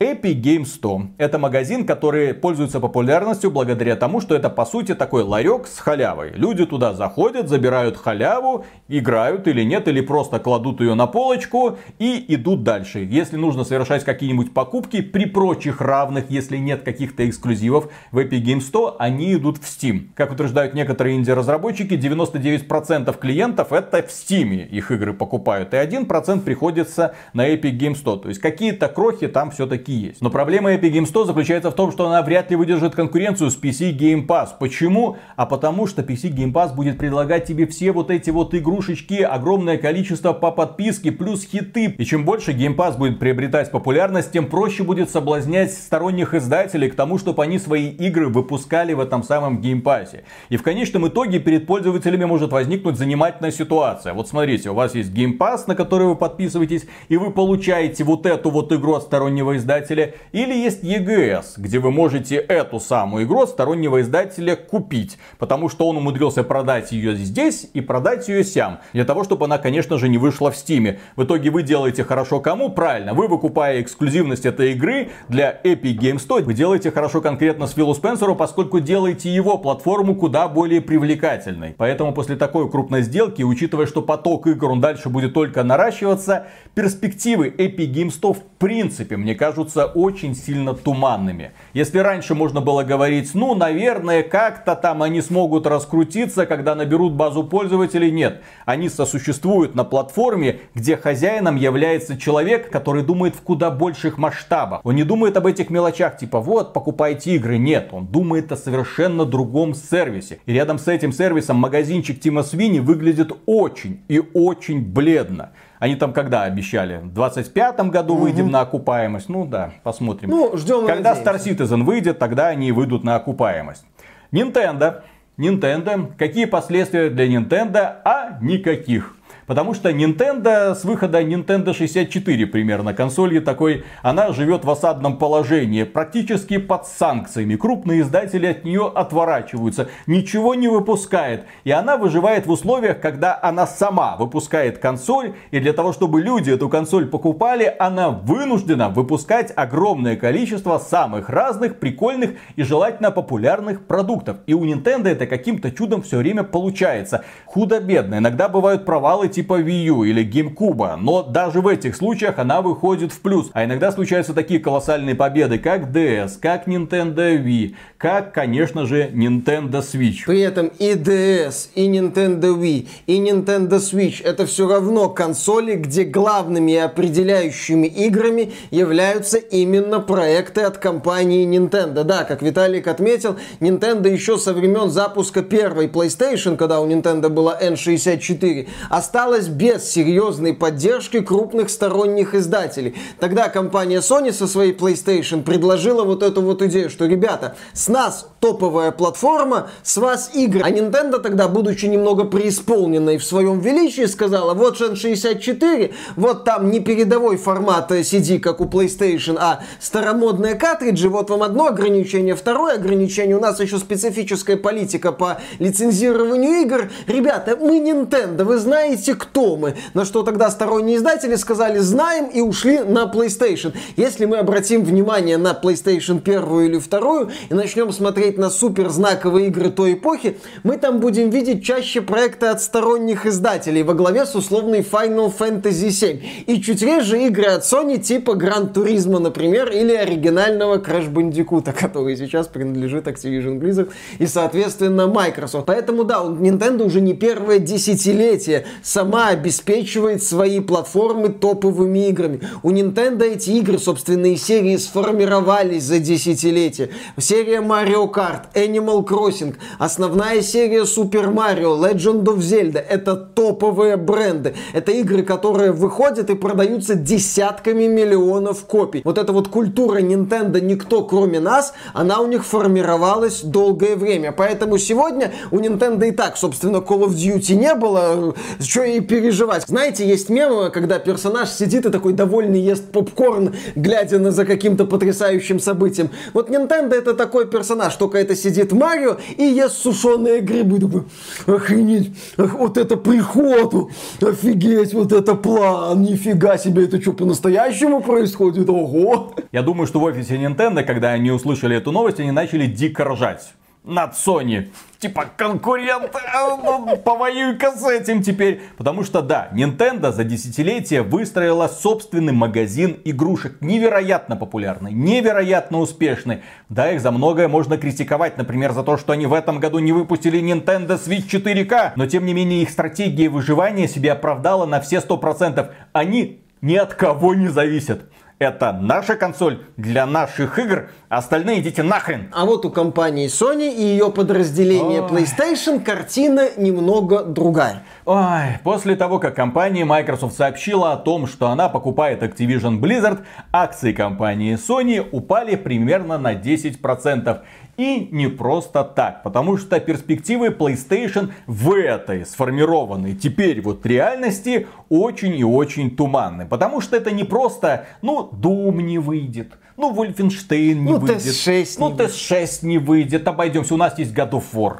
Epic 0.00 0.40
Game 0.40 0.64
100 0.64 1.08
это 1.18 1.40
магазин, 1.40 1.84
который 1.84 2.32
пользуется 2.32 2.78
популярностью 2.78 3.50
благодаря 3.50 3.96
тому, 3.96 4.20
что 4.20 4.36
это 4.36 4.48
по 4.48 4.64
сути 4.64 4.94
такой 4.94 5.24
ларек 5.24 5.66
с 5.66 5.80
халявой. 5.80 6.30
Люди 6.34 6.64
туда 6.66 6.94
заходят, 6.94 7.48
забирают 7.48 7.96
халяву, 7.96 8.64
играют 8.86 9.48
или 9.48 9.64
нет, 9.64 9.88
или 9.88 10.00
просто 10.00 10.38
кладут 10.38 10.80
ее 10.80 10.94
на 10.94 11.08
полочку 11.08 11.78
и 11.98 12.24
идут 12.28 12.62
дальше. 12.62 13.00
Если 13.00 13.36
нужно 13.36 13.64
совершать 13.64 14.04
какие-нибудь 14.04 14.54
покупки 14.54 15.00
при 15.00 15.24
прочих 15.24 15.80
равных, 15.80 16.30
если 16.30 16.58
нет 16.58 16.82
каких-то 16.82 17.28
эксклюзивов 17.28 17.88
в 18.12 18.18
Epic 18.18 18.44
Game 18.44 18.60
100, 18.60 18.96
они 19.00 19.34
идут 19.34 19.58
в 19.58 19.62
Steam. 19.62 20.10
Как 20.14 20.30
утверждают 20.30 20.74
некоторые 20.74 21.16
инди-разработчики, 21.16 21.94
99% 21.94 23.18
клиентов 23.18 23.72
это 23.72 24.04
в 24.04 24.10
Steam 24.10 24.64
их 24.64 24.92
игры 24.92 25.12
покупают, 25.12 25.74
и 25.74 25.76
1% 25.76 26.42
приходится 26.42 27.16
на 27.32 27.52
Epic 27.52 27.76
Game 27.76 27.96
100. 27.96 28.16
То 28.18 28.28
есть 28.28 28.40
какие-то 28.40 28.86
крохи 28.86 29.26
там 29.26 29.50
все-таки 29.50 29.87
таки 29.88 29.92
есть. 29.92 30.20
Но 30.20 30.30
проблема 30.30 30.74
Epic 30.74 30.92
Game 30.92 31.06
100 31.06 31.24
заключается 31.24 31.70
в 31.70 31.74
том, 31.74 31.90
что 31.90 32.06
она 32.06 32.22
вряд 32.22 32.50
ли 32.50 32.56
выдержит 32.56 32.94
конкуренцию 32.94 33.50
с 33.50 33.58
PC 33.58 33.96
Game 33.96 34.26
Pass. 34.26 34.50
Почему? 34.58 35.16
А 35.36 35.46
потому 35.46 35.86
что 35.86 36.02
PC 36.02 36.30
Game 36.30 36.52
Pass 36.52 36.74
будет 36.74 36.98
предлагать 36.98 37.46
тебе 37.46 37.66
все 37.66 37.92
вот 37.92 38.10
эти 38.10 38.30
вот 38.30 38.54
игрушечки, 38.54 39.22
огромное 39.22 39.78
количество 39.78 40.32
по 40.32 40.50
подписке, 40.50 41.12
плюс 41.12 41.44
хиты. 41.44 41.94
И 41.98 42.04
чем 42.04 42.24
больше 42.24 42.52
Game 42.52 42.76
Pass 42.76 42.96
будет 42.96 43.18
приобретать 43.18 43.70
популярность, 43.70 44.32
тем 44.32 44.46
проще 44.46 44.82
будет 44.82 45.10
соблазнять 45.10 45.72
сторонних 45.72 46.34
издателей 46.34 46.90
к 46.90 46.94
тому, 46.94 47.18
чтобы 47.18 47.42
они 47.42 47.58
свои 47.58 47.88
игры 47.88 48.28
выпускали 48.28 48.92
в 48.92 49.00
этом 49.00 49.22
самом 49.22 49.60
Game 49.60 49.82
Pass. 49.82 50.20
И 50.50 50.56
в 50.56 50.62
конечном 50.62 51.08
итоге 51.08 51.38
перед 51.38 51.66
пользователями 51.66 52.24
может 52.24 52.52
возникнуть 52.52 52.96
занимательная 52.96 53.50
ситуация. 53.50 54.12
Вот 54.12 54.28
смотрите, 54.28 54.70
у 54.70 54.74
вас 54.74 54.94
есть 54.94 55.10
Game 55.12 55.38
Pass, 55.38 55.64
на 55.66 55.74
который 55.74 56.06
вы 56.06 56.16
подписываетесь, 56.16 56.86
и 57.08 57.16
вы 57.16 57.30
получаете 57.30 58.04
вот 58.04 58.26
эту 58.26 58.50
вот 58.50 58.72
игру 58.72 58.94
от 58.94 59.02
стороннего 59.04 59.56
издателя 59.56 59.77
издателя, 59.78 60.14
или 60.32 60.54
есть 60.54 60.82
EGS, 60.82 61.54
где 61.56 61.78
вы 61.78 61.90
можете 61.90 62.36
эту 62.36 62.80
самую 62.80 63.24
игру 63.24 63.46
стороннего 63.46 64.00
издателя 64.00 64.56
купить, 64.56 65.18
потому 65.38 65.68
что 65.68 65.88
он 65.88 65.96
умудрился 65.96 66.44
продать 66.44 66.92
ее 66.92 67.14
здесь 67.16 67.68
и 67.74 67.80
продать 67.80 68.28
ее 68.28 68.44
сям, 68.44 68.80
для 68.92 69.04
того, 69.04 69.24
чтобы 69.24 69.46
она, 69.46 69.58
конечно 69.58 69.98
же, 69.98 70.08
не 70.08 70.18
вышла 70.18 70.50
в 70.50 70.54
Steam. 70.54 70.98
В 71.16 71.24
итоге 71.24 71.50
вы 71.50 71.62
делаете 71.62 72.04
хорошо 72.04 72.40
кому? 72.40 72.70
Правильно, 72.70 73.14
вы 73.14 73.28
выкупая 73.28 73.80
эксклюзивность 73.80 74.46
этой 74.46 74.72
игры 74.72 75.10
для 75.28 75.60
Epic 75.64 75.98
Games 75.98 76.20
100, 76.20 76.38
вы 76.44 76.54
делаете 76.54 76.90
хорошо 76.90 77.20
конкретно 77.20 77.66
с 77.66 77.72
Филу 77.72 77.94
Спенсеру, 77.94 78.34
поскольку 78.34 78.80
делаете 78.80 79.32
его 79.32 79.58
платформу 79.58 80.14
куда 80.14 80.48
более 80.48 80.80
привлекательной. 80.80 81.74
Поэтому 81.76 82.12
после 82.12 82.36
такой 82.36 82.70
крупной 82.70 83.02
сделки, 83.02 83.42
учитывая, 83.42 83.86
что 83.86 84.02
поток 84.02 84.46
игр 84.46 84.70
он 84.70 84.80
дальше 84.80 85.08
будет 85.08 85.34
только 85.34 85.62
наращиваться, 85.62 86.46
перспективы 86.74 87.48
Epic 87.48 87.92
Games 87.92 88.10
100 88.12 88.32
в 88.32 88.42
принципе, 88.58 89.16
мне 89.16 89.34
кажется, 89.34 89.67
кажутся 89.68 89.86
очень 89.86 90.34
сильно 90.34 90.74
туманными. 90.74 91.52
Если 91.74 91.98
раньше 91.98 92.34
можно 92.34 92.60
было 92.60 92.84
говорить, 92.84 93.34
ну, 93.34 93.54
наверное, 93.54 94.22
как-то 94.22 94.74
там 94.74 95.02
они 95.02 95.20
смогут 95.20 95.66
раскрутиться, 95.66 96.46
когда 96.46 96.74
наберут 96.74 97.12
базу 97.12 97.44
пользователей, 97.44 98.10
нет. 98.10 98.42
Они 98.64 98.88
сосуществуют 98.88 99.74
на 99.74 99.84
платформе, 99.84 100.60
где 100.74 100.96
хозяином 100.96 101.56
является 101.56 102.18
человек, 102.18 102.70
который 102.70 103.02
думает 103.02 103.34
в 103.34 103.42
куда 103.42 103.70
больших 103.70 104.18
масштабах. 104.18 104.80
Он 104.84 104.94
не 104.94 105.04
думает 105.04 105.36
об 105.36 105.46
этих 105.46 105.70
мелочах, 105.70 106.16
типа, 106.16 106.40
вот, 106.40 106.72
покупайте 106.72 107.34
игры. 107.34 107.58
Нет, 107.58 107.88
он 107.92 108.06
думает 108.06 108.50
о 108.52 108.56
совершенно 108.56 109.24
другом 109.24 109.74
сервисе. 109.74 110.38
И 110.46 110.52
рядом 110.52 110.78
с 110.78 110.88
этим 110.88 111.12
сервисом 111.12 111.56
магазинчик 111.56 112.20
Тима 112.20 112.42
Свини 112.42 112.80
выглядит 112.80 113.32
очень 113.46 114.00
и 114.08 114.22
очень 114.34 114.80
бледно. 114.80 115.50
Они 115.78 115.94
там 115.94 116.12
когда 116.12 116.42
обещали? 116.42 116.98
В 116.98 117.12
25 117.12 117.80
году 117.90 118.14
угу. 118.14 118.22
выйдем 118.24 118.50
на 118.50 118.60
окупаемость? 118.60 119.28
Ну 119.28 119.46
да, 119.46 119.72
посмотрим. 119.82 120.30
Ну, 120.30 120.56
ждем 120.56 120.86
Когда 120.86 121.14
Star 121.14 121.38
Citizen 121.38 121.84
выйдет, 121.84 122.18
тогда 122.18 122.48
они 122.48 122.72
выйдут 122.72 123.04
на 123.04 123.16
окупаемость. 123.16 123.84
Nintendo. 124.32 125.02
Nintendo. 125.36 126.12
Какие 126.18 126.46
последствия 126.46 127.10
для 127.10 127.26
Nintendo? 127.26 127.96
А 128.04 128.38
никаких. 128.40 129.14
Потому 129.48 129.72
что 129.72 129.88
Nintendo 129.88 130.74
с 130.74 130.84
выхода 130.84 131.22
Nintendo 131.22 131.74
64 131.74 132.46
примерно 132.46 132.92
консоли 132.92 133.38
такой, 133.38 133.82
она 134.02 134.30
живет 134.32 134.66
в 134.66 134.70
осадном 134.70 135.16
положении, 135.16 135.84
практически 135.84 136.58
под 136.58 136.86
санкциями. 136.86 137.56
Крупные 137.56 138.02
издатели 138.02 138.46
от 138.46 138.64
нее 138.64 138.92
отворачиваются, 138.94 139.88
ничего 140.06 140.54
не 140.54 140.68
выпускает. 140.68 141.46
И 141.64 141.70
она 141.70 141.96
выживает 141.96 142.46
в 142.46 142.50
условиях, 142.50 143.00
когда 143.00 143.38
она 143.40 143.66
сама 143.66 144.16
выпускает 144.16 144.78
консоль, 144.78 145.32
и 145.50 145.60
для 145.60 145.72
того, 145.72 145.94
чтобы 145.94 146.20
люди 146.20 146.50
эту 146.50 146.68
консоль 146.68 147.06
покупали, 147.06 147.74
она 147.78 148.10
вынуждена 148.10 148.90
выпускать 148.90 149.50
огромное 149.56 150.16
количество 150.16 150.76
самых 150.76 151.30
разных, 151.30 151.78
прикольных 151.78 152.32
и 152.56 152.64
желательно 152.64 153.10
популярных 153.10 153.86
продуктов. 153.86 154.36
И 154.44 154.52
у 154.52 154.66
Nintendo 154.66 155.08
это 155.08 155.26
каким-то 155.26 155.70
чудом 155.70 156.02
все 156.02 156.18
время 156.18 156.44
получается. 156.44 157.24
Худо-бедно. 157.46 158.18
Иногда 158.18 158.50
бывают 158.50 158.84
провалы 158.84 159.28
типа 159.38 159.60
Wii 159.60 159.84
U 159.84 160.04
или 160.04 160.24
GameCube, 160.28 160.96
но 160.96 161.22
даже 161.22 161.60
в 161.60 161.68
этих 161.68 161.94
случаях 161.94 162.40
она 162.40 162.60
выходит 162.60 163.12
в 163.12 163.20
плюс. 163.20 163.50
А 163.52 163.64
иногда 163.64 163.92
случаются 163.92 164.34
такие 164.34 164.58
колоссальные 164.58 165.14
победы, 165.14 165.58
как 165.58 165.90
DS, 165.92 166.32
как 166.42 166.66
Nintendo 166.66 167.40
Wii, 167.40 167.76
как, 167.98 168.34
конечно 168.34 168.84
же, 168.84 169.08
Nintendo 169.14 169.80
Switch. 169.80 170.24
При 170.26 170.40
этом 170.40 170.72
и 170.80 170.94
DS, 170.94 171.68
и 171.76 171.86
Nintendo 171.86 172.58
Wii, 172.58 172.88
и 173.06 173.20
Nintendo 173.20 173.78
Switch 173.78 174.20
это 174.24 174.44
все 174.44 174.68
равно 174.68 175.08
консоли, 175.08 175.74
где 175.74 176.02
главными 176.02 176.72
и 176.72 176.76
определяющими 176.78 177.86
играми 177.86 178.50
являются 178.72 179.38
именно 179.38 180.00
проекты 180.00 180.62
от 180.62 180.78
компании 180.78 181.46
Nintendo. 181.46 182.02
Да, 182.02 182.24
как 182.24 182.42
Виталик 182.42 182.88
отметил, 182.88 183.36
Nintendo 183.60 184.10
еще 184.10 184.36
со 184.36 184.52
времен 184.52 184.90
запуска 184.90 185.42
первой 185.42 185.86
PlayStation, 185.86 186.56
когда 186.56 186.80
у 186.80 186.88
Nintendo 186.88 187.28
была 187.28 187.56
N64, 187.62 188.66
осталась 188.90 189.27
осталось 189.28 189.48
без 189.48 189.90
серьезной 189.90 190.54
поддержки 190.54 191.20
крупных 191.20 191.68
сторонних 191.68 192.34
издателей. 192.34 192.94
Тогда 193.20 193.50
компания 193.50 193.98
Sony 193.98 194.32
со 194.32 194.46
своей 194.46 194.72
PlayStation 194.72 195.42
предложила 195.42 196.04
вот 196.04 196.22
эту 196.22 196.40
вот 196.40 196.62
идею, 196.62 196.88
что, 196.88 197.04
ребята, 197.04 197.56
с 197.74 197.88
нас 197.88 198.28
топовая 198.40 198.90
платформа, 198.90 199.68
с 199.82 199.98
вас 199.98 200.30
игры. 200.34 200.62
А 200.64 200.70
Nintendo 200.70 201.18
тогда, 201.18 201.48
будучи 201.48 201.84
немного 201.86 202.24
преисполненной 202.24 203.18
в 203.18 203.24
своем 203.24 203.60
величии, 203.60 204.06
сказала, 204.06 204.54
вот 204.54 204.80
N64, 204.80 205.92
вот 206.16 206.44
там 206.44 206.70
не 206.70 206.80
передовой 206.80 207.36
формат 207.36 207.90
CD, 207.90 208.38
как 208.38 208.60
у 208.60 208.64
PlayStation, 208.64 209.36
а 209.38 209.60
старомодные 209.78 210.54
картриджи, 210.54 211.10
вот 211.10 211.28
вам 211.28 211.42
одно 211.42 211.66
ограничение, 211.66 212.34
второе 212.34 212.76
ограничение, 212.76 213.36
у 213.36 213.40
нас 213.40 213.60
еще 213.60 213.78
специфическая 213.78 214.56
политика 214.56 215.12
по 215.12 215.38
лицензированию 215.58 216.62
игр. 216.62 216.90
Ребята, 217.06 217.58
мы 217.60 217.78
Nintendo, 217.78 218.44
вы 218.44 218.58
знаете, 218.58 219.17
кто 219.18 219.56
мы. 219.56 219.74
На 219.94 220.04
что 220.04 220.22
тогда 220.22 220.50
сторонние 220.50 220.96
издатели 220.96 221.34
сказали, 221.34 221.78
знаем 221.78 222.26
и 222.26 222.40
ушли 222.40 222.78
на 222.80 223.10
PlayStation. 223.12 223.74
Если 223.96 224.24
мы 224.24 224.38
обратим 224.38 224.84
внимание 224.84 225.36
на 225.36 225.58
PlayStation 225.60 226.20
первую 226.20 226.66
или 226.66 226.78
вторую 226.78 227.30
и 227.50 227.54
начнем 227.54 227.92
смотреть 227.92 228.38
на 228.38 228.50
супер 228.50 228.88
знаковые 228.88 229.48
игры 229.48 229.70
той 229.70 229.94
эпохи, 229.94 230.38
мы 230.62 230.76
там 230.76 231.00
будем 231.00 231.30
видеть 231.30 231.64
чаще 231.64 232.00
проекты 232.00 232.46
от 232.46 232.62
сторонних 232.62 233.26
издателей 233.26 233.82
во 233.82 233.94
главе 233.94 234.24
с 234.24 234.34
условной 234.34 234.80
Final 234.80 235.32
Fantasy 235.36 235.88
VII. 235.88 236.22
И 236.46 236.60
чуть 236.62 236.82
реже 236.82 237.22
игры 237.24 237.46
от 237.46 237.62
Sony 237.62 237.98
типа 237.98 238.32
Gran 238.32 238.72
Turismo, 238.72 239.18
например, 239.18 239.70
или 239.70 239.94
оригинального 239.94 240.78
Crash 240.78 241.12
Bandicoot, 241.12 241.72
который 241.78 242.16
сейчас 242.16 242.46
принадлежит 242.46 243.06
Activision 243.06 243.58
Blizzard 243.58 243.90
и, 244.18 244.26
соответственно, 244.26 245.06
Microsoft. 245.06 245.66
Поэтому, 245.66 246.04
да, 246.04 246.22
Nintendo 246.22 246.84
уже 246.84 247.00
не 247.00 247.14
первое 247.14 247.58
десятилетие 247.58 248.66
сама 249.08 249.28
обеспечивает 249.28 250.22
свои 250.22 250.60
платформы 250.60 251.30
топовыми 251.30 252.08
играми. 252.08 252.42
У 252.62 252.70
Nintendo 252.70 253.24
эти 253.24 253.50
игры, 253.52 253.78
собственные 253.78 254.36
серии 254.36 254.76
сформировались 254.76 255.84
за 255.84 255.98
десятилетия. 255.98 256.90
Серия 257.18 257.62
Mario 257.62 258.12
Kart, 258.12 258.52
Animal 258.52 259.06
Crossing, 259.06 259.54
основная 259.78 260.42
серия 260.42 260.82
Super 260.82 261.32
Mario, 261.32 261.80
Legend 261.80 262.24
of 262.24 262.40
Zelda. 262.40 262.80
Это 262.80 263.16
топовые 263.16 263.96
бренды. 263.96 264.54
Это 264.74 264.92
игры, 264.92 265.22
которые 265.22 265.72
выходят 265.72 266.28
и 266.28 266.34
продаются 266.34 266.94
десятками 266.94 267.86
миллионов 267.86 268.66
копий. 268.66 269.00
Вот 269.04 269.16
эта 269.16 269.32
вот 269.32 269.48
культура 269.48 270.00
Nintendo 270.00 270.60
никто 270.60 271.02
кроме 271.02 271.40
нас, 271.40 271.72
она 271.94 272.20
у 272.20 272.26
них 272.26 272.44
формировалась 272.44 273.40
долгое 273.40 273.96
время. 273.96 274.32
Поэтому 274.32 274.76
сегодня 274.76 275.32
у 275.50 275.60
Nintendo 275.60 276.06
и 276.06 276.10
так, 276.10 276.36
собственно, 276.36 276.76
Call 276.76 277.06
of 277.06 277.14
Duty 277.14 277.54
не 277.54 277.74
было, 277.74 278.34
что 278.60 278.82
и 278.96 279.00
переживать. 279.00 279.64
Знаете, 279.66 280.06
есть 280.06 280.28
мемы, 280.28 280.70
когда 280.70 280.98
персонаж 280.98 281.50
сидит 281.50 281.86
и 281.86 281.90
такой 281.90 282.12
довольный 282.12 282.60
ест 282.60 282.90
попкорн, 282.90 283.54
глядя 283.76 284.18
на 284.18 284.30
за 284.30 284.44
каким-то 284.44 284.84
потрясающим 284.84 285.60
событием. 285.60 286.10
Вот 286.32 286.50
Nintendo 286.50 286.94
это 286.94 287.14
такой 287.14 287.46
персонаж, 287.46 287.94
только 287.96 288.18
это 288.18 288.34
сидит 288.34 288.72
Марио 288.72 289.18
и 289.36 289.44
ест 289.44 289.76
сушеные 289.82 290.40
грибы. 290.40 290.78
Такой, 290.80 291.56
охренеть, 291.56 292.10
ах, 292.36 292.54
вот 292.54 292.76
это 292.76 292.96
приход, 292.96 293.90
офигеть, 294.20 294.94
вот 294.94 295.12
это 295.12 295.34
план, 295.34 296.02
нифига 296.02 296.58
себе, 296.58 296.84
это 296.84 297.00
что, 297.00 297.12
по-настоящему 297.12 298.00
происходит? 298.00 298.68
Ого! 298.68 299.34
Я 299.52 299.62
думаю, 299.62 299.86
что 299.86 300.00
в 300.00 300.04
офисе 300.04 300.36
Nintendo, 300.36 300.82
когда 300.82 301.10
они 301.10 301.30
услышали 301.30 301.76
эту 301.76 301.92
новость, 301.92 302.20
они 302.20 302.30
начали 302.30 302.66
дико 302.66 303.04
ржать 303.04 303.52
над 303.88 304.12
Sony. 304.12 304.68
Типа, 304.98 305.26
конкурент, 305.36 306.14
а, 306.14 306.56
ну, 306.56 306.96
повоюй-ка 306.96 307.70
с 307.72 307.88
этим 307.88 308.22
теперь. 308.22 308.60
Потому 308.76 309.04
что, 309.04 309.22
да, 309.22 309.48
Nintendo 309.52 310.12
за 310.12 310.24
десятилетие 310.24 311.02
выстроила 311.02 311.68
собственный 311.68 312.32
магазин 312.32 313.00
игрушек. 313.04 313.56
Невероятно 313.60 314.36
популярный, 314.36 314.92
невероятно 314.92 315.78
успешный. 315.78 316.42
Да, 316.68 316.90
их 316.90 317.00
за 317.00 317.12
многое 317.12 317.48
можно 317.48 317.78
критиковать. 317.78 318.36
Например, 318.38 318.72
за 318.72 318.82
то, 318.82 318.96
что 318.96 319.12
они 319.12 319.26
в 319.26 319.34
этом 319.34 319.60
году 319.60 319.78
не 319.78 319.92
выпустили 319.92 320.40
Nintendo 320.40 321.00
Switch 321.00 321.28
4K. 321.30 321.92
Но, 321.96 322.06
тем 322.06 322.26
не 322.26 322.34
менее, 322.34 322.62
их 322.62 322.70
стратегия 322.70 323.28
выживания 323.28 323.88
себя 323.88 324.12
оправдала 324.12 324.66
на 324.66 324.80
все 324.80 324.96
100%. 324.98 325.70
Они 325.92 326.40
ни 326.60 326.74
от 326.74 326.94
кого 326.94 327.34
не 327.34 327.48
зависят. 327.48 328.10
Это 328.38 328.70
наша 328.72 329.16
консоль 329.16 329.64
для 329.76 330.06
наших 330.06 330.60
игр, 330.60 330.90
остальные 331.08 331.58
идите 331.60 331.82
нахрен. 331.82 332.28
А 332.32 332.44
вот 332.44 332.64
у 332.64 332.70
компании 332.70 333.26
Sony 333.26 333.74
и 333.74 333.82
ее 333.82 334.12
подразделения 334.12 335.02
Ой. 335.02 335.08
PlayStation 335.08 335.82
картина 335.82 336.48
немного 336.56 337.24
другая. 337.24 337.82
Ой, 338.04 338.60
после 338.62 338.94
того, 338.94 339.18
как 339.18 339.34
компания 339.34 339.84
Microsoft 339.84 340.36
сообщила 340.36 340.92
о 340.92 340.96
том, 340.96 341.26
что 341.26 341.48
она 341.48 341.68
покупает 341.68 342.22
Activision 342.22 342.78
Blizzard, 342.78 343.24
акции 343.50 343.92
компании 343.92 344.54
Sony 344.54 345.04
упали 345.10 345.56
примерно 345.56 346.16
на 346.16 346.34
10%. 346.34 347.40
И 347.78 348.08
не 348.10 348.26
просто 348.26 348.82
так, 348.82 349.22
потому 349.22 349.56
что 349.56 349.78
перспективы 349.78 350.48
PlayStation 350.48 351.30
в 351.46 351.72
этой 351.72 352.26
сформированной 352.26 353.14
теперь 353.14 353.62
вот 353.62 353.86
реальности 353.86 354.66
очень 354.88 355.36
и 355.36 355.44
очень 355.44 355.94
туманны. 355.94 356.44
Потому 356.44 356.80
что 356.80 356.96
это 356.96 357.12
не 357.12 357.22
просто, 357.22 357.86
ну, 358.02 358.30
Doom 358.32 358.82
не 358.82 358.98
выйдет, 358.98 359.52
ну, 359.76 359.94
Wolfenstein 359.94 360.74
не 360.74 360.90
ну, 360.90 360.98
выйдет, 360.98 361.22
TS6 361.22 361.76
ну, 361.78 361.94
TS6 361.94 362.66
не 362.66 362.78
выйдет, 362.78 363.28
обойдемся, 363.28 363.74
у 363.74 363.76
нас 363.76 363.96
есть 363.96 364.12
God 364.12 364.32
of 364.32 364.44
War. 364.54 364.78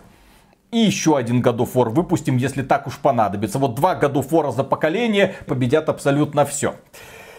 И 0.73 0.79
еще 0.79 1.17
один 1.17 1.41
God 1.41 1.59
of 1.59 1.75
War 1.75 1.91
выпустим, 1.91 2.37
если 2.37 2.63
так 2.63 2.89
уж 2.89 2.99
понадобится. 2.99 3.61
Вот 3.61 3.77
два 3.77 3.95
God 3.95 4.15
of 4.15 4.29
War 4.31 4.51
за 4.51 4.65
поколение 4.65 5.37
победят 5.47 5.89
абсолютно 5.89 6.45
все. 6.45 6.75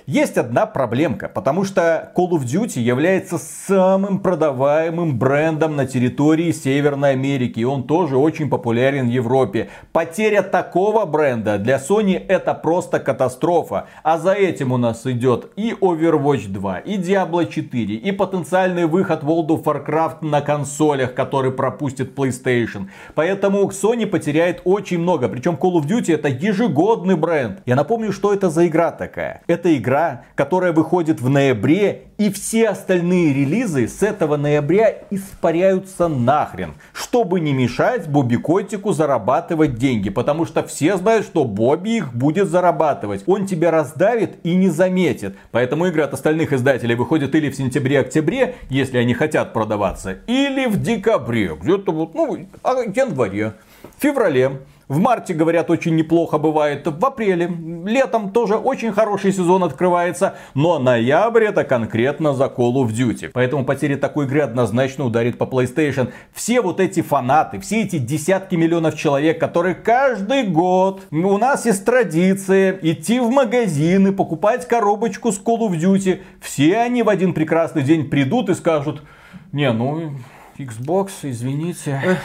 Есть 0.09 0.39
одна 0.39 0.65
проблемка, 0.65 1.29
потому 1.29 1.63
что 1.63 2.11
Call 2.15 2.31
of 2.31 2.43
Duty 2.43 2.79
является 2.79 3.37
самым 3.37 4.21
продаваемым 4.21 5.19
брендом 5.19 5.75
на 5.75 5.85
территории 5.85 6.51
Северной 6.51 7.11
Америки. 7.11 7.59
И 7.59 7.63
он 7.63 7.83
тоже 7.83 8.17
очень 8.17 8.49
популярен 8.49 9.05
в 9.07 9.11
Европе. 9.11 9.69
Потеря 9.91 10.41
такого 10.41 11.05
бренда 11.05 11.59
для 11.59 11.77
Sony 11.77 12.17
это 12.27 12.55
просто 12.55 12.99
катастрофа. 12.99 13.85
А 14.01 14.17
за 14.17 14.33
этим 14.33 14.71
у 14.71 14.77
нас 14.77 15.05
идет 15.05 15.51
и 15.55 15.75
Overwatch 15.79 16.47
2, 16.47 16.79
и 16.79 16.97
Diablo 16.97 17.47
4, 17.47 17.93
и 17.93 18.11
потенциальный 18.11 18.87
выход 18.87 19.21
World 19.21 19.49
of 19.49 19.63
Warcraft 19.63 20.25
на 20.25 20.41
консолях, 20.41 21.13
который 21.13 21.51
пропустит 21.51 22.17
PlayStation. 22.17 22.87
Поэтому 23.13 23.69
Sony 23.69 24.07
потеряет 24.07 24.61
очень 24.63 24.97
много. 24.97 25.29
Причем 25.29 25.53
Call 25.53 25.73
of 25.73 25.85
Duty 25.85 26.15
это 26.15 26.29
ежегодный 26.29 27.15
бренд. 27.15 27.61
Я 27.67 27.75
напомню, 27.75 28.11
что 28.11 28.33
это 28.33 28.49
за 28.49 28.65
игра 28.65 28.89
такая. 28.89 29.43
Это 29.45 29.77
игра 29.77 29.98
игра, 29.99 30.23
которая 30.35 30.71
выходит 30.71 31.21
в 31.21 31.29
ноябре, 31.29 32.03
и 32.17 32.31
все 32.31 32.69
остальные 32.69 33.33
релизы 33.33 33.87
с 33.87 34.03
этого 34.03 34.37
ноября 34.37 35.03
испаряются 35.09 36.07
нахрен, 36.07 36.73
чтобы 36.93 37.39
не 37.39 37.53
мешать 37.53 38.07
Бобби 38.07 38.35
Котику 38.35 38.91
зарабатывать 38.91 39.75
деньги, 39.75 40.09
потому 40.09 40.45
что 40.45 40.63
все 40.63 40.97
знают, 40.97 41.25
что 41.25 41.45
Бобби 41.45 41.97
их 41.97 42.13
будет 42.13 42.49
зарабатывать. 42.49 43.23
Он 43.25 43.45
тебя 43.45 43.71
раздавит 43.71 44.37
и 44.43 44.55
не 44.55 44.69
заметит. 44.69 45.35
Поэтому 45.51 45.87
игры 45.87 46.03
от 46.03 46.13
остальных 46.13 46.53
издателей 46.53 46.95
выходят 46.95 47.33
или 47.35 47.49
в 47.49 47.55
сентябре-октябре, 47.55 48.55
если 48.69 48.97
они 48.97 49.13
хотят 49.13 49.53
продаваться, 49.53 50.17
или 50.27 50.65
в 50.65 50.81
декабре, 50.81 51.55
где-то 51.55 51.91
вот, 51.91 52.13
ну, 52.15 52.47
а, 52.63 52.81
январе, 52.81 53.53
феврале. 53.99 54.59
В 54.89 54.97
марте, 54.97 55.35
говорят, 55.35 55.69
очень 55.69 55.95
неплохо 55.95 56.39
бывает. 56.39 56.87
В 56.87 57.05
апреле, 57.05 57.47
летом 57.85 58.31
тоже 58.31 58.55
очень 58.55 58.91
хороший 58.91 59.31
сезон 59.31 59.63
открывается. 59.63 60.33
Но 60.55 60.79
ноябрь 60.79 61.43
это 61.43 61.63
конкретно 61.63 62.33
за 62.33 62.45
Call 62.45 62.73
of 62.73 62.87
Duty. 62.87 63.29
Поэтому 63.31 63.65
потеря 63.65 63.97
такой 63.97 64.25
игры 64.25 64.41
однозначно 64.41 65.05
ударит 65.05 65.37
по 65.37 65.43
PlayStation. 65.43 66.11
Все 66.33 66.61
вот 66.61 66.79
эти 66.79 67.03
фанаты, 67.03 67.59
все 67.59 67.83
эти 67.83 67.99
десятки 67.99 68.55
миллионов 68.55 68.95
человек, 68.95 69.39
которые 69.39 69.75
каждый 69.75 70.47
год, 70.47 71.03
у 71.11 71.37
нас 71.37 71.67
есть 71.67 71.85
традиция 71.85 72.79
идти 72.81 73.19
в 73.19 73.29
магазин 73.29 74.07
и 74.07 74.11
покупать 74.11 74.67
коробочку 74.67 75.31
с 75.31 75.39
Call 75.39 75.69
of 75.69 75.77
Duty. 75.79 76.21
Все 76.41 76.79
они 76.79 77.03
в 77.03 77.09
один 77.09 77.35
прекрасный 77.35 77.83
день 77.83 78.09
придут 78.09 78.49
и 78.49 78.55
скажут, 78.55 79.03
не, 79.51 79.71
ну, 79.71 80.13
Xbox, 80.57 81.11
извините. 81.21 82.17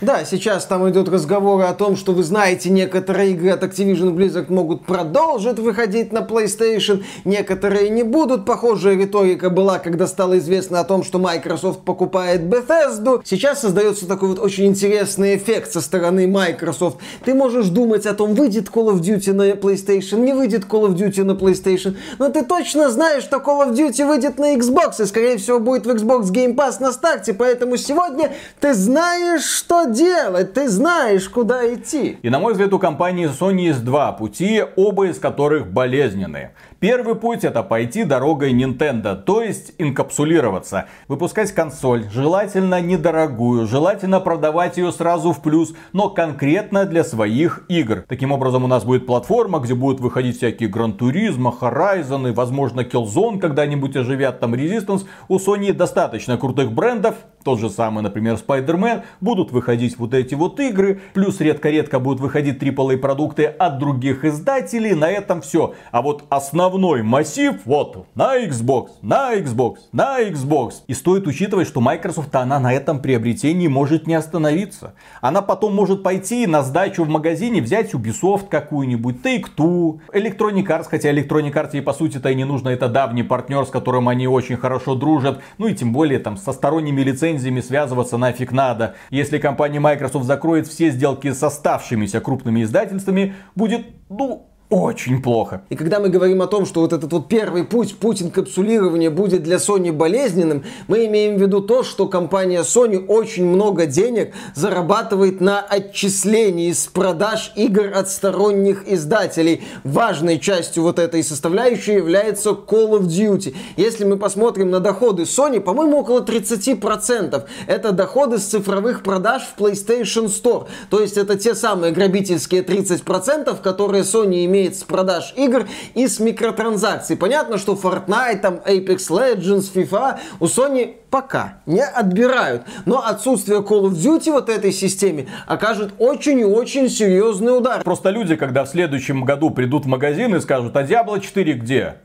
Да, 0.00 0.24
сейчас 0.24 0.64
там 0.64 0.88
идут 0.88 1.08
разговоры 1.08 1.64
о 1.64 1.74
том, 1.74 1.96
что 1.96 2.12
вы 2.12 2.22
знаете, 2.24 2.70
некоторые 2.70 3.32
игры 3.32 3.50
от 3.50 3.62
Activision 3.62 4.14
Blizzard 4.14 4.52
могут 4.52 4.84
продолжить 4.84 5.58
выходить 5.58 6.12
на 6.12 6.18
PlayStation, 6.18 7.04
некоторые 7.24 7.90
не 7.90 8.02
будут. 8.02 8.44
Похожая 8.44 8.96
риторика 8.96 9.50
была, 9.50 9.78
когда 9.78 10.06
стало 10.06 10.38
известно 10.38 10.80
о 10.80 10.84
том, 10.84 11.04
что 11.04 11.18
Microsoft 11.18 11.84
покупает 11.84 12.42
Bethesda. 12.42 13.20
Сейчас 13.24 13.60
создается 13.60 14.06
такой 14.06 14.30
вот 14.30 14.38
очень 14.38 14.66
интересный 14.66 15.36
эффект 15.36 15.72
со 15.72 15.80
стороны 15.80 16.26
Microsoft. 16.26 16.98
Ты 17.24 17.34
можешь 17.34 17.66
думать 17.68 18.06
о 18.06 18.14
том, 18.14 18.34
выйдет 18.34 18.68
Call 18.68 18.94
of 18.94 19.00
Duty 19.00 19.32
на 19.32 19.50
PlayStation, 19.50 20.20
не 20.20 20.32
выйдет 20.32 20.64
Call 20.64 20.88
of 20.88 20.94
Duty 20.94 21.22
на 21.22 21.32
PlayStation, 21.32 21.96
но 22.18 22.28
ты 22.28 22.44
точно 22.44 22.90
знаешь, 22.90 23.24
что 23.24 23.36
Call 23.36 23.68
of 23.68 23.72
Duty 23.74 24.06
выйдет 24.06 24.38
на 24.38 24.56
Xbox 24.56 25.02
и, 25.02 25.06
скорее 25.06 25.36
всего, 25.36 25.60
будет 25.60 25.86
в 25.86 25.90
Xbox 25.90 26.32
Game 26.32 26.54
Pass 26.54 26.76
на 26.80 26.92
старте, 26.92 27.34
поэтому 27.34 27.76
сегодня 27.76 28.32
ты 28.60 28.74
знаешь, 28.74 29.61
что 29.62 29.84
делать, 29.84 30.54
ты 30.54 30.68
знаешь, 30.68 31.28
куда 31.28 31.72
идти. 31.72 32.18
И 32.20 32.30
на 32.30 32.40
мой 32.40 32.52
взгляд, 32.52 32.72
у 32.72 32.80
компании 32.80 33.28
Sony 33.28 33.66
есть 33.66 33.84
два 33.84 34.10
пути, 34.10 34.64
оба 34.74 35.06
из 35.06 35.20
которых 35.20 35.68
болезненные. 35.68 36.54
Первый 36.82 37.14
путь 37.14 37.44
это 37.44 37.62
пойти 37.62 38.02
дорогой 38.02 38.52
Nintendo, 38.52 39.14
то 39.14 39.40
есть 39.40 39.72
инкапсулироваться. 39.78 40.86
Выпускать 41.06 41.52
консоль, 41.52 42.10
желательно 42.12 42.80
недорогую, 42.80 43.68
желательно 43.68 44.18
продавать 44.18 44.78
ее 44.78 44.90
сразу 44.90 45.30
в 45.30 45.40
плюс, 45.42 45.74
но 45.92 46.10
конкретно 46.10 46.84
для 46.84 47.04
своих 47.04 47.64
игр. 47.68 48.04
Таким 48.08 48.32
образом 48.32 48.64
у 48.64 48.66
нас 48.66 48.82
будет 48.82 49.06
платформа, 49.06 49.60
где 49.60 49.76
будут 49.76 50.00
выходить 50.00 50.38
всякие 50.38 50.68
Гран 50.68 50.94
Туризма, 50.94 51.54
Horizon, 51.60 52.32
возможно 52.32 52.80
Killzone 52.80 53.38
когда-нибудь 53.38 53.94
оживят, 53.94 54.40
там 54.40 54.52
Resistance. 54.52 55.06
У 55.28 55.36
Sony 55.36 55.72
достаточно 55.72 56.36
крутых 56.36 56.72
брендов, 56.72 57.14
тот 57.44 57.60
же 57.60 57.70
самый, 57.70 58.02
например, 58.02 58.34
Spider-Man, 58.34 59.02
будут 59.20 59.52
выходить 59.52 59.98
вот 59.98 60.14
эти 60.14 60.34
вот 60.34 60.58
игры, 60.58 61.00
плюс 61.12 61.40
редко-редко 61.40 62.00
будут 62.00 62.20
выходить 62.20 62.60
AAA 62.60 62.96
продукты 62.98 63.44
от 63.44 63.78
других 63.78 64.24
издателей, 64.24 64.94
на 64.94 65.10
этом 65.10 65.42
все. 65.42 65.74
А 65.90 66.02
вот 66.02 66.24
основной 66.72 67.02
массив, 67.02 67.56
вот, 67.66 68.06
на 68.14 68.42
Xbox, 68.42 68.92
на 69.02 69.34
Xbox, 69.36 69.76
на 69.92 70.22
Xbox. 70.22 70.76
И 70.86 70.94
стоит 70.94 71.26
учитывать, 71.26 71.68
что 71.68 71.82
Microsoft, 71.82 72.34
она 72.34 72.58
на 72.58 72.72
этом 72.72 73.02
приобретении 73.02 73.68
может 73.68 74.06
не 74.06 74.14
остановиться. 74.14 74.94
Она 75.20 75.42
потом 75.42 75.74
может 75.74 76.02
пойти 76.02 76.46
на 76.46 76.62
сдачу 76.62 77.04
в 77.04 77.10
магазине, 77.10 77.60
взять 77.60 77.92
Ubisoft 77.92 78.48
какую-нибудь, 78.48 79.16
Take-Two, 79.22 80.00
Electronic 80.14 80.66
Arts, 80.66 80.86
хотя 80.88 81.12
Electronic 81.12 81.52
Arts 81.52 81.70
ей 81.74 81.82
по 81.82 81.92
сути-то 81.92 82.30
и 82.30 82.34
не 82.34 82.44
нужно, 82.44 82.70
это 82.70 82.88
давний 82.88 83.22
партнер, 83.22 83.66
с 83.66 83.68
которым 83.68 84.08
они 84.08 84.26
очень 84.26 84.56
хорошо 84.56 84.94
дружат, 84.94 85.42
ну 85.58 85.66
и 85.66 85.74
тем 85.74 85.92
более 85.92 86.20
там 86.20 86.38
со 86.38 86.52
сторонними 86.52 87.02
лицензиями 87.02 87.60
связываться 87.60 88.16
нафиг 88.16 88.50
надо. 88.50 88.94
Если 89.10 89.36
компания 89.36 89.78
Microsoft 89.78 90.24
закроет 90.24 90.66
все 90.66 90.88
сделки 90.88 91.32
с 91.32 91.42
оставшимися 91.42 92.20
крупными 92.20 92.62
издательствами, 92.62 93.34
будет, 93.54 93.86
ну, 94.08 94.48
очень 94.72 95.22
плохо. 95.22 95.64
И 95.68 95.76
когда 95.76 96.00
мы 96.00 96.08
говорим 96.08 96.40
о 96.40 96.46
том, 96.46 96.64
что 96.64 96.80
вот 96.80 96.94
этот 96.94 97.12
вот 97.12 97.28
первый 97.28 97.64
путь, 97.64 97.94
путь 97.98 98.22
инкапсулирования 98.22 99.10
будет 99.10 99.42
для 99.42 99.56
Sony 99.56 99.92
болезненным, 99.92 100.64
мы 100.88 101.04
имеем 101.04 101.36
в 101.36 101.42
виду 101.42 101.60
то, 101.60 101.82
что 101.82 102.06
компания 102.08 102.62
Sony 102.62 103.04
очень 103.06 103.44
много 103.44 103.84
денег 103.84 104.32
зарабатывает 104.54 105.42
на 105.42 105.60
отчислении 105.60 106.72
с 106.72 106.86
продаж 106.86 107.52
игр 107.54 107.92
от 107.94 108.08
сторонних 108.08 108.90
издателей. 108.90 109.62
Важной 109.84 110.38
частью 110.38 110.84
вот 110.84 110.98
этой 110.98 111.22
составляющей 111.22 111.92
является 111.92 112.50
Call 112.50 112.98
of 112.98 113.02
Duty. 113.02 113.54
Если 113.76 114.04
мы 114.04 114.16
посмотрим 114.16 114.70
на 114.70 114.80
доходы 114.80 115.24
Sony, 115.24 115.60
по-моему, 115.60 115.98
около 115.98 116.20
30%. 116.20 117.42
Это 117.66 117.92
доходы 117.92 118.38
с 118.38 118.44
цифровых 118.44 119.02
продаж 119.02 119.42
в 119.42 119.60
PlayStation 119.60 120.28
Store. 120.28 120.66
То 120.88 121.02
есть 121.02 121.18
это 121.18 121.36
те 121.36 121.54
самые 121.54 121.92
грабительские 121.92 122.62
30%, 122.62 123.60
которые 123.60 124.04
Sony 124.04 124.46
имеет 124.46 124.61
имеет 124.62 124.76
с 124.76 124.84
продаж 124.84 125.34
игр 125.36 125.66
и 125.94 126.06
с 126.06 126.20
микротранзакций. 126.20 127.16
Понятно, 127.16 127.58
что 127.58 127.74
Fortnite, 127.74 128.40
там 128.40 128.54
Apex 128.64 129.08
Legends, 129.10 129.72
FIFA 129.74 130.18
у 130.40 130.44
Sony 130.46 130.94
пока 131.10 131.58
не 131.66 131.84
отбирают. 131.84 132.62
Но 132.86 133.04
отсутствие 133.04 133.60
Call 133.60 133.90
of 133.90 133.92
Duty 133.92 134.30
вот 134.30 134.48
этой 134.48 134.72
системе 134.72 135.26
окажет 135.46 135.92
очень 135.98 136.40
и 136.40 136.44
очень 136.44 136.88
серьезный 136.88 137.56
удар. 137.56 137.82
Просто 137.82 138.10
люди, 138.10 138.36
когда 138.36 138.64
в 138.64 138.68
следующем 138.68 139.24
году 139.24 139.50
придут 139.50 139.84
в 139.84 139.88
магазин 139.88 140.34
и 140.34 140.40
скажут, 140.40 140.76
а 140.76 140.82
Diablo 140.84 141.20
4 141.20 141.52
где? 141.54 141.96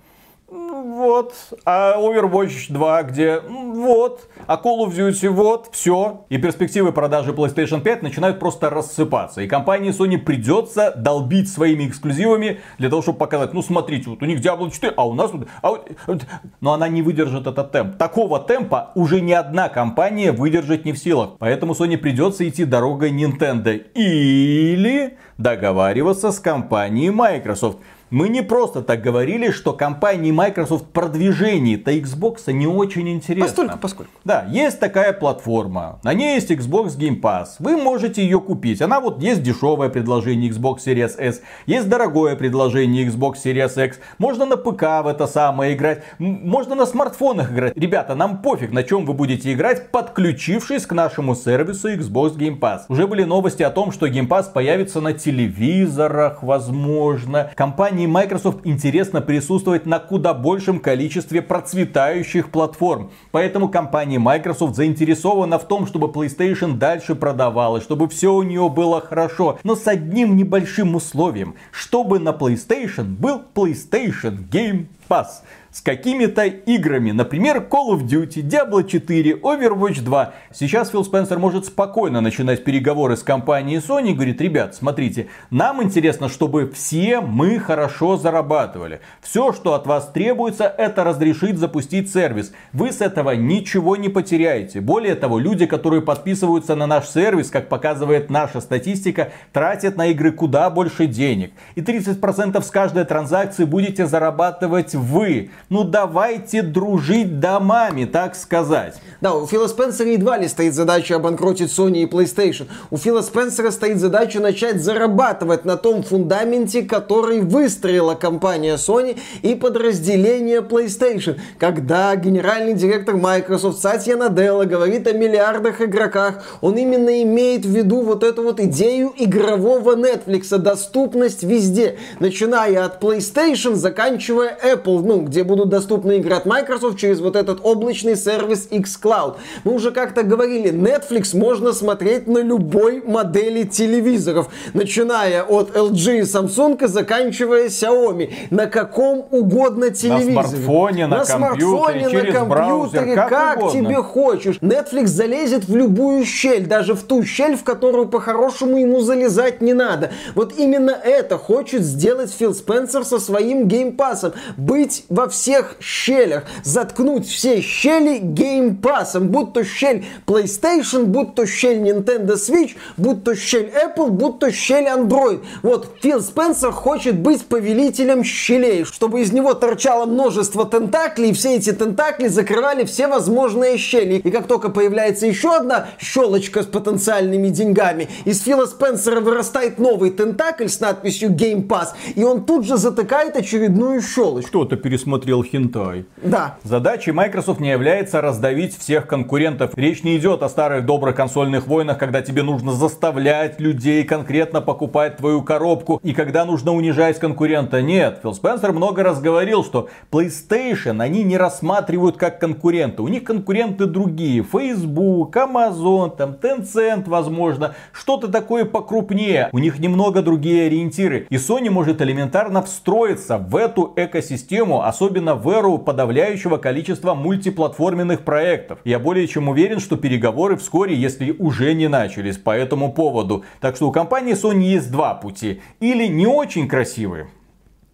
Вот. 0.98 1.34
А 1.64 1.96
Overwatch 1.98 2.66
2 2.70 3.04
где? 3.04 3.40
Вот. 3.40 4.28
А 4.48 4.56
Call 4.56 4.86
of 4.86 4.96
Duty 4.96 5.30
вот. 5.30 5.70
Все. 5.72 6.26
И 6.30 6.38
перспективы 6.38 6.92
продажи 6.92 7.32
PlayStation 7.32 7.82
5 7.82 8.02
начинают 8.02 8.40
просто 8.40 8.70
рассыпаться. 8.70 9.42
И 9.42 9.48
компании 9.48 9.92
Sony 9.92 10.18
придется 10.18 10.92
долбить 10.98 11.52
своими 11.52 11.88
эксклюзивами 11.88 12.62
для 12.80 12.90
того, 12.90 13.02
чтобы 13.02 13.20
показать, 13.20 13.54
ну 13.54 13.62
смотрите, 13.62 14.10
вот 14.10 14.24
у 14.24 14.26
них 14.26 14.42
Diablo 14.42 14.72
4, 14.72 14.94
а 14.98 15.08
у 15.08 15.14
нас... 15.14 15.32
А 15.62 15.70
вот, 15.70 16.26
но 16.62 16.74
она 16.74 16.88
не 16.88 17.02
выдержит 17.02 17.46
этот 17.46 17.72
темп. 17.72 17.98
Такого 17.98 18.40
темпа 18.40 18.92
уже 18.96 19.22
ни 19.22 19.34
одна 19.34 19.70
компания 19.70 20.32
выдержать 20.32 20.86
не 20.86 20.94
в 20.94 20.98
силах. 20.98 21.32
Поэтому 21.38 21.74
Sony 21.74 21.98
придется 21.98 22.48
идти 22.50 22.66
дорогой 22.66 23.12
Nintendo. 23.12 23.76
Или 23.94 25.18
договариваться 25.38 26.32
с 26.32 26.40
компанией 26.40 27.12
Microsoft. 27.12 27.78
Мы 28.10 28.30
не 28.30 28.42
просто 28.42 28.82
так 28.82 29.02
говорили, 29.02 29.52
что 29.52 29.74
компании 29.74 30.32
Microsoft 30.32 30.86
продвижение-то 30.94 31.92
Xbox 31.92 32.52
не 32.54 32.66
очень 32.66 33.10
интересно. 33.10 33.48
Постольку, 33.48 33.78
поскольку. 33.80 34.12
Да, 34.24 34.46
есть 34.50 34.80
такая 34.80 35.12
платформа. 35.12 36.00
На 36.04 36.14
ней 36.14 36.36
есть 36.36 36.50
Xbox 36.50 36.98
Game 36.98 37.20
Pass. 37.20 37.56
Вы 37.60 37.76
можете 37.76 38.24
ее 38.24 38.40
купить. 38.40 38.82
Она 38.82 39.02
вот 39.02 39.22
есть 39.22 39.44
дешевое 39.44 39.90
предложение 39.90 40.50
Xbox 40.52 40.78
Series 40.86 41.20
S. 41.20 41.42
Есть 41.66 41.90
дорогое 41.90 42.38
предложение 42.38 43.06
Xbox 43.08 43.36
Series 43.44 43.86
X. 43.86 44.00
Можно 44.20 44.46
на 44.46 44.56
ПК 44.56 45.04
в 45.04 45.08
это 45.08 45.28
самое 45.28 45.74
играть. 45.74 46.04
Можно 46.18 46.76
на 46.76 46.86
смартфонах 46.86 47.52
играть. 47.52 47.76
Ребята, 47.76 48.16
нам 48.16 48.42
пофиг, 48.42 48.72
на 48.72 48.84
чем 48.84 49.06
вы 49.06 49.14
будете 49.14 49.52
играть, 49.52 49.92
подключившись 49.92 50.86
к 50.86 50.94
нашему 50.94 51.36
сервису 51.36 51.90
Xbox 51.94 52.38
Game 52.38 52.58
Pass. 52.58 52.84
Уже 52.88 53.06
были 53.06 53.24
новости 53.24 53.64
о 53.64 53.70
том, 53.70 53.92
что 53.92 54.08
Game 54.08 54.30
Pass 54.30 54.46
появится 54.54 55.02
на 55.02 55.12
телевизорах, 55.12 56.42
возможно. 56.42 57.52
Компания 57.56 57.97
компании 57.98 58.06
Microsoft 58.14 58.60
интересно 58.64 59.22
присутствовать 59.22 59.88
на 59.88 59.98
куда 59.98 60.36
большем 60.36 60.80
количестве 60.80 61.42
процветающих 61.42 62.52
платформ. 62.52 63.10
Поэтому 63.32 63.70
компания 63.70 64.20
Microsoft 64.20 64.76
заинтересована 64.76 65.58
в 65.58 65.68
том, 65.68 65.88
чтобы 65.88 66.10
PlayStation 66.10 66.78
дальше 66.78 67.16
продавалась, 67.16 67.84
чтобы 67.84 68.08
все 68.08 68.36
у 68.36 68.44
нее 68.44 68.70
было 68.70 69.02
хорошо. 69.02 69.58
Но 69.64 69.76
с 69.76 69.88
одним 69.88 70.38
небольшим 70.38 70.94
условием, 70.94 71.56
чтобы 71.72 72.20
на 72.20 72.30
PlayStation 72.30 73.06
был 73.06 73.42
PlayStation 73.56 74.48
Game 74.48 74.86
Pass 75.10 75.42
с 75.78 75.82
какими-то 75.82 76.46
играми. 76.46 77.12
Например, 77.12 77.58
Call 77.58 77.92
of 77.92 78.02
Duty, 78.02 78.42
Diablo 78.42 78.84
4, 78.84 79.34
Overwatch 79.34 80.02
2. 80.02 80.34
Сейчас 80.52 80.90
Фил 80.90 81.06
Спенсер 81.06 81.38
может 81.38 81.68
спокойно 81.68 82.20
начинать 82.20 82.64
переговоры 82.64 83.16
с 83.16 83.22
компанией 83.22 83.78
Sony 83.78 84.10
и 84.10 84.14
говорит, 84.16 84.42
ребят, 84.42 84.74
смотрите, 84.74 85.28
нам 85.52 85.84
интересно, 85.84 86.30
чтобы 86.30 86.72
все 86.72 87.22
мы 87.22 87.60
хорошо 87.60 88.18
зарабатывали. 88.18 89.02
Все, 89.22 89.54
что 89.54 89.76
от 89.76 89.86
вас 89.86 90.10
требуется, 90.12 90.64
это 90.64 91.04
разрешить 91.04 91.60
запустить 91.60 92.12
сервис. 92.12 92.54
Вы 92.74 92.92
с 92.92 93.02
этого 93.02 93.36
ничего 93.36 93.98
не 93.98 94.10
потеряете. 94.10 94.82
Более 94.82 95.14
того, 95.14 95.38
люди, 95.38 95.68
которые 95.68 96.02
подписываются 96.02 96.74
на 96.74 96.88
наш 96.88 97.08
сервис, 97.08 97.52
как 97.52 97.70
показывает 97.70 98.32
наша 98.32 98.62
статистика, 98.62 99.32
тратят 99.54 99.96
на 99.96 100.08
игры 100.08 100.32
куда 100.32 100.72
больше 100.72 101.06
денег. 101.06 101.52
И 101.76 101.82
30% 101.82 102.64
с 102.64 102.72
каждой 102.72 103.06
транзакции 103.06 103.64
будете 103.64 104.08
зарабатывать 104.08 104.96
вы. 104.96 105.52
Ну 105.70 105.84
давайте 105.84 106.62
дружить 106.62 107.42
домами, 107.42 108.06
так 108.06 108.38
сказать. 108.38 109.02
Да, 109.20 109.36
у 109.36 109.46
Фила 109.46 109.68
Спенсера 109.68 110.10
едва 110.10 110.38
ли 110.38 110.48
стоит 110.48 110.74
задача 110.74 111.18
обанкротить 111.18 111.70
Sony 111.70 112.04
и 112.04 112.06
PlayStation. 112.06 112.68
У 112.90 112.96
Фила 112.96 113.22
Спенсера 113.22 113.72
стоит 113.72 114.00
задача 114.00 114.40
начать 114.40 114.82
зарабатывать 114.82 115.66
на 115.66 115.76
том 115.76 116.04
фундаменте, 116.04 116.84
который 116.84 117.42
выстроила 117.42 118.16
компания 118.16 118.76
Sony 118.76 119.18
и 119.42 119.56
подразделение 119.56 120.62
PlayStation. 120.62 121.38
Когда 121.60 122.16
генеральный 122.16 122.74
директор 122.74 123.18
Microsoft 123.18 123.82
Сатья 123.82 124.16
Наделла 124.16 124.64
говорит 124.64 125.06
о 125.08 125.12
миллиардах 125.12 125.82
игроках, 125.82 126.46
он 126.62 126.78
именно 126.78 127.22
имеет 127.24 127.66
в 127.66 127.76
виду 127.76 128.04
вот 128.04 128.24
эту 128.24 128.42
вот 128.44 128.62
идею 128.62 129.14
игрового 129.18 129.98
Netflix, 129.98 130.58
доступность 130.58 131.44
везде, 131.44 131.98
начиная 132.22 132.86
от 132.86 133.04
PlayStation, 133.04 133.76
заканчивая 133.76 134.58
Apple, 134.64 135.02
ну, 135.06 135.22
где 135.22 135.44
будут 135.44 135.57
будут 135.58 135.70
доступны 135.70 136.18
игры 136.18 136.36
от 136.36 136.46
Microsoft 136.46 136.98
через 136.98 137.20
вот 137.20 137.36
этот 137.36 137.60
облачный 137.64 138.16
сервис 138.16 138.68
xCloud. 138.72 139.36
Мы 139.66 139.74
уже 139.74 139.92
как-то 139.92 140.24
говорили, 140.24 140.72
Netflix 140.72 141.38
можно 141.38 141.74
смотреть 141.74 142.28
на 142.28 142.40
любой 142.40 143.02
модели 143.02 143.64
телевизоров, 143.64 144.50
начиная 144.74 145.44
от 145.44 145.76
LG 145.76 146.20
и 146.20 146.22
Samsung 146.22 146.84
и 146.84 146.88
заканчивая 146.88 147.68
Xiaomi. 147.68 148.32
На 148.50 148.68
каком 148.68 149.28
угодно 149.32 149.90
телевизоре. 149.90 150.34
На 150.34 150.44
смартфоне, 150.44 151.08
на, 151.08 151.18
на 151.18 151.26
компьютере, 151.26 152.00
через 152.10 152.34
на 152.34 152.40
компьютере, 152.40 152.46
браузер, 152.46 153.16
как, 153.16 153.30
как 153.30 153.72
тебе 153.72 153.96
хочешь. 153.96 154.58
Netflix 154.62 155.08
залезет 155.08 155.66
в 155.66 155.76
любую 155.76 156.26
щель, 156.26 156.66
даже 156.66 156.94
в 156.94 157.04
ту 157.04 157.24
щель, 157.24 157.58
в 157.58 157.64
которую 157.64 158.08
по-хорошему 158.08 158.78
ему 158.78 159.02
залезать 159.02 159.62
не 159.62 159.74
надо. 159.74 160.12
Вот 160.36 160.54
именно 160.58 160.92
это 160.92 161.38
хочет 161.38 161.84
сделать 161.84 162.32
Фил 162.32 162.54
Спенсер 162.54 163.04
со 163.04 163.20
своим 163.20 163.68
геймпасом. 163.68 164.34
Быть 164.56 164.78
быть 164.88 165.06
во 165.10 165.28
всех 165.28 165.47
щелях, 165.80 166.44
заткнуть 166.64 167.28
все 167.28 167.62
щели 167.62 168.20
геймпасом, 168.20 169.30
будь 169.30 169.54
то 169.54 169.64
щель 169.64 170.06
PlayStation, 170.26 171.06
будь 171.06 171.36
то 171.36 171.46
щель 171.46 171.78
Nintendo 171.78 172.34
Switch, 172.36 172.76
будь 172.98 173.24
то 173.24 173.36
щель 173.36 173.72
Apple, 173.72 174.10
будь 174.10 174.40
то 174.40 174.52
щель 174.52 174.86
Android. 174.86 175.44
Вот 175.64 175.98
Фил 176.02 176.22
Спенсер 176.22 176.72
хочет 176.72 177.20
быть 177.20 177.46
повелителем 177.46 178.24
щелей, 178.24 178.84
чтобы 178.84 179.22
из 179.22 179.32
него 179.32 179.54
торчало 179.54 180.06
множество 180.06 180.66
тентаклей, 180.66 181.30
и 181.30 181.34
все 181.34 181.56
эти 181.56 181.72
тентакли 181.72 182.28
закрывали 182.28 182.86
все 182.86 183.08
возможные 183.08 183.78
щели. 183.78 184.16
И 184.16 184.32
как 184.32 184.48
только 184.48 184.70
появляется 184.70 185.28
еще 185.28 185.56
одна 185.56 185.88
щелочка 186.00 186.64
с 186.64 186.66
потенциальными 186.66 187.50
деньгами, 187.50 188.10
из 188.26 188.42
Фила 188.42 188.66
Спенсера 188.66 189.22
вырастает 189.22 189.80
новый 189.80 190.12
тентакль 190.12 190.68
с 190.68 190.80
надписью 190.80 191.30
Game 191.30 191.68
Pass, 191.68 191.90
и 192.16 192.24
он 192.24 192.46
тут 192.46 192.66
же 192.66 192.78
затыкает 192.78 193.36
очередную 193.36 194.02
щелочку. 194.02 194.50
Кто-то 194.50 194.76
пересмотрел 194.76 195.37
хентай. 195.44 196.06
Да. 196.24 196.58
Задачей 196.64 197.12
Microsoft 197.12 197.60
не 197.60 197.70
является 197.70 198.22
раздавить 198.22 198.78
всех 198.78 199.08
конкурентов. 199.08 199.72
Речь 199.76 200.04
не 200.04 200.18
идет 200.18 200.44
о 200.44 200.50
старых 200.50 200.86
добрых 200.86 201.16
консольных 201.16 201.68
войнах, 201.68 201.98
когда 201.98 202.22
тебе 202.22 202.44
нужно 202.44 202.72
заставлять 202.72 203.60
людей 203.60 204.04
конкретно 204.04 204.62
покупать 204.62 205.18
твою 205.18 205.42
коробку 205.42 206.00
и 206.04 206.14
когда 206.14 206.46
нужно 206.46 206.74
унижать 206.74 207.20
конкурента. 207.20 207.82
Нет, 207.82 208.20
Фил 208.22 208.34
Спенсер 208.34 208.72
много 208.74 209.04
раз 209.04 209.22
говорил, 209.22 209.64
что 209.64 209.90
PlayStation 210.12 211.02
они 211.02 211.24
не 211.24 211.38
рассматривают 211.38 212.18
как 212.18 212.40
конкуренты. 212.40 213.02
У 213.02 213.08
них 213.08 213.24
конкуренты 213.24 213.86
другие. 213.86 214.44
Facebook, 214.44 215.36
Amazon, 215.36 216.16
там 216.16 216.36
Tencent, 216.42 217.04
возможно. 217.08 217.76
Что-то 217.92 218.28
такое 218.28 218.66
покрупнее. 218.66 219.50
У 219.52 219.60
них 219.60 219.80
немного 219.80 220.22
другие 220.22 220.68
ориентиры. 220.68 221.28
И 221.30 221.36
Sony 221.36 221.70
может 221.70 222.02
элементарно 222.02 222.62
встроиться 222.62 223.38
в 223.38 223.56
эту 223.56 223.94
экосистему, 223.96 224.84
особенно 224.84 225.27
в 225.36 225.50
эру 225.50 225.78
подавляющего 225.78 226.58
количества 226.58 227.14
мультиплатформенных 227.14 228.22
проектов. 228.22 228.80
Я 228.84 229.00
более 229.00 229.28
чем 229.28 229.50
уверен, 229.50 229.80
что 229.80 229.98
переговоры 229.98 230.58
вскоре, 230.58 230.96
если 230.96 231.32
уже 231.32 231.74
не 231.74 231.88
начались 231.88 232.38
по 232.38 232.52
этому 232.52 232.94
поводу. 232.94 233.44
Так 233.60 233.76
что 233.76 233.88
у 233.88 233.92
компании 233.92 234.34
Sony 234.34 234.64
есть 234.64 234.92
два 234.92 235.14
пути. 235.14 235.62
Или 235.80 236.08
не 236.08 236.28
очень 236.28 236.68
красивые, 236.68 237.30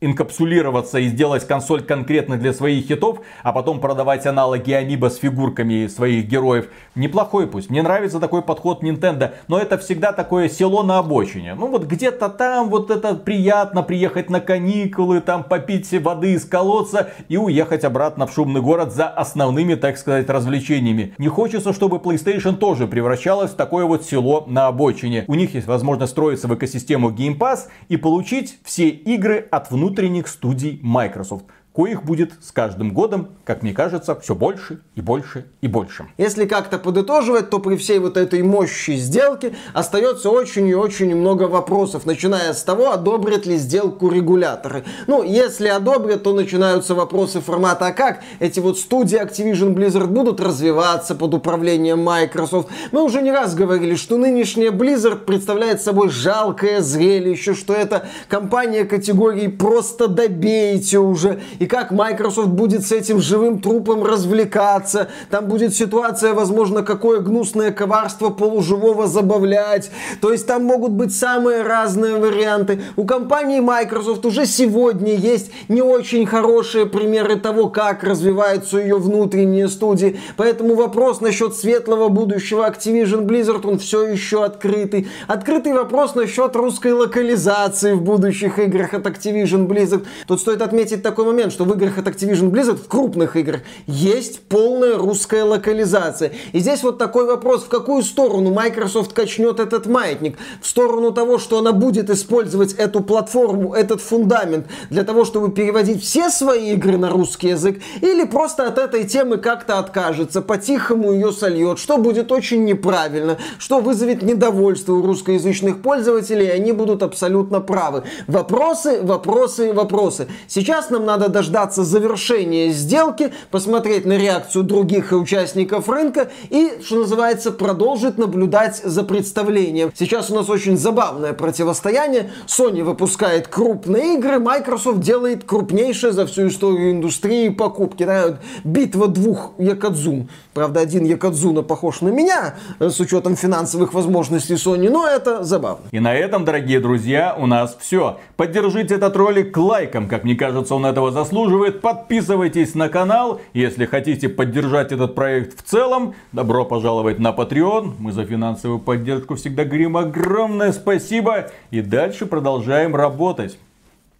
инкапсулироваться 0.03 0.99
и 0.99 1.07
сделать 1.07 1.47
консоль 1.47 1.81
конкретно 1.81 2.37
для 2.37 2.53
своих 2.53 2.85
хитов, 2.85 3.19
а 3.41 3.53
потом 3.53 3.79
продавать 3.79 4.25
аналоги 4.25 4.71
Амиба 4.71 5.09
с 5.09 5.17
фигурками 5.17 5.87
своих 5.87 6.27
героев. 6.27 6.67
Неплохой 6.95 7.47
пусть. 7.47 7.69
Мне 7.69 7.81
нравится 7.81 8.19
такой 8.19 8.41
подход 8.41 8.83
Nintendo, 8.83 9.31
но 9.47 9.57
это 9.57 9.77
всегда 9.77 10.11
такое 10.11 10.49
село 10.49 10.83
на 10.83 10.99
обочине. 10.99 11.55
Ну 11.55 11.67
вот 11.67 11.85
где-то 11.85 12.29
там 12.29 12.69
вот 12.69 12.91
это 12.91 13.15
приятно 13.15 13.81
приехать 13.81 14.29
на 14.29 14.39
каникулы, 14.39 15.21
там 15.21 15.43
попить 15.43 15.91
воды 16.01 16.33
из 16.33 16.45
колодца 16.45 17.11
и 17.29 17.37
уехать 17.37 17.83
обратно 17.83 18.27
в 18.27 18.33
шумный 18.33 18.61
город 18.61 18.93
за 18.93 19.07
основными, 19.07 19.75
так 19.75 19.97
сказать, 19.97 20.29
развлечениями. 20.29 21.13
Не 21.17 21.29
хочется, 21.29 21.73
чтобы 21.73 21.97
PlayStation 21.97 22.55
тоже 22.55 22.87
превращалась 22.87 23.51
в 23.51 23.55
такое 23.55 23.85
вот 23.85 24.05
село 24.05 24.43
на 24.47 24.67
обочине. 24.67 25.25
У 25.27 25.35
них 25.35 25.53
есть 25.55 25.67
возможность 25.67 26.11
строиться 26.11 26.47
в 26.47 26.55
экосистему 26.55 27.09
Game 27.09 27.37
Pass 27.37 27.67
и 27.89 27.97
получить 27.97 28.59
все 28.63 28.89
игры 28.89 29.47
от 29.49 29.71
внутреннего 29.71 29.92
внутренних 29.93 30.27
студий 30.27 30.81
Microsoft 30.83 31.45
коих 31.73 32.03
будет 32.03 32.33
с 32.41 32.51
каждым 32.51 32.93
годом, 32.93 33.29
как 33.45 33.63
мне 33.63 33.73
кажется, 33.73 34.15
все 34.19 34.35
больше 34.35 34.79
и 34.95 35.01
больше 35.01 35.45
и 35.61 35.67
больше. 35.67 36.05
Если 36.17 36.45
как-то 36.45 36.77
подытоживать, 36.77 37.49
то 37.49 37.59
при 37.59 37.77
всей 37.77 37.97
вот 37.99 38.15
этой 38.15 38.43
мощи 38.43 38.91
сделки 38.91 39.55
остается 39.73 40.29
очень 40.29 40.67
и 40.67 40.75
очень 40.75 41.15
много 41.15 41.43
вопросов, 41.43 42.05
начиная 42.05 42.53
с 42.53 42.63
того, 42.63 42.91
одобрят 42.91 43.47
ли 43.47 43.57
сделку 43.57 44.09
регуляторы. 44.09 44.83
Ну, 45.07 45.23
если 45.23 45.67
одобрят, 45.67 46.23
то 46.23 46.33
начинаются 46.33 46.93
вопросы 46.93 47.41
формата, 47.41 47.87
а 47.87 47.91
как 47.91 48.21
эти 48.39 48.59
вот 48.59 48.77
студии 48.77 49.19
Activision 49.19 49.73
Blizzard 49.73 50.07
будут 50.07 50.39
развиваться 50.41 51.15
под 51.15 51.33
управлением 51.33 52.03
Microsoft. 52.03 52.69
Мы 52.91 53.03
уже 53.03 53.21
не 53.23 53.31
раз 53.31 53.55
говорили, 53.55 53.95
что 53.95 54.17
нынешняя 54.17 54.71
Blizzard 54.71 55.25
представляет 55.25 55.81
собой 55.81 56.09
жалкое 56.09 56.81
зрелище, 56.81 57.55
что 57.55 57.73
это 57.73 58.07
компания 58.27 58.85
категории 58.85 59.47
«просто 59.47 60.07
добейте 60.07 60.99
уже», 60.99 61.41
и 61.63 61.65
как 61.65 61.91
Microsoft 61.91 62.49
будет 62.49 62.85
с 62.85 62.91
этим 62.91 63.21
живым 63.21 63.61
трупом 63.61 64.03
развлекаться. 64.03 65.07
Там 65.29 65.47
будет 65.47 65.73
ситуация, 65.73 66.33
возможно, 66.33 66.83
какое 66.83 67.21
гнусное 67.21 67.71
коварство 67.71 68.31
полуживого 68.31 69.07
забавлять. 69.07 69.89
То 70.19 70.33
есть 70.33 70.45
там 70.45 70.65
могут 70.65 70.91
быть 70.91 71.15
самые 71.15 71.61
разные 71.61 72.17
варианты. 72.17 72.81
У 72.97 73.05
компании 73.05 73.61
Microsoft 73.61 74.25
уже 74.25 74.45
сегодня 74.45 75.15
есть 75.15 75.51
не 75.69 75.81
очень 75.81 76.25
хорошие 76.25 76.85
примеры 76.85 77.37
того, 77.37 77.69
как 77.69 78.03
развиваются 78.03 78.79
ее 78.79 78.97
внутренние 78.97 79.69
студии. 79.69 80.19
Поэтому 80.35 80.75
вопрос 80.75 81.21
насчет 81.21 81.55
светлого 81.55 82.09
будущего 82.09 82.69
Activision 82.69 83.25
Blizzard, 83.25 83.65
он 83.65 83.79
все 83.79 84.05
еще 84.05 84.43
открытый. 84.43 85.07
Открытый 85.29 85.71
вопрос 85.71 86.13
насчет 86.13 86.57
русской 86.57 86.91
локализации 86.91 87.93
в 87.93 88.01
будущих 88.01 88.59
играх 88.59 88.93
от 88.93 89.05
Activision 89.05 89.65
Blizzard. 89.65 90.05
Тут 90.27 90.41
стоит 90.41 90.61
отметить 90.61 91.03
такой 91.03 91.23
момент, 91.23 91.52
что 91.53 91.63
в 91.63 91.73
играх 91.73 91.97
от 91.97 92.07
Activision 92.07 92.49
Blizzard, 92.51 92.77
в 92.83 92.87
крупных 92.87 93.37
играх, 93.37 93.61
есть 93.87 94.41
полная 94.41 94.97
русская 94.97 95.43
локализация. 95.43 96.33
И 96.51 96.59
здесь 96.59 96.83
вот 96.83 96.97
такой 96.97 97.25
вопрос, 97.25 97.63
в 97.63 97.69
какую 97.69 98.03
сторону 98.03 98.51
Microsoft 98.51 99.13
качнет 99.13 99.59
этот 99.59 99.85
маятник? 99.85 100.37
В 100.61 100.67
сторону 100.67 101.11
того, 101.11 101.37
что 101.37 101.59
она 101.59 101.71
будет 101.71 102.09
использовать 102.09 102.73
эту 102.73 103.01
платформу, 103.01 103.73
этот 103.73 104.01
фундамент 104.01 104.67
для 104.89 105.03
того, 105.03 105.23
чтобы 105.23 105.51
переводить 105.51 106.03
все 106.03 106.29
свои 106.29 106.73
игры 106.73 106.97
на 106.97 107.09
русский 107.09 107.49
язык, 107.49 107.79
или 108.01 108.25
просто 108.25 108.67
от 108.67 108.77
этой 108.77 109.03
темы 109.05 109.37
как-то 109.37 109.79
откажется, 109.79 110.41
по-тихому 110.41 111.13
ее 111.13 111.31
сольет, 111.31 111.79
что 111.79 111.97
будет 111.97 112.31
очень 112.31 112.65
неправильно, 112.65 113.37
что 113.59 113.79
вызовет 113.79 114.23
недовольство 114.23 114.93
у 114.93 115.05
русскоязычных 115.05 115.81
пользователей, 115.81 116.47
и 116.47 116.49
они 116.49 116.71
будут 116.71 117.03
абсолютно 117.03 117.61
правы. 117.61 118.03
Вопросы, 118.27 119.01
вопросы, 119.01 119.71
вопросы. 119.73 120.27
Сейчас 120.47 120.89
нам 120.89 121.05
надо 121.05 121.29
даже 121.29 121.42
дождаться 121.43 121.83
завершения 121.83 122.69
сделки, 122.69 123.33
посмотреть 123.51 124.05
на 124.05 124.17
реакцию 124.17 124.63
других 124.63 125.11
участников 125.11 125.89
рынка 125.89 126.29
и, 126.49 126.79
что 126.81 126.99
называется, 126.99 127.51
продолжить 127.51 128.17
наблюдать 128.17 128.77
за 128.77 129.03
представлением. 129.03 129.91
Сейчас 129.93 130.31
у 130.31 130.35
нас 130.35 130.49
очень 130.49 130.77
забавное 130.77 131.33
противостояние. 131.33 132.31
Sony 132.47 132.81
выпускает 132.81 133.49
крупные 133.49 134.15
игры, 134.15 134.39
Microsoft 134.39 135.01
делает 135.01 135.43
крупнейшие 135.43 136.13
за 136.13 136.25
всю 136.25 136.47
историю 136.47 136.91
индустрии 136.91 137.49
покупки. 137.49 138.05
Да, 138.05 138.39
битва 138.63 139.09
двух 139.09 139.51
Якадзун. 139.57 140.29
Правда, 140.53 140.79
один 140.79 141.03
Якадзуна 141.03 141.61
похож 141.61 141.99
на 142.01 142.09
меня, 142.09 142.55
э, 142.79 142.89
с 142.89 143.01
учетом 143.01 143.35
финансовых 143.35 143.93
возможностей 143.93 144.53
Sony, 144.53 144.89
но 144.89 145.05
это 145.05 145.43
забавно. 145.43 145.87
И 145.91 145.99
на 145.99 146.15
этом, 146.15 146.45
дорогие 146.45 146.79
друзья, 146.79 147.35
у 147.37 147.47
нас 147.47 147.75
все. 147.81 148.19
Поддержите 148.37 148.95
этот 148.95 149.17
ролик 149.17 149.57
лайком, 149.57 150.07
как 150.07 150.23
мне 150.23 150.35
кажется, 150.35 150.75
он 150.75 150.85
этого 150.85 151.11
заслуживает 151.11 151.32
заслуживает. 151.33 151.81
Подписывайтесь 151.81 152.75
на 152.75 152.89
канал. 152.89 153.41
Если 153.53 153.85
хотите 153.85 154.29
поддержать 154.29 154.91
этот 154.91 155.15
проект 155.15 155.57
в 155.57 155.63
целом, 155.63 156.13
добро 156.31 156.63
пожаловать 156.63 157.17
на 157.17 157.31
Patreon. 157.31 157.93
Мы 157.97 158.11
за 158.11 158.23
финансовую 158.23 158.79
поддержку 158.79 159.33
всегда 159.35 159.65
говорим 159.65 159.97
огромное 159.97 160.71
спасибо. 160.71 161.49
И 161.71 161.81
дальше 161.81 162.27
продолжаем 162.27 162.95
работать. 162.95 163.57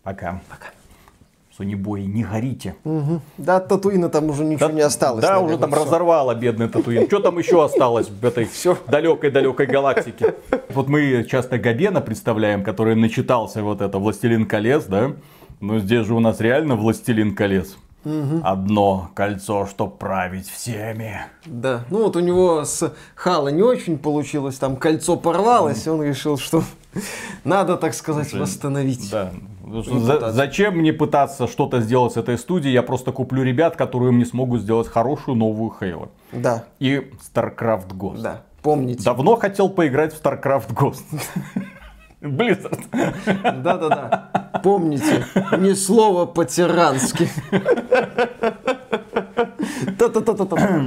Пока. 0.02 0.42
Пока. 0.50 0.72
Сонибой, 1.56 2.06
не 2.06 2.24
горите. 2.24 2.74
Угу. 2.84 3.22
Да, 3.38 3.58
от 3.58 3.68
Татуина 3.68 4.10
там 4.10 4.32
уже 4.32 4.44
ничего 4.44 4.70
да, 4.70 4.74
не 4.74 4.82
осталось. 4.82 5.22
Да, 5.22 5.34
наверное, 5.34 5.50
уже 5.50 5.58
там 5.60 5.72
все. 5.72 5.86
разорвало 5.86 6.34
бедный 6.34 6.68
Татуин. 6.68 7.06
Что 7.06 7.20
там 7.20 7.38
еще 7.38 7.64
осталось 7.64 8.10
в 8.10 8.26
этой 8.26 8.50
далекой-далекой 8.88 9.68
галактике? 9.68 10.34
Вот 10.70 10.88
мы 10.88 11.24
часто 11.30 11.60
Габена 11.60 12.02
представляем, 12.02 12.64
который 12.64 12.96
начитался 12.96 13.62
вот 13.62 13.82
это 13.82 14.00
«Властелин 14.00 14.48
колец», 14.48 14.86
да? 14.86 15.12
Ну 15.64 15.80
здесь 15.80 16.06
же 16.06 16.14
у 16.14 16.20
нас 16.20 16.42
реально 16.42 16.76
властелин 16.76 17.36
колец. 17.36 17.78
Угу. 18.04 18.42
Одно 18.44 19.12
кольцо, 19.14 19.66
чтоб 19.66 19.98
править 19.98 20.50
всеми. 20.50 21.22
Да, 21.46 21.86
ну 21.90 22.04
вот 22.04 22.18
у 22.18 22.20
него 22.20 22.66
с 22.66 22.94
Хала 23.16 23.48
не 23.48 23.62
очень 23.62 23.98
получилось, 23.98 24.58
там 24.58 24.76
кольцо 24.76 25.16
порвалось, 25.16 25.88
и 25.88 25.90
он 25.90 26.04
решил, 26.04 26.38
что 26.38 26.64
надо, 27.46 27.78
так 27.78 27.94
сказать, 27.94 28.28
Слушай, 28.28 28.42
восстановить. 28.42 29.10
Да. 29.10 29.32
За, 29.66 30.34
зачем 30.34 30.80
мне 30.80 30.92
пытаться 30.92 31.48
что-то 31.48 31.80
сделать 31.80 32.12
с 32.12 32.18
этой 32.18 32.38
студией? 32.38 32.74
Я 32.74 32.84
просто 32.84 33.14
куплю 33.14 33.42
ребят, 33.42 33.78
которые 33.78 34.12
мне 34.12 34.26
смогут 34.26 34.64
сделать 34.64 34.90
хорошую 34.90 35.38
новую 35.38 35.74
Хейла. 35.80 36.10
Да. 36.34 36.66
И 36.80 37.10
StarCraft 37.34 37.96
Ghost. 37.96 38.22
Да, 38.22 38.42
помните. 38.62 39.02
Давно 39.06 39.38
хотел 39.38 39.70
поиграть 39.70 40.14
в 40.14 40.22
StarCraft 40.22 40.74
Ghost. 40.74 41.06
Blizzard. 42.24 42.88
Да-да-да. 43.64 44.24
Помните, 44.64 45.26
ни 45.60 45.76
слова 45.76 46.34
по-тирански. 46.34 47.28
Та-та-та-та-та. 49.98 50.84